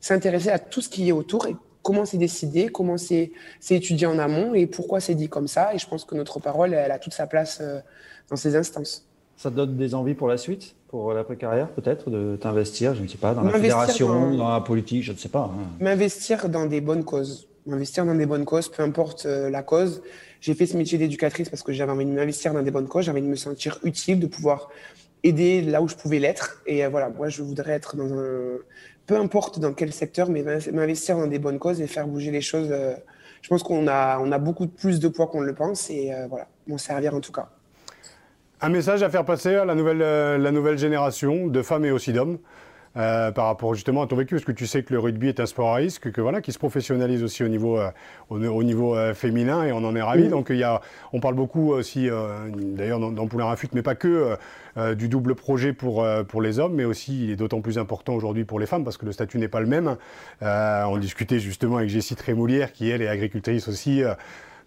s'intéresser 0.00 0.50
à 0.50 0.58
tout 0.58 0.80
ce 0.80 0.88
qui 0.88 1.08
est 1.08 1.12
autour 1.12 1.46
comment 1.82 2.04
c'est 2.04 2.18
décidé, 2.18 2.68
comment 2.68 2.96
c'est 2.98 3.32
étudié 3.70 4.06
en 4.06 4.18
amont 4.18 4.54
et 4.54 4.66
pourquoi 4.66 5.00
c'est 5.00 5.14
dit 5.14 5.28
comme 5.28 5.48
ça. 5.48 5.74
Et 5.74 5.78
je 5.78 5.86
pense 5.86 6.04
que 6.04 6.14
notre 6.14 6.40
parole, 6.40 6.74
elle 6.74 6.90
a 6.90 6.98
toute 6.98 7.14
sa 7.14 7.26
place 7.26 7.58
euh, 7.60 7.80
dans 8.28 8.36
ces 8.36 8.56
instances. 8.56 9.06
Ça 9.36 9.50
te 9.50 9.56
donne 9.56 9.76
des 9.76 9.94
envies 9.94 10.14
pour 10.14 10.28
la 10.28 10.36
suite, 10.36 10.74
pour 10.88 11.12
l'après-carrière 11.14 11.68
peut-être, 11.68 12.10
de 12.10 12.36
t'investir, 12.36 12.94
je 12.94 13.02
ne 13.02 13.08
sais 13.08 13.16
pas, 13.16 13.32
dans 13.34 13.42
la 13.42 13.52
fédération, 13.52 14.36
dans... 14.36 14.52
la 14.52 14.60
politique, 14.60 15.02
je 15.02 15.12
ne 15.12 15.16
sais 15.16 15.30
pas. 15.30 15.50
Hein. 15.54 15.64
M'investir 15.80 16.48
dans 16.48 16.66
des 16.66 16.80
bonnes 16.80 17.04
causes. 17.04 17.48
M'investir 17.66 18.04
dans 18.04 18.14
des 18.14 18.26
bonnes 18.26 18.44
causes, 18.44 18.68
peu 18.68 18.82
importe 18.82 19.26
euh, 19.26 19.48
la 19.48 19.62
cause. 19.62 20.02
J'ai 20.40 20.54
fait 20.54 20.66
ce 20.66 20.76
métier 20.76 20.98
d'éducatrice 20.98 21.48
parce 21.48 21.62
que 21.62 21.72
j'avais 21.72 21.92
envie 21.92 22.06
de 22.06 22.10
m'investir 22.10 22.52
dans 22.52 22.62
des 22.62 22.70
bonnes 22.70 22.88
causes, 22.88 23.04
j'avais 23.04 23.20
envie 23.20 23.26
de 23.26 23.30
me 23.30 23.36
sentir 23.36 23.78
utile, 23.82 24.18
de 24.20 24.26
pouvoir 24.26 24.68
aider 25.22 25.62
là 25.62 25.82
où 25.82 25.88
je 25.88 25.94
pouvais 25.94 26.18
l'être. 26.18 26.62
Et 26.66 26.84
euh, 26.84 26.88
voilà, 26.88 27.10
moi, 27.10 27.28
je 27.28 27.42
voudrais 27.42 27.72
être 27.72 27.96
dans 27.96 28.12
un. 28.12 28.58
Peu 29.10 29.16
importe 29.16 29.58
dans 29.58 29.72
quel 29.72 29.92
secteur, 29.92 30.30
mais 30.30 30.44
m'investir 30.72 31.16
dans 31.16 31.26
des 31.26 31.40
bonnes 31.40 31.58
causes 31.58 31.80
et 31.80 31.88
faire 31.88 32.06
bouger 32.06 32.30
les 32.30 32.40
choses. 32.40 32.68
Euh, 32.70 32.94
je 33.42 33.48
pense 33.48 33.64
qu'on 33.64 33.88
a, 33.88 34.38
beaucoup 34.38 34.68
plus 34.68 35.00
de 35.00 35.08
poids 35.08 35.26
qu'on 35.26 35.40
le 35.40 35.52
pense 35.52 35.90
et 35.90 36.14
euh, 36.14 36.28
voilà, 36.28 36.46
m'en 36.68 36.78
servir 36.78 37.12
en 37.12 37.18
tout 37.18 37.32
cas. 37.32 37.48
Un 38.60 38.68
message 38.68 39.02
à 39.02 39.10
faire 39.10 39.24
passer 39.24 39.56
à 39.56 39.64
la 39.64 39.74
nouvelle, 39.74 39.98
la 39.98 40.52
nouvelle 40.52 40.78
génération 40.78 41.48
de 41.48 41.60
femmes 41.60 41.86
et 41.86 41.90
aussi 41.90 42.12
d'hommes 42.12 42.38
euh, 42.96 43.30
par 43.30 43.46
rapport 43.46 43.72
justement 43.74 44.02
à 44.02 44.08
ton 44.08 44.16
vécu 44.16 44.34
Parce 44.34 44.44
que 44.44 44.50
tu 44.50 44.66
sais 44.66 44.82
que 44.82 44.92
le 44.92 44.98
rugby 44.98 45.28
est 45.28 45.38
un 45.38 45.46
sport 45.46 45.68
à 45.68 45.76
risque, 45.76 46.10
que 46.10 46.20
voilà, 46.20 46.40
qui 46.40 46.50
se 46.50 46.58
professionnalise 46.58 47.22
aussi 47.22 47.44
au 47.44 47.48
niveau, 47.48 47.78
euh, 47.78 47.90
au, 48.30 48.64
niveau 48.64 48.96
euh, 48.96 49.14
féminin 49.14 49.64
et 49.64 49.70
on 49.70 49.84
en 49.84 49.94
est 49.94 50.02
ravis. 50.02 50.28
Donc 50.28 50.48
il 50.50 50.56
y 50.56 50.64
a, 50.64 50.80
on 51.12 51.20
parle 51.20 51.36
beaucoup 51.36 51.70
aussi, 51.70 52.08
d'ailleurs 52.52 52.98
dans, 52.98 53.12
dans 53.12 53.28
Poulain 53.28 53.44
Rafut, 53.44 53.68
mais 53.74 53.82
pas 53.82 53.94
que 53.94 54.36
du 54.94 55.08
double 55.08 55.34
projet 55.34 55.72
pour, 55.72 56.06
pour 56.28 56.42
les 56.42 56.58
hommes, 56.58 56.74
mais 56.74 56.84
aussi 56.84 57.24
il 57.24 57.30
est 57.30 57.36
d'autant 57.36 57.60
plus 57.60 57.78
important 57.78 58.14
aujourd'hui 58.14 58.44
pour 58.44 58.58
les 58.58 58.66
femmes 58.66 58.84
parce 58.84 58.96
que 58.96 59.06
le 59.06 59.12
statut 59.12 59.38
n'est 59.38 59.48
pas 59.48 59.60
le 59.60 59.66
même. 59.66 59.96
on 60.40 60.98
discutait 60.98 61.38
justement 61.38 61.76
avec 61.76 61.90
Jessie 61.90 62.16
Trémoulière 62.16 62.72
qui 62.72 62.90
elle 62.90 63.02
est 63.02 63.08
agricultrice 63.08 63.68
aussi 63.68 64.02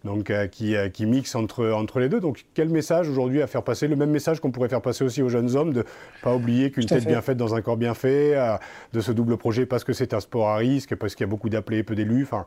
donc 0.04 0.30
euh, 0.30 0.48
qui, 0.48 0.76
euh, 0.76 0.90
qui 0.90 1.06
mixe 1.06 1.36
entre, 1.36 1.70
entre 1.72 2.00
les 2.00 2.10
deux. 2.10 2.20
Donc 2.20 2.46
quel 2.54 2.70
message 2.70 3.10
aujourd'hui 3.10 3.42
à 3.42 3.48
faire 3.48 3.64
passer? 3.64 3.88
Le 3.88 3.96
même 3.96 4.10
message 4.10 4.40
qu'on 4.40 4.52
pourrait 4.52 4.70
faire 4.70 4.82
passer 4.82 5.04
aussi 5.04 5.22
aux 5.22 5.30
jeunes 5.30 5.56
hommes, 5.56 5.72
de 5.74 5.80
ne 5.80 5.84
pas 6.22 6.36
oublier 6.36 6.72
qu'une 6.72 6.86
tête 6.86 7.06
bien 7.06 7.22
faite 7.22 7.38
dans 7.38 7.56
un 7.56 7.62
corps 7.62 7.78
bien 7.78 7.94
fait, 7.94 8.36
euh, 8.36 8.56
de 8.92 9.00
ce 9.00 9.12
double 9.12 9.38
projet 9.38 9.66
parce 9.66 9.84
que 9.84 9.94
c'est 9.94 10.14
un 10.14 10.20
sport 10.20 10.50
à 10.50 10.58
risque, 10.58 10.96
parce 10.96 11.16
qu'il 11.16 11.26
y 11.26 11.30
a 11.30 11.30
beaucoup 11.30 11.50
d'appelés, 11.50 11.84
peu 11.84 11.96
d'élus. 11.96 12.24
Enfin, 12.24 12.46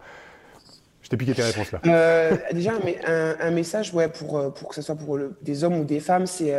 je 1.03 1.09
t'ai 1.09 1.17
piqué 1.17 1.35
tes 1.35 1.43
réponses 1.43 1.73
là. 1.73 2.31
déjà, 2.53 2.73
un, 3.07 3.37
un, 3.41 3.51
message 3.53 3.95
ouais, 3.95 4.09
pour, 4.09 4.53
pour 4.53 4.69
que 4.69 4.75
ce 4.75 4.83
soit 4.83 4.97
pour 4.97 5.19
des 5.41 5.65
hommes 5.65 5.79
ou 5.79 5.85
des 5.85 6.01
femmes, 6.01 6.27
c'est 6.27 6.53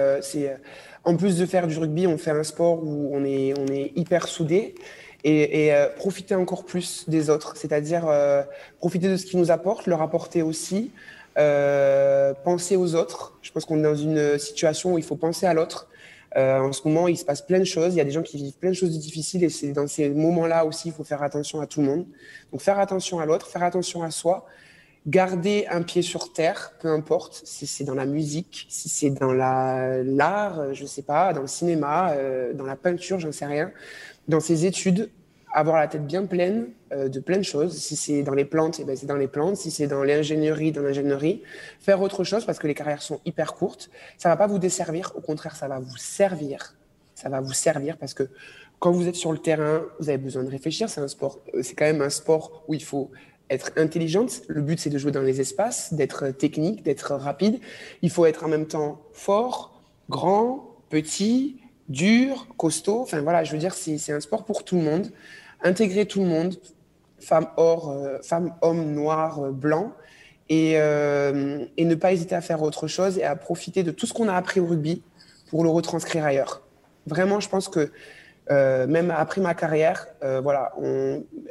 en 1.03 1.15
plus 1.15 1.38
de 1.38 1.45
faire 1.45 1.67
du 1.67 1.77
rugby, 1.77 2.07
on 2.07 2.17
fait 2.17 2.31
un 2.31 2.43
sport 2.43 2.83
où 2.83 3.12
on 3.13 3.23
est, 3.23 3.53
on 3.57 3.67
est 3.67 3.91
hyper 3.95 4.27
soudés 4.27 4.75
et, 5.23 5.73
euh, 5.73 5.89
profiter 5.89 6.36
encore 6.36 6.63
plus 6.63 7.06
des 7.08 7.30
autres, 7.30 7.58
c'est-à-dire 7.58 8.08
euh, 8.08 8.43
profiter 8.80 9.10
de 9.10 9.17
ce 9.17 9.25
qu'ils 9.25 9.39
nous 9.39 9.51
apportent, 9.51 9.88
leur 9.88 10.01
apporter 10.01 10.41
aussi, 10.41 10.91
euh, 11.38 12.34
penser 12.43 12.75
aux 12.75 12.95
autres. 12.95 13.38
Je 13.41 13.51
pense 13.51 13.65
qu'on 13.65 13.80
est 13.80 13.84
dans 13.84 13.95
une 13.95 14.38
situation 14.39 14.93
où 14.93 14.97
il 14.97 15.03
faut 15.03 15.15
penser 15.15 15.45
à 15.45 15.53
l'autre. 15.53 15.88
Euh, 16.36 16.60
en 16.60 16.73
ce 16.73 16.88
moment, 16.88 17.08
il 17.08 17.17
se 17.17 17.25
passe 17.25 17.41
plein 17.41 17.60
de 17.60 17.63
choses. 17.63 17.93
Il 17.93 17.97
y 17.97 18.01
a 18.01 18.03
des 18.03 18.12
gens 18.12 18.23
qui 18.23 18.38
vivent 18.38 18.58
plein 18.58 18.69
de 18.69 18.75
choses 18.75 18.97
difficiles 18.99 19.43
et 19.43 19.49
c'est 19.49 19.71
dans 19.71 19.88
ces 19.88 20.10
moments-là 20.10 20.65
aussi, 20.65 20.89
il 20.89 20.93
faut 20.93 21.03
faire 21.03 21.23
attention 21.23 21.62
à 21.62 21.67
tout 21.67 21.82
le 21.82 21.88
monde. 21.88 22.06
Donc 22.51 22.62
faire 22.62 22.80
attention 22.80 23.19
à 23.19 23.25
l'autre, 23.25 23.47
faire 23.47 23.63
attention 23.63 24.03
à 24.03 24.12
soi, 24.12 24.45
garder 25.08 25.65
un 25.69 25.84
pied 25.84 26.01
sur 26.01 26.34
terre, 26.34 26.73
peu 26.80 26.89
importe 26.89 27.41
si 27.45 27.65
c'est 27.65 27.86
dans 27.86 27.95
la 27.95 28.06
musique, 28.06 28.65
si 28.69 28.89
c'est 28.89 29.10
dans 29.10 29.32
l'art, 29.32 30.73
je 30.73 30.86
sais 30.86 31.01
pas, 31.01 31.34
dans 31.34 31.41
le 31.41 31.47
cinéma, 31.47 32.12
euh, 32.12 32.53
dans 32.53 32.65
la 32.65 32.75
peinture, 32.75 33.19
j'en 33.19 33.32
sais 33.32 33.45
rien, 33.45 33.71
dans 34.28 34.40
ses 34.40 34.66
études, 34.66 35.10
avoir 35.54 35.78
la 35.78 35.88
tête 35.88 36.06
bien 36.06 36.26
pleine 36.26 36.68
euh, 36.92 37.10
de 37.10 37.20
plein 37.20 37.38
de 37.38 37.44
choses. 37.44 37.78
Si 37.78 37.96
c'est 37.96 38.24
dans 38.24 38.34
les 38.34 38.46
plantes, 38.46 38.80
eh 38.80 38.84
ben 38.84 38.96
c'est 38.96 39.06
dans 39.06 39.16
les 39.16 39.28
plantes. 39.28 39.58
Si 39.58 39.72
c'est 39.72 39.88
dans 39.88 40.04
l'ingénierie, 40.04 40.72
dans 40.72 40.82
l'ingénierie. 40.82 41.42
Faire 41.80 42.02
autre 42.02 42.24
chose 42.24 42.46
parce 42.46 42.60
que 42.60 42.68
les 42.68 42.74
carrières 42.74 43.02
sont 43.02 43.20
hyper 43.26 43.54
courtes. 43.56 43.90
Ça 44.18 44.30
va 44.30 44.38
pas 44.38 44.48
vous 44.48 44.60
desservir. 44.60 45.13
Au 45.16 45.22
contraire, 45.22 45.56
ça 45.56 45.68
va 45.68 45.80
vous 45.80 45.98
servir. 45.98 46.76
Ça 47.16 47.30
va 47.30 47.42
vous 47.42 47.54
servir 47.54 47.98
parce 47.98 48.13
que 48.13 48.30
quand 48.80 48.92
vous 48.92 49.08
êtes 49.08 49.16
sur 49.16 49.32
le 49.32 49.40
terrain, 49.40 49.84
vous 50.00 50.10
avez 50.10 50.20
besoin 50.20 50.44
de 50.44 50.50
réfléchir. 50.50 50.90
C'est 50.90 51.02
un 51.02 51.08
sport. 51.08 51.40
Euh, 51.56 51.63
c'est 51.63 51.76
quand 51.76 51.86
même 51.86 52.02
un 52.02 52.10
sport 52.10 52.63
où 52.68 52.74
il 52.74 52.84
faut 52.84 53.10
être 53.50 53.72
intelligente. 53.78 54.42
Le 54.48 54.62
but, 54.62 54.80
c'est 54.80 54.90
de 54.90 54.98
jouer 54.98 55.12
dans 55.12 55.22
les 55.22 55.42
espaces, 55.42 55.94
d'être 55.94 56.30
technique, 56.30 56.84
d'être 56.84 57.16
rapide. 57.16 57.60
Il 58.02 58.10
faut 58.10 58.26
être 58.26 58.44
en 58.44 58.50
même 58.50 58.68
temps 58.68 59.02
fort, 59.13 59.82
grand, 60.10 60.76
petit, 60.90 61.62
dur, 61.89 62.47
costaud. 62.58 63.02
Enfin 63.02 63.21
voilà, 63.21 63.43
je 63.43 63.52
veux 63.52 63.58
dire, 63.58 63.73
c'est 63.73 64.12
un 64.12 64.19
sport 64.19 64.45
pour 64.45 64.63
tout 64.63 64.76
le 64.76 64.84
monde. 64.84 65.12
Intégrer 65.63 66.06
tout 66.06 66.19
le 66.21 66.28
monde, 66.28 66.56
femme, 67.19 67.47
or, 67.58 67.91
euh, 67.91 68.17
femme 68.21 68.54
homme, 68.62 68.93
noir, 68.93 69.39
euh, 69.39 69.52
blanc, 69.52 69.91
et, 70.50 70.73
euh, 70.78 71.65
et, 71.78 71.86
ne 71.86 71.95
pas 71.95 72.13
hésiter 72.13 72.36
à 72.36 72.41
faire 72.41 72.62
autre 72.62 72.88
chose 72.88 73.17
et 73.17 73.23
à 73.23 73.36
profiter 73.36 73.84
de 73.84 73.91
tout 73.91 74.06
ce 74.06 74.13
qu'on 74.13 74.30
a 74.30 74.34
appris 74.34 74.60
au 74.60 74.65
rugby 74.65 75.02
pour 75.50 75.63
le 75.63 75.69
retranscrire 75.69 76.23
ailleurs. 76.23 76.62
Vraiment, 77.06 77.39
je 77.39 77.50
pense 77.50 77.67
que 77.67 77.91
euh, 78.50 78.88
même 78.88 79.12
après 79.12 79.41
ma 79.41 79.54
carrière, 79.54 80.08
voilà, 80.21 80.73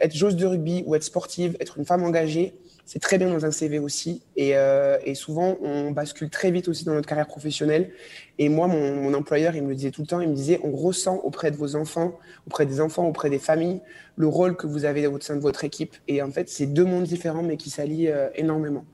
être 0.00 0.14
joueuse 0.14 0.36
de 0.36 0.46
rugby 0.46 0.82
ou 0.86 0.94
être 0.94 1.02
sportive, 1.02 1.56
être 1.60 1.76
une 1.76 1.84
femme 1.84 2.04
engagée, 2.04 2.54
c'est 2.86 3.00
très 3.00 3.18
bien 3.18 3.28
dans 3.28 3.44
un 3.44 3.50
CV 3.50 3.80
aussi. 3.80 4.22
Et, 4.36 4.56
euh, 4.56 4.96
et, 5.04 5.16
souvent, 5.16 5.58
on 5.60 5.90
bascule 5.90 6.30
très 6.30 6.52
vite 6.52 6.68
aussi 6.68 6.84
dans 6.84 6.94
notre 6.94 7.08
carrière 7.08 7.26
professionnelle. 7.26 7.90
Et 8.38 8.48
moi, 8.48 8.68
mon, 8.68 9.12
employeur, 9.12 9.56
il 9.56 9.64
me 9.64 9.70
le 9.70 9.74
disait 9.74 9.90
tout 9.90 10.02
le 10.02 10.06
temps, 10.06 10.20
il 10.20 10.28
me 10.28 10.34
disait, 10.34 10.60
on 10.62 10.70
ressent 10.70 11.16
auprès 11.24 11.50
de 11.50 11.56
vos 11.56 11.74
enfants, 11.74 12.16
auprès 12.46 12.64
des 12.64 12.80
enfants, 12.80 13.06
auprès 13.08 13.28
des 13.28 13.40
familles, 13.40 13.80
le 14.16 14.28
rôle 14.28 14.56
que 14.56 14.68
vous 14.68 14.84
avez 14.84 15.08
au 15.08 15.20
sein 15.20 15.34
de 15.34 15.40
votre 15.40 15.64
équipe. 15.64 15.96
Et 16.06 16.22
en 16.22 16.30
fait, 16.30 16.48
c'est 16.48 16.66
deux 16.66 16.84
mondes 16.84 17.04
différents, 17.04 17.42
mais 17.42 17.56
qui 17.56 17.70
s'allient 17.70 18.08
euh, 18.08 18.28
énormément. 18.36 18.84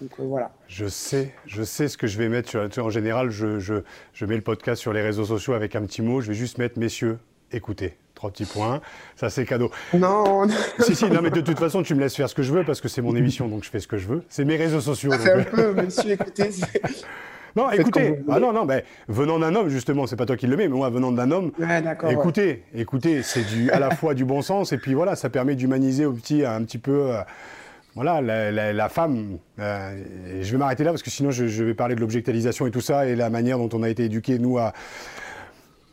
Donc 0.00 0.12
euh, 0.18 0.22
voilà. 0.24 0.52
Je 0.66 0.86
sais, 0.86 1.34
je 1.46 1.62
sais 1.62 1.88
ce 1.88 1.98
que 1.98 2.06
je 2.06 2.16
vais 2.16 2.30
mettre. 2.30 2.48
Sur, 2.48 2.86
en 2.86 2.90
général, 2.90 3.28
je, 3.30 3.58
je 3.58 4.26
mets 4.26 4.36
le 4.36 4.42
podcast 4.42 4.80
sur 4.80 4.94
les 4.94 5.02
réseaux 5.02 5.26
sociaux 5.26 5.52
avec 5.52 5.76
un 5.76 5.82
petit 5.82 6.00
mot. 6.00 6.22
Je 6.22 6.28
vais 6.28 6.34
juste 6.34 6.56
mettre, 6.56 6.78
messieurs, 6.78 7.18
écoutez. 7.52 7.98
Trois 8.14 8.30
petits 8.30 8.44
points, 8.44 8.80
ça 9.16 9.28
c'est 9.28 9.44
cadeau. 9.44 9.70
Non, 9.92 10.46
Si, 10.78 10.94
si, 10.94 11.06
non, 11.10 11.20
mais 11.20 11.30
de 11.30 11.40
toute 11.40 11.58
façon, 11.58 11.82
tu 11.82 11.94
me 11.94 12.00
laisses 12.00 12.14
faire 12.14 12.28
ce 12.28 12.34
que 12.34 12.42
je 12.42 12.52
veux 12.52 12.64
parce 12.64 12.80
que 12.80 12.88
c'est 12.88 13.02
mon 13.02 13.16
émission, 13.16 13.48
donc 13.48 13.64
je 13.64 13.70
fais 13.70 13.80
ce 13.80 13.88
que 13.88 13.96
je 13.98 14.06
veux. 14.06 14.22
C'est 14.28 14.44
mes 14.44 14.56
réseaux 14.56 14.80
sociaux. 14.80 15.10
Ça 15.10 15.18
fait 15.18 15.32
un 15.32 15.42
peu, 15.44 15.72
monsieur, 15.72 16.12
écoutez. 16.12 16.50
Non, 17.56 17.70
écoutez, 17.70 18.20
ah 18.28 18.40
non, 18.40 18.52
non, 18.52 18.64
mais 18.64 18.84
venant 19.08 19.38
d'un 19.38 19.54
homme, 19.54 19.68
justement, 19.68 20.06
c'est 20.08 20.16
pas 20.16 20.26
toi 20.26 20.36
qui 20.36 20.46
le 20.48 20.56
mets, 20.56 20.66
mais 20.68 20.76
moi, 20.76 20.90
venant 20.90 21.12
d'un 21.12 21.30
homme, 21.30 21.52
ouais, 21.58 21.84
écoutez, 22.10 22.64
ouais. 22.74 22.80
écoutez, 22.80 23.22
c'est 23.22 23.44
du, 23.44 23.70
à 23.70 23.78
la 23.78 23.90
fois 23.94 24.14
du 24.14 24.24
bon 24.24 24.42
sens, 24.42 24.72
et 24.72 24.78
puis 24.78 24.94
voilà, 24.94 25.14
ça 25.14 25.28
permet 25.30 25.54
d'humaniser 25.54 26.04
au 26.04 26.12
petit 26.12 26.44
un 26.44 26.62
petit 26.64 26.78
peu. 26.78 27.12
Euh, 27.12 27.20
voilà, 27.94 28.20
la, 28.20 28.50
la, 28.50 28.72
la 28.72 28.88
femme, 28.88 29.38
euh, 29.60 30.02
je 30.42 30.50
vais 30.50 30.58
m'arrêter 30.58 30.82
là 30.82 30.90
parce 30.90 31.04
que 31.04 31.10
sinon 31.10 31.30
je, 31.30 31.46
je 31.46 31.62
vais 31.62 31.74
parler 31.74 31.94
de 31.94 32.00
l'objectalisation 32.00 32.66
et 32.66 32.72
tout 32.72 32.80
ça 32.80 33.06
et 33.06 33.14
la 33.14 33.30
manière 33.30 33.56
dont 33.56 33.68
on 33.72 33.84
a 33.84 33.88
été 33.88 34.06
éduqués, 34.06 34.40
nous, 34.40 34.58
à, 34.58 34.72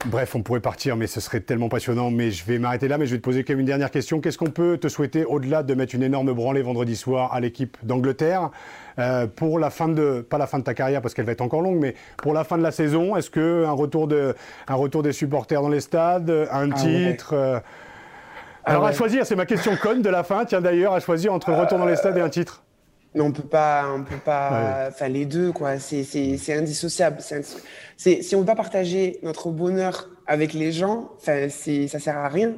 Bref, 0.06 0.34
on 0.36 0.42
pourrait 0.42 0.62
partir, 0.62 0.96
mais 0.96 1.06
ce 1.06 1.20
serait 1.20 1.42
tellement 1.42 1.70
passionnant. 1.70 2.10
Mais 2.10 2.32
je 2.32 2.44
vais 2.46 2.58
m'arrêter 2.58 2.88
là, 2.88 2.98
mais 2.98 3.06
je 3.06 3.12
vais 3.12 3.18
te 3.18 3.24
poser 3.24 3.44
quand 3.44 3.54
même 3.54 3.60
une 3.60 3.68
dernière 3.68 3.92
question. 3.92 4.20
Qu'est-ce 4.20 4.38
qu'on 4.38 4.50
peut 4.50 4.78
te 4.78 4.88
souhaiter 4.88 5.26
au-delà 5.26 5.62
de 5.62 5.74
mettre 5.76 5.94
une 5.94 6.02
énorme 6.02 6.34
branlée 6.34 6.64
vendredi 6.64 6.96
soir 6.96 7.34
à 7.34 7.40
l'équipe 7.40 7.78
d'Angleterre 7.84 8.50
euh, 8.98 9.28
pour 9.28 9.60
la 9.60 9.70
fin 9.70 9.88
de, 9.88 10.22
pas 10.28 10.40
la 10.40 10.48
fin 10.48 10.58
de 10.58 10.64
ta 10.64 10.74
carrière 10.74 11.02
parce 11.02 11.14
qu'elle 11.14 11.26
va 11.26 11.34
être 11.34 11.42
encore 11.42 11.62
longue, 11.62 11.80
mais 11.80 11.96
pour 12.18 12.34
la 12.34 12.44
fin 12.44 12.58
de 12.58 12.64
la 12.64 12.72
saison 12.72 13.16
Est-ce 13.16 13.30
que 13.30 13.64
un 13.66 13.72
retour 13.72 14.08
de, 14.08 14.36
un 14.68 14.76
retour 14.76 15.04
des 15.04 15.14
supporters 15.14 15.62
dans 15.62 15.70
les 15.70 15.82
stades, 15.82 16.30
un 16.52 16.72
ah, 16.72 16.76
titre 16.76 17.34
ouais. 17.34 17.38
euh... 17.38 17.60
Alors 18.64 18.84
ah, 18.84 18.86
ouais. 18.86 18.92
à 18.92 18.94
choisir, 18.94 19.26
c'est 19.26 19.36
ma 19.36 19.46
question 19.46 19.76
conne 19.76 20.02
de 20.02 20.10
la 20.10 20.24
fin. 20.24 20.46
Tiens 20.46 20.62
d'ailleurs, 20.62 20.94
à 20.94 21.00
choisir 21.00 21.34
entre 21.34 21.52
le 21.52 21.58
retour 21.58 21.78
dans 21.80 21.86
les 21.86 21.96
stades 21.96 22.18
et 22.18 22.22
un 22.22 22.30
titre. 22.30 22.64
Mais 23.13 23.21
on 23.21 23.32
peut 23.32 23.43
pas, 23.43 23.91
on 23.93 24.04
peut 24.04 24.17
pas, 24.24 24.88
enfin 24.89 25.06
ouais. 25.06 25.12
les 25.12 25.26
deux 25.26 25.52
quoi. 25.52 25.80
C'est 25.80 26.04
c'est 26.04 26.54
indissociable. 26.54 27.17
C'est 27.97 28.21
si 28.21 28.36
on 28.36 28.39
veut 28.39 28.45
pas 28.45 28.56
partager 28.56 29.19
notre 29.24 29.52
bonheur 29.52 30.10
avec 30.28 30.54
les 30.54 30.71
gens, 30.71 31.12
enfin 31.17 31.50
c'est 31.50 31.88
ça 31.88 32.00
sert 32.00 32.17
à 32.17 32.30
rien. 32.30 32.54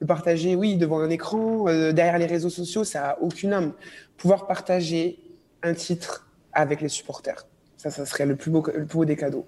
Le 0.00 0.06
partager, 0.06 0.56
oui, 0.56 0.76
devant 0.76 0.98
un 0.98 1.10
écran, 1.10 1.68
euh, 1.68 1.92
derrière 1.92 2.18
les 2.18 2.26
réseaux 2.26 2.50
sociaux, 2.50 2.82
ça 2.82 3.10
a 3.10 3.18
aucune 3.20 3.52
âme. 3.52 3.72
Pouvoir 4.16 4.48
partager 4.48 5.20
un 5.62 5.74
titre 5.74 6.28
avec 6.52 6.80
les 6.80 6.88
supporters, 6.88 7.46
ça, 7.76 7.90
ça 7.90 8.04
serait 8.04 8.26
le 8.26 8.34
plus 8.34 8.50
beau, 8.50 8.64
le 8.66 8.84
plus 8.84 8.96
beau 8.96 9.04
des 9.04 9.16
cadeaux. 9.16 9.46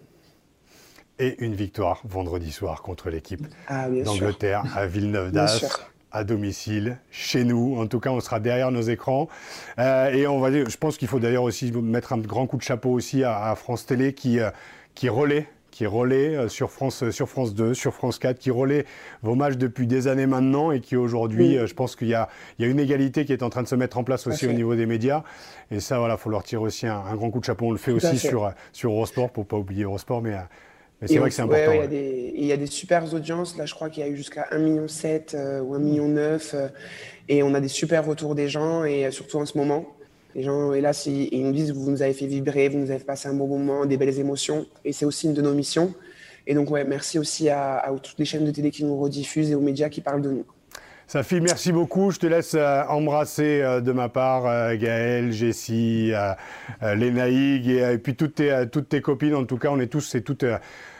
Et 1.18 1.42
une 1.44 1.54
victoire 1.54 2.02
vendredi 2.04 2.52
soir 2.52 2.83
contre 2.83 3.09
l'équipe 3.09 3.46
ah, 3.68 3.88
d'Angleterre 3.88 4.64
à 4.76 4.87
Villeneuve 4.87 5.33
d'Ascq 5.33 5.93
à 6.14 6.22
domicile, 6.22 6.96
chez 7.11 7.44
nous. 7.44 7.77
En 7.77 7.88
tout 7.88 7.98
cas, 7.98 8.11
on 8.11 8.20
sera 8.20 8.38
derrière 8.38 8.70
nos 8.70 8.83
écrans. 8.83 9.29
Euh, 9.81 10.12
et 10.12 10.27
on 10.29 10.38
va 10.38 10.53
dire, 10.53 10.70
je 10.70 10.79
pense 10.79 10.96
qu'il 10.96 11.09
faut 11.09 11.18
d'ailleurs 11.18 11.42
aussi 11.42 11.72
mettre 11.72 12.12
un 12.12 12.18
grand 12.18 12.46
coup 12.46 12.57
de 12.57 12.62
chapeau 12.62 12.90
aussi 12.90 13.24
à, 13.24 13.50
à 13.50 13.55
France 13.57 13.85
Télé 13.85 14.14
qui, 14.14 14.38
euh, 14.38 14.50
qui 14.94 15.09
relaie 15.09 15.48
qui 15.72 15.87
relaie 15.87 16.37
euh, 16.37 16.48
sur 16.48 16.70
France, 16.70 17.11
sur 17.11 17.29
France 17.29 17.53
2, 17.53 17.74
sur 17.74 17.94
France 17.94 18.20
4, 18.20 18.38
qui 18.38 18.53
relaie 18.53 18.87
vos 19.24 19.35
matchs 19.35 19.57
depuis 19.57 19.88
des 19.88 20.07
années 20.07 20.27
maintenant 20.27 20.70
et 20.70 20.79
qui 20.79 20.94
aujourd'hui, 20.94 21.59
oui. 21.59 21.66
je 21.66 21.74
pense 21.74 21.96
qu'il 21.96 22.07
y, 22.07 22.12
y 22.12 22.14
a, 22.14 22.29
une 22.61 22.79
égalité 22.79 23.24
qui 23.24 23.33
est 23.33 23.42
en 23.42 23.50
train 23.50 23.64
de 23.64 23.66
se 23.66 23.74
mettre 23.74 23.98
en 23.98 24.05
place 24.05 24.29
aussi 24.29 24.46
au 24.46 24.53
niveau 24.53 24.77
des 24.77 24.87
médias. 24.87 25.24
Et 25.72 25.81
ça, 25.81 25.98
voilà, 25.98 26.14
il 26.14 26.20
faut 26.20 26.31
leur 26.31 26.44
tirer 26.44 26.62
aussi 26.62 26.87
un, 26.87 26.98
un, 26.98 27.16
grand 27.16 27.29
coup 27.33 27.40
de 27.40 27.44
chapeau. 27.44 27.66
On 27.66 27.72
le 27.72 27.79
fait 27.79 27.90
Tout 27.90 27.96
aussi 27.96 28.20
sur, 28.20 28.53
sur 28.72 28.92
Eurosport, 28.92 29.31
pour 29.31 29.42
ne 29.42 29.48
pas 29.48 29.57
oublier 29.57 29.83
Eurosport, 29.83 30.22
mais 30.22 30.35
mais 30.35 30.37
c'est 31.07 31.19
vrai 31.19 31.29
que 31.29 31.35
c'est 31.35 31.43
important. 31.43 31.71
Ouais, 31.71 31.79
ouais. 31.79 31.85
Il, 31.85 31.85
y 31.85 31.88
des, 31.88 32.33
il, 32.37 32.47
y 32.47 32.53
a 32.53 32.57
des, 32.57 32.67
super 32.67 33.12
audiences. 33.12 33.57
Là, 33.57 33.67
je 33.67 33.75
crois 33.75 33.90
qu'il 33.90 34.03
y 34.03 34.07
a 34.07 34.09
eu 34.09 34.17
jusqu'à 34.17 34.49
1,7 34.53 34.59
million 34.59 34.87
euh, 35.35 35.61
ou 35.61 35.77
1,9 35.77 35.81
million. 35.81 36.14
Euh, 36.17 36.69
et 37.29 37.43
on 37.43 37.55
a 37.55 37.61
des 37.61 37.69
super 37.69 38.05
retours 38.05 38.35
des 38.35 38.49
gens, 38.49 38.85
et 38.85 39.07
euh, 39.07 39.11
surtout 39.11 39.38
en 39.38 39.47
ce 39.47 39.57
moment. 39.57 39.87
Les 40.35 40.43
gens, 40.43 40.73
et 40.73 40.81
là, 40.81 40.90
ils 41.07 41.45
nous 41.45 41.53
disent 41.53 41.73
vous 41.73 41.90
nous 41.90 42.03
avez 42.03 42.12
fait 42.12 42.27
vibrer, 42.27 42.69
vous 42.69 42.79
nous 42.79 42.90
avez 42.90 42.99
fait 42.99 43.05
passer 43.05 43.29
un 43.29 43.35
bon 43.35 43.47
moment, 43.47 43.87
des 43.87 43.97
belles 43.97 44.19
émotions. 44.19 44.67
Et 44.85 44.93
c'est 44.93 45.05
aussi 45.05 45.27
une 45.27 45.35
de 45.35 45.43
nos 45.43 45.55
missions. 45.55 45.95
Et 46.47 46.55
donc, 46.55 46.71
ouais, 46.71 46.85
merci 46.85 47.19
aussi 47.19 47.49
à, 47.49 47.79
à, 47.79 47.93
toutes 47.93 48.19
les 48.19 48.25
chaînes 48.25 48.45
de 48.45 48.51
télé 48.51 48.71
qui 48.71 48.85
nous 48.85 48.99
rediffusent 48.99 49.51
et 49.51 49.55
aux 49.55 49.61
médias 49.61 49.88
qui 49.88 50.01
parlent 50.01 50.23
de 50.23 50.31
nous. 50.31 50.45
Safi, 51.07 51.40
merci 51.40 51.71
beaucoup. 51.71 52.11
Je 52.11 52.19
te 52.19 52.27
laisse 52.27 52.55
euh, 52.55 52.83
embrasser 52.88 53.62
euh, 53.62 53.81
de 53.81 53.93
ma 53.93 54.09
part 54.09 54.75
Gaëlle, 54.77 55.33
Jessie, 55.33 56.12
Lénaïg 56.83 57.69
et, 57.69 57.93
et, 57.93 57.99
puis 57.99 58.17
toutes 58.17 58.35
tes, 58.37 58.64
toutes 58.71 58.88
tes 58.88 59.01
copines. 59.01 59.35
En 59.35 59.45
tout 59.45 59.59
cas, 59.59 59.69
on 59.71 59.79
est 59.79 59.87
tous 59.87 60.14
et 60.17 60.23
toutes 60.23 60.45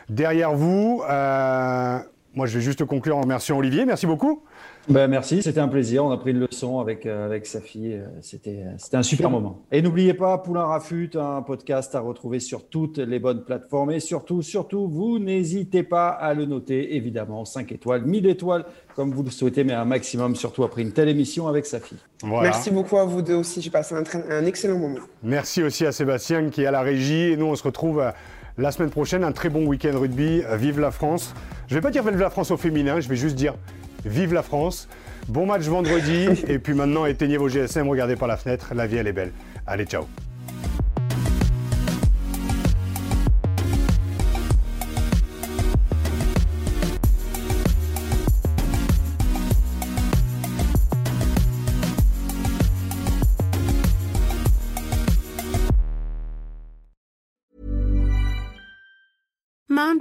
derrière 0.09 0.55
vous. 0.55 1.03
Euh, 1.09 1.99
moi, 2.35 2.47
je 2.47 2.59
vais 2.59 2.65
juste 2.65 2.85
conclure 2.85 3.17
en 3.17 3.21
remerciant 3.21 3.57
Olivier. 3.57 3.85
Merci 3.85 4.07
beaucoup. 4.07 4.43
Ben, 4.89 5.07
merci, 5.07 5.41
c'était 5.43 5.61
un 5.61 5.69
plaisir. 5.69 6.05
On 6.05 6.11
a 6.11 6.17
pris 6.17 6.33
une 6.33 6.41
leçon 6.41 6.81
avec, 6.81 7.07
euh, 7.07 7.25
avec 7.25 7.47
sa 7.47 7.61
fille. 7.61 8.03
C'était 8.23 8.65
un 8.93 9.03
super 9.03 9.31
moment. 9.31 9.63
Et 9.71 9.81
n'oubliez 9.81 10.15
pas, 10.15 10.39
Poulain 10.39 10.65
Rafut, 10.65 11.11
un 11.15 11.43
podcast 11.43 11.95
à 11.95 12.01
retrouver 12.01 12.41
sur 12.41 12.69
toutes 12.69 12.99
les 12.99 13.21
bonnes 13.21 13.45
plateformes. 13.45 13.93
Et 13.93 14.01
surtout, 14.01 14.43
surtout, 14.43 14.89
vous 14.89 15.21
n'hésitez 15.21 15.85
pas 15.85 16.09
à 16.09 16.35
le 16.35 16.45
noter, 16.45 16.97
évidemment, 16.97 17.45
5 17.45 17.71
étoiles, 17.71 18.03
1000 18.05 18.27
étoiles, 18.27 18.65
comme 18.97 19.13
vous 19.13 19.23
le 19.23 19.31
souhaitez, 19.31 19.63
mais 19.63 19.73
un 19.73 19.85
maximum, 19.85 20.35
surtout 20.35 20.65
après 20.65 20.83
une 20.83 20.93
telle 20.93 21.09
émission 21.09 21.47
avec 21.47 21.67
sa 21.67 21.79
fille. 21.79 21.99
Voilà. 22.23 22.51
Merci 22.51 22.73
beaucoup 22.73 22.99
à 22.99 23.05
vous 23.05 23.23
deux 23.23 23.35
aussi. 23.35 23.63
J'ai 23.63 23.71
passé 23.71 23.95
un, 23.95 24.03
un, 24.31 24.45
excellent 24.45 24.79
moment. 24.79 25.01
Merci 25.23 25.63
aussi 25.63 25.87
à 25.87 25.93
Sébastien 25.93 26.51
qui 26.51 26.63
est 26.63 26.67
à 26.67 26.73
la 26.73 26.83
régie. 26.83 27.31
Et 27.31 27.37
nous, 27.37 27.47
on 27.47 27.55
se 27.55 27.63
retrouve. 27.63 28.01
À 28.01 28.15
la 28.59 28.71
semaine 28.71 28.91
prochaine, 28.91 29.25
un 29.25 29.33
très 29.33 29.49
bon 29.49 29.67
week-end 29.67 29.99
rugby. 29.99 30.43
Vive 30.53 30.81
la 30.81 30.91
France. 30.91 31.35
Je 31.69 31.75
ne 31.75 31.81
vais 31.81 31.83
pas 31.83 31.91
dire 31.91 32.03
vive 32.03 32.19
la 32.19 32.31
France 32.31 32.51
au 32.51 32.57
féminin, 32.57 33.01
je 33.01 33.09
vais 33.09 33.17
juste 33.17 33.37
dire 33.37 33.55
vive 34.05 34.35
la 34.35 34.43
France. 34.43 34.89
Bon 35.29 35.47
match 35.47 35.63
vendredi. 35.63 36.29
et 36.49 36.59
puis 36.59 36.75
maintenant, 36.75 37.07
éteignez 37.07 37.37
vos 37.37 37.49
GSM, 37.49 37.89
regardez 37.89 38.17
par 38.17 38.29
la 38.29 38.37
fenêtre. 38.37 38.73
La 38.75 38.87
vie, 38.87 38.97
elle 38.97 39.09
est 39.09 39.13
belle. 39.13 39.33
Allez, 39.67 39.87
ciao. 39.87 40.07